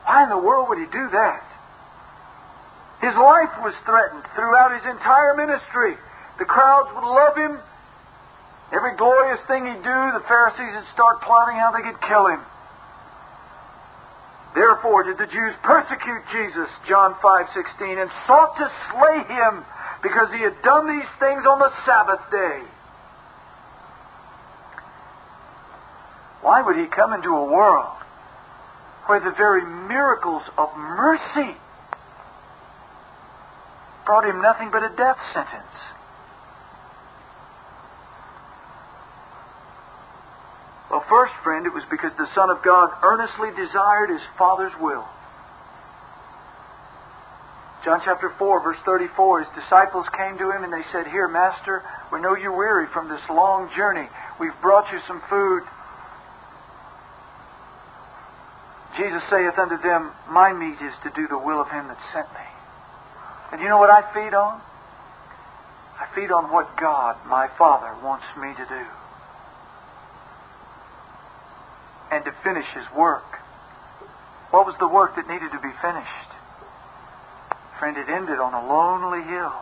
Why 0.05 0.23
in 0.23 0.29
the 0.29 0.37
world 0.37 0.69
would 0.69 0.79
he 0.79 0.85
do 0.85 1.09
that? 1.11 1.43
His 3.01 3.15
life 3.15 3.51
was 3.59 3.73
threatened 3.83 4.23
throughout 4.35 4.71
his 4.71 4.85
entire 4.87 5.35
ministry. 5.35 5.97
The 6.39 6.45
crowds 6.45 6.89
would 6.95 7.03
love 7.03 7.35
him. 7.35 7.59
Every 8.71 8.95
glorious 8.95 9.39
thing 9.47 9.65
he'd 9.65 9.83
do, 9.83 9.99
the 10.15 10.23
Pharisees 10.27 10.73
would 10.75 10.89
start 10.93 11.21
plotting 11.21 11.57
how 11.57 11.71
they 11.71 11.83
could 11.83 11.99
kill 12.01 12.27
him. 12.27 12.39
Therefore 14.53 15.03
did 15.03 15.17
the 15.17 15.25
Jews 15.25 15.55
persecute 15.63 16.23
Jesus, 16.31 16.69
John 16.87 17.15
5:16, 17.15 17.97
and 17.97 18.11
sought 18.27 18.55
to 18.57 18.71
slay 18.91 19.23
him 19.23 19.65
because 20.01 20.29
he 20.31 20.41
had 20.41 20.61
done 20.61 20.87
these 20.87 21.09
things 21.19 21.45
on 21.45 21.59
the 21.59 21.71
Sabbath 21.85 22.29
day. 22.29 22.61
Why 26.41 26.61
would 26.61 26.75
he 26.75 26.87
come 26.87 27.13
into 27.13 27.35
a 27.35 27.45
world 27.45 27.95
where 29.05 29.19
the 29.19 29.31
very 29.31 29.63
miracles 29.65 30.43
of 30.57 30.75
mercy 30.77 31.57
brought 34.05 34.25
him 34.25 34.41
nothing 34.41 34.69
but 34.71 34.83
a 34.83 34.89
death 34.89 35.17
sentence. 35.33 35.75
Well, 40.93 41.01
first, 41.09 41.33
friend, 41.41 41.65
it 41.65 41.73
was 41.73 41.81
because 41.89 42.13
the 42.21 42.29
Son 42.37 42.53
of 42.53 42.61
God 42.61 42.93
earnestly 43.01 43.49
desired 43.57 44.13
his 44.13 44.21
Father's 44.37 44.77
will. 44.77 45.01
John 47.83 47.99
chapter 48.05 48.29
4, 48.37 48.61
verse 48.61 48.77
34, 48.85 49.41
his 49.41 49.49
disciples 49.57 50.05
came 50.15 50.37
to 50.37 50.53
him 50.53 50.63
and 50.63 50.71
they 50.71 50.85
said, 50.93 51.07
Here, 51.09 51.27
Master, 51.27 51.81
we 52.13 52.21
know 52.21 52.37
you're 52.37 52.55
weary 52.55 52.85
from 52.93 53.09
this 53.09 53.25
long 53.27 53.73
journey. 53.75 54.05
We've 54.39 54.53
brought 54.61 54.85
you 54.93 54.99
some 55.07 55.19
food. 55.31 55.63
Jesus 58.93 59.23
saith 59.33 59.57
unto 59.57 59.81
them, 59.81 60.13
My 60.29 60.53
meat 60.53 60.77
is 60.77 60.93
to 61.01 61.09
do 61.17 61.25
the 61.25 61.41
will 61.41 61.59
of 61.59 61.73
him 61.73 61.87
that 61.87 61.97
sent 62.13 62.29
me. 62.37 62.47
And 63.51 63.61
you 63.61 63.67
know 63.67 63.79
what 63.79 63.89
I 63.89 64.05
feed 64.13 64.37
on? 64.37 64.61
I 65.97 66.05
feed 66.13 66.29
on 66.29 66.53
what 66.53 66.77
God, 66.77 67.17
my 67.25 67.49
Father, 67.57 67.97
wants 68.05 68.29
me 68.37 68.53
to 68.53 68.65
do. 68.69 68.85
And 72.13 72.23
to 72.25 72.31
finish 72.43 72.67
His 72.75 72.85
work. 72.95 73.25
What 74.51 74.67
was 74.67 74.75
the 74.77 74.87
work 74.87 75.15
that 75.15 75.27
needed 75.27 75.51
to 75.51 75.57
be 75.57 75.73
finished? 75.81 76.29
Friend, 77.79 77.97
it 77.97 78.07
ended 78.07 78.37
on 78.37 78.53
a 78.53 78.67
lonely 78.69 79.23
hill. 79.23 79.57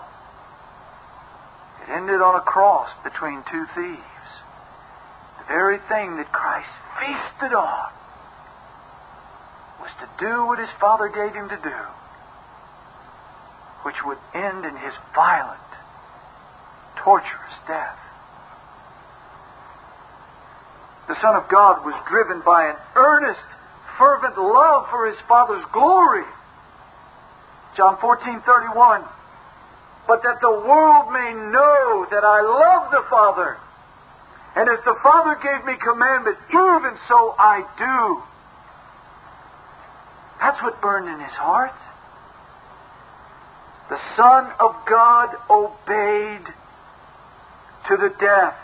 It 1.82 1.92
ended 1.96 2.20
on 2.20 2.36
a 2.36 2.42
cross 2.42 2.90
between 3.06 3.42
two 3.50 3.66
thieves. 3.74 4.30
The 5.40 5.48
very 5.48 5.80
thing 5.88 6.18
that 6.18 6.34
Christ 6.34 6.68
feasted 7.00 7.56
on 7.56 7.90
was 9.80 9.92
to 10.04 10.10
do 10.20 10.46
what 10.46 10.60
his 10.60 10.70
Father 10.78 11.08
gave 11.08 11.34
him 11.34 11.48
to 11.48 11.56
do, 11.56 11.82
which 13.84 14.04
would 14.04 14.20
end 14.36 14.66
in 14.66 14.76
his 14.76 14.94
violent, 15.16 15.72
torturous 16.98 17.56
death. 17.66 17.98
The 21.08 21.20
Son 21.22 21.36
of 21.36 21.48
God 21.50 21.86
was 21.86 21.96
driven 22.08 22.42
by 22.42 22.70
an 22.70 22.76
earnest, 22.96 23.40
fervent 23.98 24.38
love 24.38 24.90
for 24.90 25.08
his 25.08 25.18
Father's 25.28 25.66
glory. 25.72 26.26
John 27.76 27.98
14:31 27.98 29.08
But 30.08 30.24
that 30.24 30.42
the 30.42 30.52
world 30.52 31.12
may 31.12 31.34
know 31.34 32.06
that 32.12 32.24
I 32.24 32.42
love 32.42 32.92
the 32.92 33.04
Father. 33.10 33.58
And 34.56 34.70
as 34.70 34.84
the 34.84 34.96
Father 35.02 35.36
gave 35.36 35.66
me 35.66 35.76
commandment 35.78 36.38
even 36.50 36.98
so 37.08 37.36
I 37.40 37.64
do. 37.78 38.24
That's 40.42 40.62
what 40.62 40.82
burned 40.82 41.08
in 41.08 41.20
his 41.20 41.34
heart. 41.34 41.74
The 43.90 44.00
Son 44.16 44.52
of 44.60 44.76
God 44.86 45.36
obeyed 45.50 46.46
to 47.88 47.98
the 47.98 48.10
death 48.20 48.56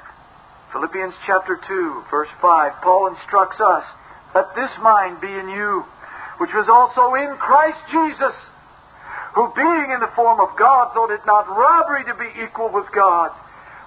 Philippians 0.72 1.13
chapter 1.26 1.59
2 1.68 2.03
verse 2.11 2.30
5 2.41 2.82
Paul 2.82 3.15
instructs 3.15 3.59
us 3.59 3.84
let 4.36 4.53
this 4.55 4.72
mind 4.82 5.22
be 5.22 5.32
in 5.32 5.49
you 5.49 5.84
which 6.38 6.51
was 6.53 6.68
also 6.70 7.15
in 7.15 7.38
Christ 7.38 7.80
Jesus 7.91 8.36
who 9.38 9.53
being 9.53 9.93
in 9.93 10.01
the 10.01 10.09
form 10.18 10.41
of 10.41 10.57
God 10.57 10.97
thought 10.97 11.13
it 11.13 11.22
not 11.30 11.45
robbery 11.45 12.01
to 12.09 12.18
be 12.18 12.26
equal 12.41 12.74
with 12.74 12.89
God, 12.89 13.30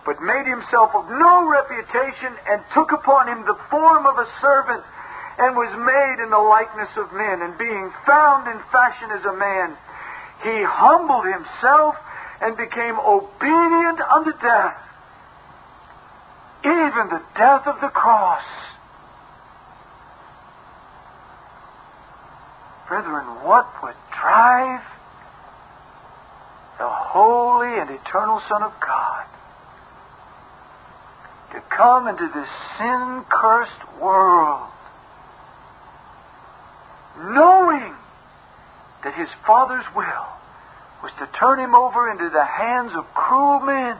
but 0.06 0.22
made 0.22 0.46
himself 0.46 0.94
of 0.94 1.10
no 1.10 1.42
reputation 1.50 2.38
and 2.46 2.62
took 2.70 2.94
upon 2.94 3.26
him 3.26 3.42
the 3.42 3.58
form 3.66 4.06
of 4.06 4.14
a 4.14 4.30
servant 4.38 4.86
and 5.42 5.58
was 5.58 5.74
made 5.74 6.22
in 6.22 6.30
the 6.30 6.38
likeness 6.38 6.94
of 6.94 7.10
men. 7.10 7.42
And 7.42 7.58
being 7.58 7.90
found 8.06 8.46
in 8.46 8.62
fashion 8.70 9.10
as 9.10 9.26
a 9.26 9.34
man, 9.34 9.74
he 10.46 10.62
humbled 10.62 11.26
himself 11.26 11.98
and 12.38 12.54
became 12.54 12.94
obedient 13.02 13.98
unto 14.06 14.30
death, 14.38 14.78
even 16.64 17.08
the 17.08 17.22
death 17.36 17.66
of 17.66 17.80
the 17.80 17.88
cross. 17.88 18.44
Brethren, 22.88 23.24
what 23.44 23.66
would 23.82 23.94
drive 24.20 24.82
the 26.78 26.88
holy 26.88 27.78
and 27.78 27.90
eternal 27.90 28.40
Son 28.48 28.62
of 28.62 28.72
God, 28.80 29.26
to 31.52 31.60
come 31.76 32.08
into 32.08 32.26
this 32.26 32.48
sin 32.78 33.24
cursed 33.28 34.00
world, 34.00 34.66
knowing 37.18 37.94
that 39.04 39.14
his 39.14 39.28
Father's 39.46 39.84
will 39.94 40.26
was 41.02 41.12
to 41.18 41.28
turn 41.38 41.58
him 41.60 41.74
over 41.74 42.10
into 42.10 42.30
the 42.30 42.44
hands 42.44 42.92
of 42.96 43.04
cruel 43.14 43.60
men 43.60 43.96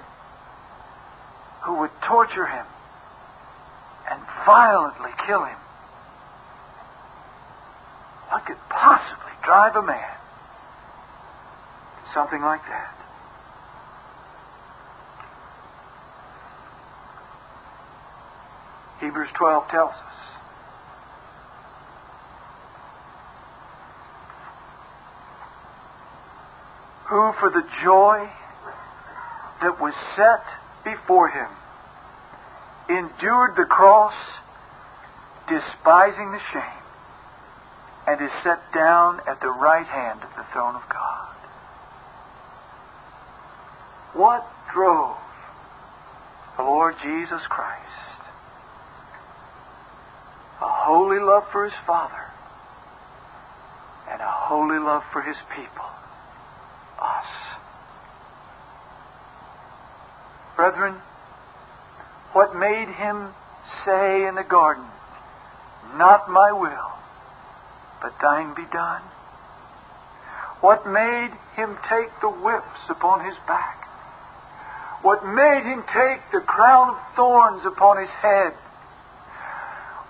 who 1.62 1.80
would 1.80 1.90
torture 2.06 2.46
him 2.46 2.66
and 4.10 4.20
violently 4.46 5.10
kill 5.26 5.44
him. 5.44 5.56
What 8.28 8.46
could 8.46 8.58
possibly 8.68 9.32
drive 9.44 9.76
a 9.76 9.82
man 9.82 10.16
to 11.96 12.14
Something 12.14 12.40
like 12.40 12.62
that. 12.68 12.96
Hebrews 19.00 19.28
12 19.36 19.68
tells 19.70 19.92
us. 19.92 20.14
Who, 27.08 27.32
for 27.40 27.50
the 27.50 27.62
joy 27.82 28.28
that 29.62 29.80
was 29.80 29.94
set 30.16 30.59
before 30.84 31.28
him, 31.28 31.48
endured 32.88 33.56
the 33.56 33.64
cross, 33.64 34.14
despising 35.48 36.32
the 36.32 36.40
shame, 36.52 36.84
and 38.06 38.20
is 38.20 38.30
set 38.42 38.60
down 38.72 39.20
at 39.26 39.40
the 39.40 39.50
right 39.50 39.86
hand 39.86 40.20
of 40.22 40.30
the 40.36 40.44
throne 40.52 40.74
of 40.74 40.82
God. 40.88 41.36
What 44.14 44.46
drove 44.72 45.16
the 46.56 46.62
Lord 46.62 46.96
Jesus 47.02 47.42
Christ? 47.48 47.86
A 50.60 50.68
holy 50.68 51.20
love 51.20 51.44
for 51.52 51.64
his 51.64 51.74
Father 51.86 52.26
and 54.10 54.20
a 54.20 54.30
holy 54.30 54.78
love 54.78 55.02
for 55.12 55.22
his 55.22 55.36
people, 55.54 55.86
us. 57.00 57.49
Brethren, 60.60 61.00
what 62.34 62.54
made 62.54 62.88
him 62.88 63.32
say 63.86 64.26
in 64.26 64.34
the 64.34 64.44
garden, 64.44 64.84
Not 65.96 66.28
my 66.28 66.52
will, 66.52 66.92
but 68.02 68.12
thine 68.20 68.52
be 68.52 68.66
done? 68.70 69.00
What 70.60 70.86
made 70.86 71.30
him 71.56 71.78
take 71.88 72.12
the 72.20 72.28
whips 72.28 72.84
upon 72.90 73.24
his 73.24 73.36
back? 73.48 73.80
what 75.02 75.24
made 75.24 75.62
him 75.64 75.82
take 75.94 76.20
the 76.30 76.40
crown 76.40 76.90
of 76.90 76.98
thorns 77.16 77.64
upon 77.64 77.98
his 77.98 78.10
head, 78.20 78.52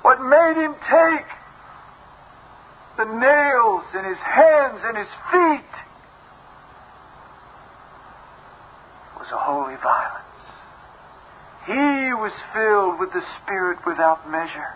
what 0.03 0.21
made 0.21 0.57
him 0.57 0.75
take 0.91 1.27
the 2.97 3.05
nails 3.05 3.85
in 3.95 4.05
his 4.05 4.19
hands 4.19 4.81
and 4.83 4.99
his 4.99 5.13
feet 5.31 5.71
was 9.21 9.29
a 9.31 9.39
holy 9.39 9.77
violence. 9.77 10.20
He 11.67 12.15
was 12.15 12.33
filled 12.53 12.99
with 12.99 13.13
the 13.13 13.23
Spirit 13.43 13.79
without 13.87 14.29
measure. 14.31 14.75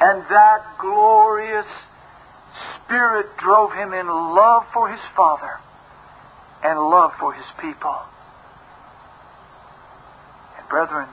And 0.00 0.22
that 0.30 0.78
glorious 0.80 1.66
Spirit 2.84 3.26
drove 3.38 3.72
him 3.72 3.92
in 3.92 4.08
love 4.08 4.64
for 4.72 4.90
his 4.90 5.00
Father 5.16 5.60
and 6.64 6.78
love 6.78 7.12
for 7.18 7.32
his 7.32 7.46
people. 7.60 7.96
And 10.58 10.68
brethren, 10.68 11.08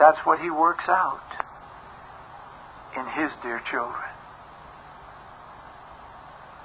that's 0.00 0.18
what 0.24 0.40
He 0.40 0.48
works 0.48 0.88
out 0.88 1.20
in 2.96 3.06
His 3.06 3.30
dear 3.42 3.60
children. 3.70 4.08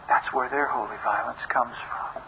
That's 0.08 0.32
where 0.34 0.50
their 0.50 0.68
holy 0.68 0.96
violence 1.04 1.44
comes 1.50 1.76
from. 1.76 2.24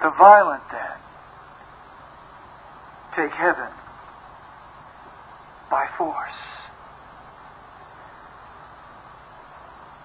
The 0.00 0.16
violent, 0.16 0.62
then, 0.70 0.87
take 3.18 3.32
heaven 3.32 3.68
by 5.68 5.86
force. 5.98 6.38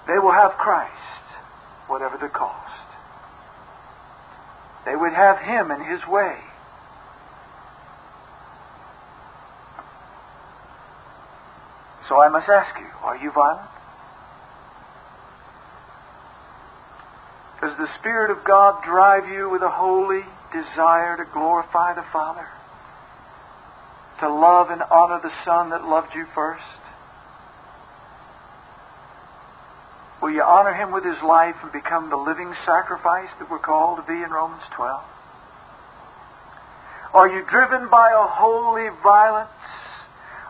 They 0.08 0.18
will 0.18 0.34
have 0.34 0.54
Christ, 0.54 0.92
whatever 1.88 2.18
the 2.18 2.28
cost. 2.28 2.74
They 4.86 4.96
would 4.96 5.14
have 5.14 5.38
Him 5.38 5.70
in 5.70 5.86
His 5.86 6.06
way. 6.08 6.38
So 12.10 12.20
I 12.20 12.30
must 12.30 12.50
ask 12.50 12.78
you, 12.80 12.90
are 13.04 13.18
you 13.18 13.32
violent? 13.32 13.70
Does 17.62 17.78
the 17.78 17.88
Spirit 18.00 18.30
of 18.30 18.44
God 18.44 18.84
drive 18.84 19.30
you 19.30 19.50
with 19.50 19.62
a 19.62 19.70
holy 19.70 20.24
desire 20.52 21.16
to 21.16 21.24
glorify 21.32 21.94
the 21.94 22.04
Father? 22.12 22.46
To 24.20 24.30
love 24.30 24.70
and 24.70 24.82
honor 24.92 25.20
the 25.22 25.32
Son 25.44 25.70
that 25.72 25.84
loved 25.84 26.14
you 26.16 26.26
first? 26.36 26.64
Will 30.22 30.32
you 30.32 30.44
honor 30.44 30.74
Him 30.74 30.92
with 30.92 31.04
His 31.04 31.22
life 31.22 31.56
and 31.64 31.72
become 31.72 32.10
the 32.10 32.16
living 32.16 32.54
sacrifice 32.66 33.30
that 33.40 33.50
we're 33.50 33.60
called 33.60 33.98
to 33.98 34.04
be 34.04 34.24
in 34.24 34.30
Romans 34.32 34.62
12? 34.76 35.04
Are 37.14 37.28
you 37.28 37.44
driven 37.50 37.90
by 37.90 38.12
a 38.12 38.28
holy 38.28 38.90
violence, 39.04 39.50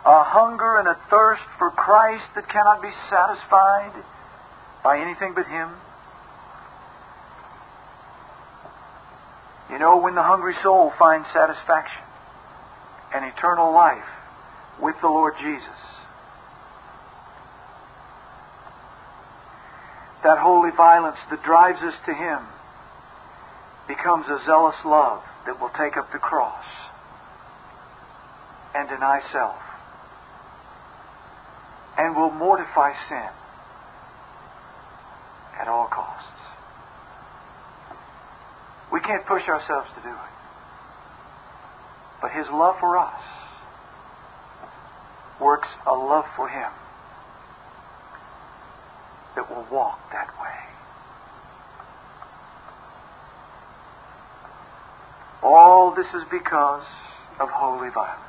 a 0.04 0.22
hunger 0.22 0.78
and 0.78 0.86
a 0.86 0.96
thirst 1.10 1.42
for 1.58 1.70
Christ 1.70 2.24
that 2.36 2.48
cannot 2.48 2.80
be 2.80 2.90
satisfied 3.10 3.92
by 4.84 5.00
anything 5.00 5.34
but 5.34 5.46
Him? 5.46 5.70
You 9.70 9.78
know, 9.78 9.96
when 9.98 10.14
the 10.14 10.22
hungry 10.22 10.54
soul 10.62 10.92
finds 10.98 11.26
satisfaction 11.32 12.02
and 13.14 13.24
eternal 13.24 13.72
life 13.72 14.04
with 14.82 14.96
the 15.00 15.08
Lord 15.08 15.34
Jesus, 15.38 15.80
that 20.24 20.38
holy 20.38 20.70
violence 20.76 21.18
that 21.30 21.42
drives 21.44 21.78
us 21.82 21.94
to 22.06 22.14
Him 22.14 22.40
becomes 23.86 24.26
a 24.26 24.44
zealous 24.44 24.76
love 24.84 25.22
that 25.46 25.60
will 25.60 25.70
take 25.78 25.96
up 25.96 26.10
the 26.12 26.18
cross 26.18 26.64
and 28.74 28.88
deny 28.88 29.20
self 29.32 29.56
and 31.96 32.16
will 32.16 32.30
mortify 32.30 32.92
sin 33.08 33.30
at 35.60 35.68
all 35.68 35.86
costs. 35.86 36.26
We 38.92 39.00
can't 39.00 39.24
push 39.26 39.46
ourselves 39.48 39.88
to 39.94 40.02
do 40.02 40.08
it. 40.08 40.33
But 42.24 42.32
His 42.32 42.46
love 42.50 42.76
for 42.80 42.96
us 42.96 43.20
works 45.38 45.68
a 45.86 45.92
love 45.92 46.24
for 46.34 46.48
Him 46.48 46.70
that 49.36 49.50
will 49.50 49.66
walk 49.70 50.00
that 50.10 50.28
way. 50.40 50.56
All 55.42 55.94
this 55.94 56.06
is 56.14 56.22
because 56.30 56.86
of 57.38 57.50
holy 57.50 57.90
violence. 57.90 58.22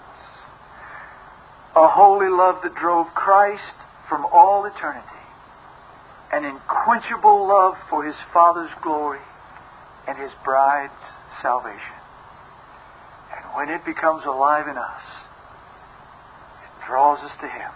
A 1.77 1.87
holy 1.87 2.27
love 2.27 2.63
that 2.63 2.75
drove 2.75 3.07
Christ 3.15 3.79
from 4.09 4.25
all 4.25 4.65
eternity. 4.65 5.07
An 6.33 6.43
unquenchable 6.43 7.47
love 7.47 7.75
for 7.89 8.03
His 8.03 8.15
Father's 8.33 8.75
glory 8.83 9.23
and 10.05 10.17
His 10.17 10.31
bride's 10.43 10.91
salvation. 11.41 12.04
When 13.55 13.69
it 13.69 13.85
becomes 13.85 14.25
alive 14.25 14.67
in 14.67 14.77
us, 14.77 15.01
it 16.63 16.87
draws 16.87 17.19
us 17.23 17.31
to 17.41 17.47
Him, 17.47 17.71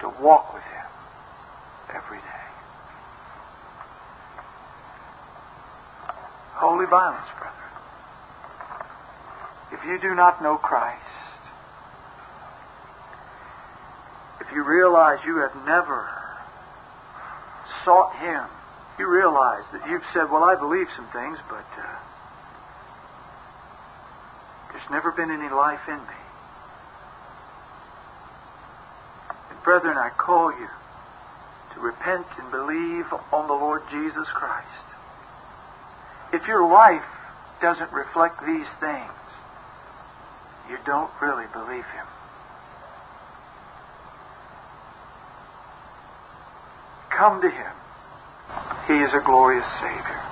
to 0.00 0.08
walk 0.22 0.52
with 0.52 0.62
Him 0.62 0.86
every 1.94 2.18
day. 2.18 2.46
Holy 6.54 6.86
violence, 6.86 7.28
brother. 7.38 7.56
If 9.72 9.84
you 9.86 9.98
do 10.00 10.14
not 10.14 10.42
know 10.42 10.56
Christ, 10.56 10.98
if 14.40 14.52
you 14.52 14.64
realize 14.64 15.18
you 15.24 15.38
have 15.38 15.54
never 15.64 16.08
sought 17.84 18.14
Him 18.16 18.48
you 18.98 19.08
realize 19.08 19.64
that 19.72 19.88
you've 19.88 20.06
said, 20.12 20.30
Well, 20.30 20.44
I 20.44 20.54
believe 20.54 20.86
some 20.96 21.08
things, 21.12 21.38
but 21.48 21.66
uh, 21.74 21.98
there's 24.72 24.90
never 24.90 25.12
been 25.12 25.30
any 25.30 25.52
life 25.52 25.80
in 25.88 25.98
me. 25.98 26.20
And 29.50 29.62
brethren, 29.62 29.96
I 29.96 30.10
call 30.10 30.50
you 30.50 30.68
to 31.74 31.80
repent 31.80 32.26
and 32.38 32.50
believe 32.50 33.06
on 33.32 33.46
the 33.46 33.54
Lord 33.54 33.82
Jesus 33.90 34.26
Christ. 34.34 34.66
If 36.32 36.46
your 36.46 36.66
life 36.66 37.04
doesn't 37.60 37.92
reflect 37.92 38.40
these 38.46 38.66
things, 38.80 39.12
you 40.70 40.78
don't 40.86 41.10
really 41.20 41.46
believe 41.52 41.84
Him. 41.84 42.06
Come 47.10 47.42
to 47.42 47.50
Him. 47.50 47.72
He 48.88 48.94
is 48.94 49.10
a 49.12 49.24
glorious 49.24 49.66
Savior. 49.80 50.31